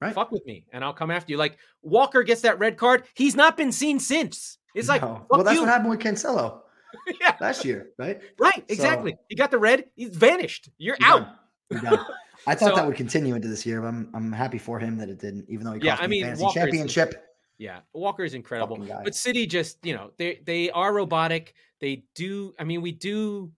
Right. 0.00 0.14
Fuck 0.14 0.32
with 0.32 0.42
me, 0.46 0.64
and 0.72 0.82
I'll 0.82 0.94
come 0.94 1.10
after 1.10 1.30
you. 1.30 1.36
Like 1.36 1.58
Walker 1.82 2.22
gets 2.22 2.40
that 2.40 2.58
red 2.58 2.78
card. 2.78 3.04
He's 3.12 3.36
not 3.36 3.58
been 3.58 3.72
seen 3.72 4.00
since. 4.00 4.56
It's 4.74 4.88
no. 4.88 4.94
like, 4.94 5.02
well, 5.02 5.44
that's 5.44 5.56
you. 5.56 5.60
what 5.60 5.68
happened 5.68 5.90
with 5.90 6.00
Cancelo. 6.00 6.60
yeah. 7.20 7.36
last 7.42 7.62
year, 7.62 7.90
right? 7.98 8.22
Right, 8.38 8.64
exactly. 8.68 9.12
So, 9.12 9.18
he 9.28 9.34
got 9.34 9.50
the 9.50 9.58
red. 9.58 9.84
He's 9.96 10.16
vanished. 10.16 10.70
You're, 10.78 10.96
You're 10.98 11.06
out. 11.06 11.28
You're 11.70 11.82
I 12.46 12.54
thought 12.54 12.70
so, 12.70 12.76
that 12.76 12.86
would 12.86 12.96
continue 12.96 13.34
into 13.34 13.48
this 13.48 13.66
year, 13.66 13.82
but 13.82 13.88
I'm 13.88 14.08
I'm 14.14 14.32
happy 14.32 14.56
for 14.56 14.78
him 14.78 14.96
that 14.96 15.10
it 15.10 15.18
didn't, 15.18 15.44
even 15.50 15.66
though 15.66 15.74
he 15.74 15.80
yeah, 15.82 15.98
I 16.00 16.06
mean, 16.06 16.22
fantasy 16.22 16.42
Walker's, 16.42 16.62
championship. 16.62 17.26
Yeah, 17.58 17.80
Walker 17.92 18.24
is 18.24 18.32
incredible. 18.32 18.78
But 19.04 19.14
City 19.14 19.46
just, 19.46 19.84
you 19.84 19.94
know, 19.94 20.12
they 20.16 20.40
they 20.46 20.70
are 20.70 20.90
robotic. 20.90 21.52
They 21.82 22.04
do. 22.14 22.54
I 22.58 22.64
mean, 22.64 22.80
we 22.80 22.92
do 22.92 23.52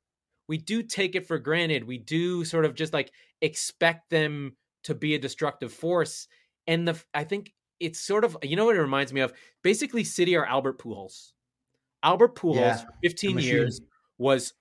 we 0.53 0.59
do 0.59 0.83
take 0.83 1.15
it 1.15 1.27
for 1.27 1.39
granted. 1.39 1.85
We 1.85 1.97
do 1.97 2.45
sort 2.45 2.67
of 2.67 2.75
just 2.75 2.93
like 2.93 3.11
expect 3.41 4.11
them 4.11 4.55
to 4.85 4.95
be 4.95 5.15
a 5.15 5.19
destructive 5.19 5.73
force. 5.73 6.29
And 6.67 6.87
the 6.87 7.03
I 7.15 7.25
think 7.25 7.55
it's 7.81 7.99
sort 7.99 8.23
of 8.23 8.37
you 8.43 8.55
know 8.55 8.67
what 8.67 8.77
it 8.77 8.83
reminds 8.83 9.15
me 9.15 9.23
of. 9.23 9.33
Basically, 9.63 10.05
City 10.05 10.37
are 10.37 10.45
Albert 10.45 10.79
Pujols. 10.79 11.33
Albert 12.03 12.35
Pujols, 12.35 12.57
yeah, 12.57 12.85
15 13.03 13.39
years, 13.39 13.81
was 14.19 14.53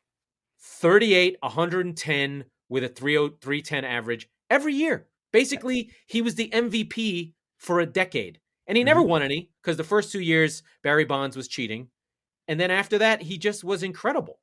38, 0.62 1.36
110, 1.42 2.46
with 2.70 2.86
a 2.86 2.88
30310 2.88 3.84
average 3.84 4.30
every 4.50 4.74
year. 4.74 5.08
Basically, 5.34 5.92
he 6.08 6.22
was 6.22 6.36
the 6.36 6.50
MVP 6.54 7.34
for 7.58 7.82
a 7.82 7.86
decade. 7.86 8.40
And 8.66 8.78
he 8.78 8.86
never 8.86 9.02
mm-hmm. 9.02 9.10
won 9.10 9.24
any 9.24 9.50
because 9.62 9.76
the 9.76 9.84
first 9.84 10.14
two 10.14 10.22
years 10.22 10.64
Barry 10.84 11.04
Bonds 11.04 11.36
was 11.36 11.50
cheating. 11.50 11.90
And 12.48 12.62
then 12.62 12.72
after 12.72 12.98
that, 13.00 13.24
he 13.24 13.38
just 13.38 13.66
was 13.66 13.84
incredible. 13.84 14.40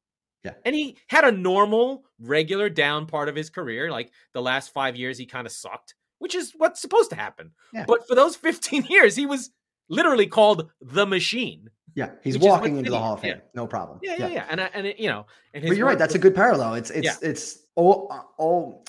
Yeah. 0.49 0.55
And 0.65 0.75
he 0.75 0.97
had 1.09 1.25
a 1.25 1.33
normal, 1.33 2.05
regular 2.21 2.69
down 2.69 3.07
part 3.07 3.29
of 3.29 3.37
his 3.37 3.51
career. 3.51 3.91
Like 3.91 4.11
the 4.33 4.43
last 4.43 4.73
five 4.73 4.97
years, 4.97 5.19
he 5.19 5.27
kind 5.27 5.47
of 5.47 5.53
sucked, 5.53 5.95
which 6.19 6.35
is 6.35 6.53
what's 6.57 6.81
supposed 6.81 7.11
to 7.11 7.17
happen. 7.17 7.53
Yeah. 7.73 7.85
But 7.87 8.07
for 8.07 8.15
those 8.15 8.37
15 8.37 8.85
years, 8.89 9.17
he 9.17 9.27
was 9.27 9.51
literally 9.89 10.27
called 10.27 10.71
the 10.81 11.07
machine. 11.07 11.71
Yeah, 11.95 12.11
he's 12.23 12.39
walking 12.39 12.77
into 12.77 12.91
the 12.91 12.99
Hall 12.99 13.15
of 13.15 13.21
Fame, 13.21 13.37
yeah. 13.37 13.43
no 13.55 13.67
problem. 13.67 13.99
Yeah, 14.03 14.13
yeah, 14.19 14.27
yeah, 14.29 14.35
yeah. 14.35 14.47
and 14.51 14.61
and 14.61 14.87
it, 14.87 15.01
you 15.01 15.09
know, 15.09 15.27
and 15.53 15.65
but 15.67 15.77
you're 15.77 15.87
right. 15.87 15.99
That's 15.99 16.15
a 16.15 16.19
good 16.19 16.35
parallel. 16.35 16.75
It's 16.75 16.91
it's 16.91 17.05
yeah. 17.05 17.15
it's 17.23 17.59
all, 17.75 18.07
uh, 18.13 18.21
all 18.37 18.85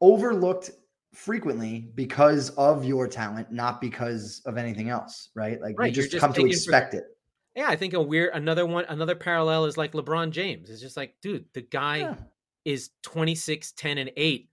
overlooked 0.00 0.70
frequently 1.12 1.90
because 1.94 2.48
of 2.50 2.86
your 2.86 3.06
talent, 3.06 3.52
not 3.52 3.82
because 3.82 4.40
of 4.46 4.56
anything 4.56 4.88
else. 4.88 5.28
Right? 5.34 5.60
Like 5.60 5.78
right. 5.78 5.88
you 5.88 5.92
just, 5.92 6.12
just 6.12 6.22
come 6.22 6.32
to 6.32 6.46
expect 6.46 6.92
for, 6.92 7.00
it. 7.00 7.04
Yeah, 7.58 7.66
I 7.66 7.74
think 7.74 7.92
a 7.92 8.00
weird 8.00 8.30
another 8.34 8.64
one 8.64 8.84
another 8.88 9.16
parallel 9.16 9.64
is 9.64 9.76
like 9.76 9.90
LeBron 9.90 10.30
James. 10.30 10.70
It's 10.70 10.80
just 10.80 10.96
like, 10.96 11.16
dude, 11.20 11.46
the 11.54 11.60
guy 11.60 11.96
yeah. 11.96 12.14
is 12.64 12.90
26, 13.02 13.72
10, 13.72 13.98
and 13.98 14.12
8 14.16 14.48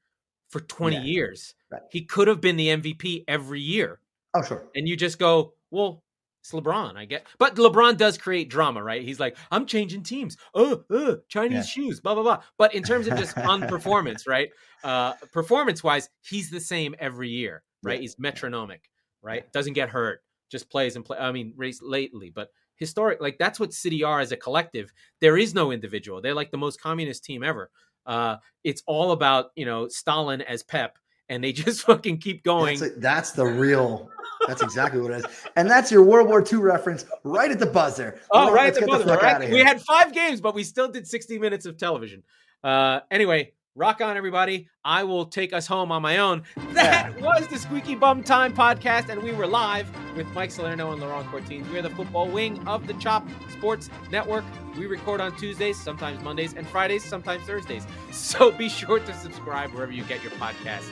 for 0.50 0.60
20 0.60 0.98
years. 1.02 1.54
Right. 1.72 1.84
He 1.92 2.02
could 2.02 2.28
have 2.28 2.42
been 2.42 2.56
the 2.56 2.70
MVP 2.70 3.26
every 3.28 3.62
year. 3.62 4.00
Oh, 4.34 4.42
sure. 4.42 4.66
And 4.74 4.88
you 4.88 4.98
just 4.98 5.20
go, 5.20 5.54
well, 5.70 6.02
it's 6.42 6.52
LeBron, 6.52 6.98
I 6.98 7.06
get. 7.06 7.28
But 7.38 7.54
LeBron 7.58 7.98
does 7.98 8.18
create 8.18 8.50
drama, 8.50 8.82
right? 8.82 9.04
He's 9.04 9.20
like, 9.20 9.38
I'm 9.52 9.68
changing 9.68 10.02
teams. 10.02 10.36
Oh, 10.56 10.84
uh, 10.90 11.18
Chinese 11.28 11.58
yeah. 11.58 11.62
shoes, 11.84 12.00
blah, 12.00 12.16
blah, 12.16 12.24
blah. 12.24 12.42
But 12.58 12.74
in 12.74 12.82
terms 12.82 13.06
of 13.06 13.20
just 13.20 13.38
on 13.38 13.62
performance, 13.68 14.26
right? 14.26 14.50
Uh, 14.84 15.14
performance 15.32 15.84
wise, 15.84 16.10
he's 16.24 16.50
the 16.50 16.60
same 16.60 16.96
every 16.98 17.30
year, 17.30 17.62
right? 17.84 17.98
Yeah. 17.98 18.02
He's 18.02 18.18
metronomic, 18.18 18.90
right? 19.22 19.44
Yeah. 19.44 19.50
Doesn't 19.54 19.74
get 19.74 19.90
hurt, 19.90 20.24
just 20.50 20.72
plays 20.72 20.96
and 20.96 21.06
play. 21.06 21.20
I 21.20 21.32
mean, 21.32 21.54
race 21.56 21.84
lately, 21.84 22.32
but 22.32 22.50
historic, 22.78 23.22
like 23.22 23.38
that's 23.38 23.60
what 23.60 23.74
City 23.74 24.04
are 24.04 24.20
as 24.20 24.32
a 24.32 24.38
collective. 24.38 24.92
There 25.22 25.38
is 25.38 25.54
no 25.54 25.72
individual. 25.72 26.22
They're 26.22 26.34
like 26.34 26.52
the 26.52 26.58
most 26.58 26.82
communist 26.82 27.24
team 27.24 27.44
ever. 27.44 27.70
Uh, 28.06 28.38
it's 28.64 28.84
all 28.86 29.12
about, 29.12 29.52
you 29.56 29.66
know, 29.66 29.88
Stalin 29.88 30.42
as 30.42 30.64
Pep 30.64 30.98
and 31.30 31.44
they 31.44 31.52
just 31.54 31.82
fucking 31.82 32.20
keep 32.20 32.44
going. 32.44 32.80
That's, 32.80 32.96
a, 32.96 33.00
that's 33.00 33.32
the 33.32 33.46
real. 33.46 34.10
That's 34.48 34.62
exactly 34.62 35.02
what 35.02 35.12
it 35.12 35.26
is, 35.26 35.26
and 35.56 35.70
that's 35.70 35.92
your 35.92 36.04
World 36.04 36.28
War 36.28 36.44
II 36.46 36.60
reference 36.60 37.06
right 37.24 37.50
at 37.50 37.58
the 37.58 37.66
buzzer. 37.66 38.20
Oh, 38.32 38.54
right 38.54 38.68
at 38.68 38.80
the 38.80 38.86
buzzer. 38.86 39.06
The 39.06 39.16
right? 39.18 39.50
We 39.50 39.60
had 39.60 39.82
five 39.82 40.14
games, 40.14 40.42
but 40.42 40.54
we 40.54 40.64
still 40.64 40.88
did 40.88 41.08
60 41.08 41.40
minutes 41.40 41.66
of 41.66 41.78
television. 41.78 42.24
Uh, 42.64 43.00
anyway, 43.10 43.54
rock 43.76 44.02
on, 44.02 44.18
everybody. 44.18 44.68
I 44.84 45.04
will 45.04 45.26
take 45.26 45.54
us 45.54 45.68
home 45.68 45.92
on 45.92 46.02
my 46.02 46.18
own. 46.18 46.44
That 46.72 47.20
was 47.20 47.48
the 47.48 47.58
Squeaky 47.58 47.96
Bum 47.96 48.24
Time 48.24 48.54
podcast, 48.54 49.10
and 49.10 49.22
we 49.22 49.32
were 49.32 49.48
live 49.48 49.88
with 50.16 50.28
Mike 50.34 50.52
Salerno 50.52 50.92
and 50.92 51.02
Laurent 51.02 51.28
Courtine. 51.30 51.70
We're 51.72 51.82
the 51.82 51.90
football 51.90 52.28
wing 52.28 52.66
of 52.68 52.88
the 52.88 52.94
Chop 52.96 53.28
Sports 53.52 53.90
Network. 54.12 54.46
We 54.78 54.86
record 54.86 55.22
on 55.22 55.36
Tuesdays, 55.38 55.80
sometimes 55.80 56.24
Mondays, 56.24 56.54
and 56.54 56.68
Fridays, 56.68 57.04
sometimes 57.04 57.44
Thursdays. 57.46 57.86
So 58.12 58.50
be 58.52 58.70
sure 58.70 59.00
to 59.00 59.14
subscribe 59.14 59.72
wherever 59.72 59.92
you 59.92 60.04
get 60.04 60.24
your 60.24 60.32
podcast. 60.34 60.90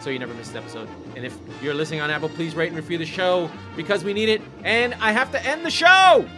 so 0.00 0.10
you 0.10 0.18
never 0.18 0.34
miss 0.34 0.50
an 0.50 0.56
episode. 0.58 0.88
And 1.16 1.24
if 1.24 1.36
you're 1.62 1.74
listening 1.74 2.00
on 2.00 2.10
Apple, 2.10 2.28
please 2.28 2.54
rate 2.56 2.68
and 2.68 2.76
review 2.76 2.98
the 2.98 3.06
show 3.06 3.48
because 3.76 4.02
we 4.04 4.12
need 4.12 4.28
it. 4.28 4.42
And 4.64 4.94
I 4.94 5.12
have 5.12 5.30
to 5.32 5.46
end 5.46 5.64
the 5.64 5.70
show. 5.70 6.28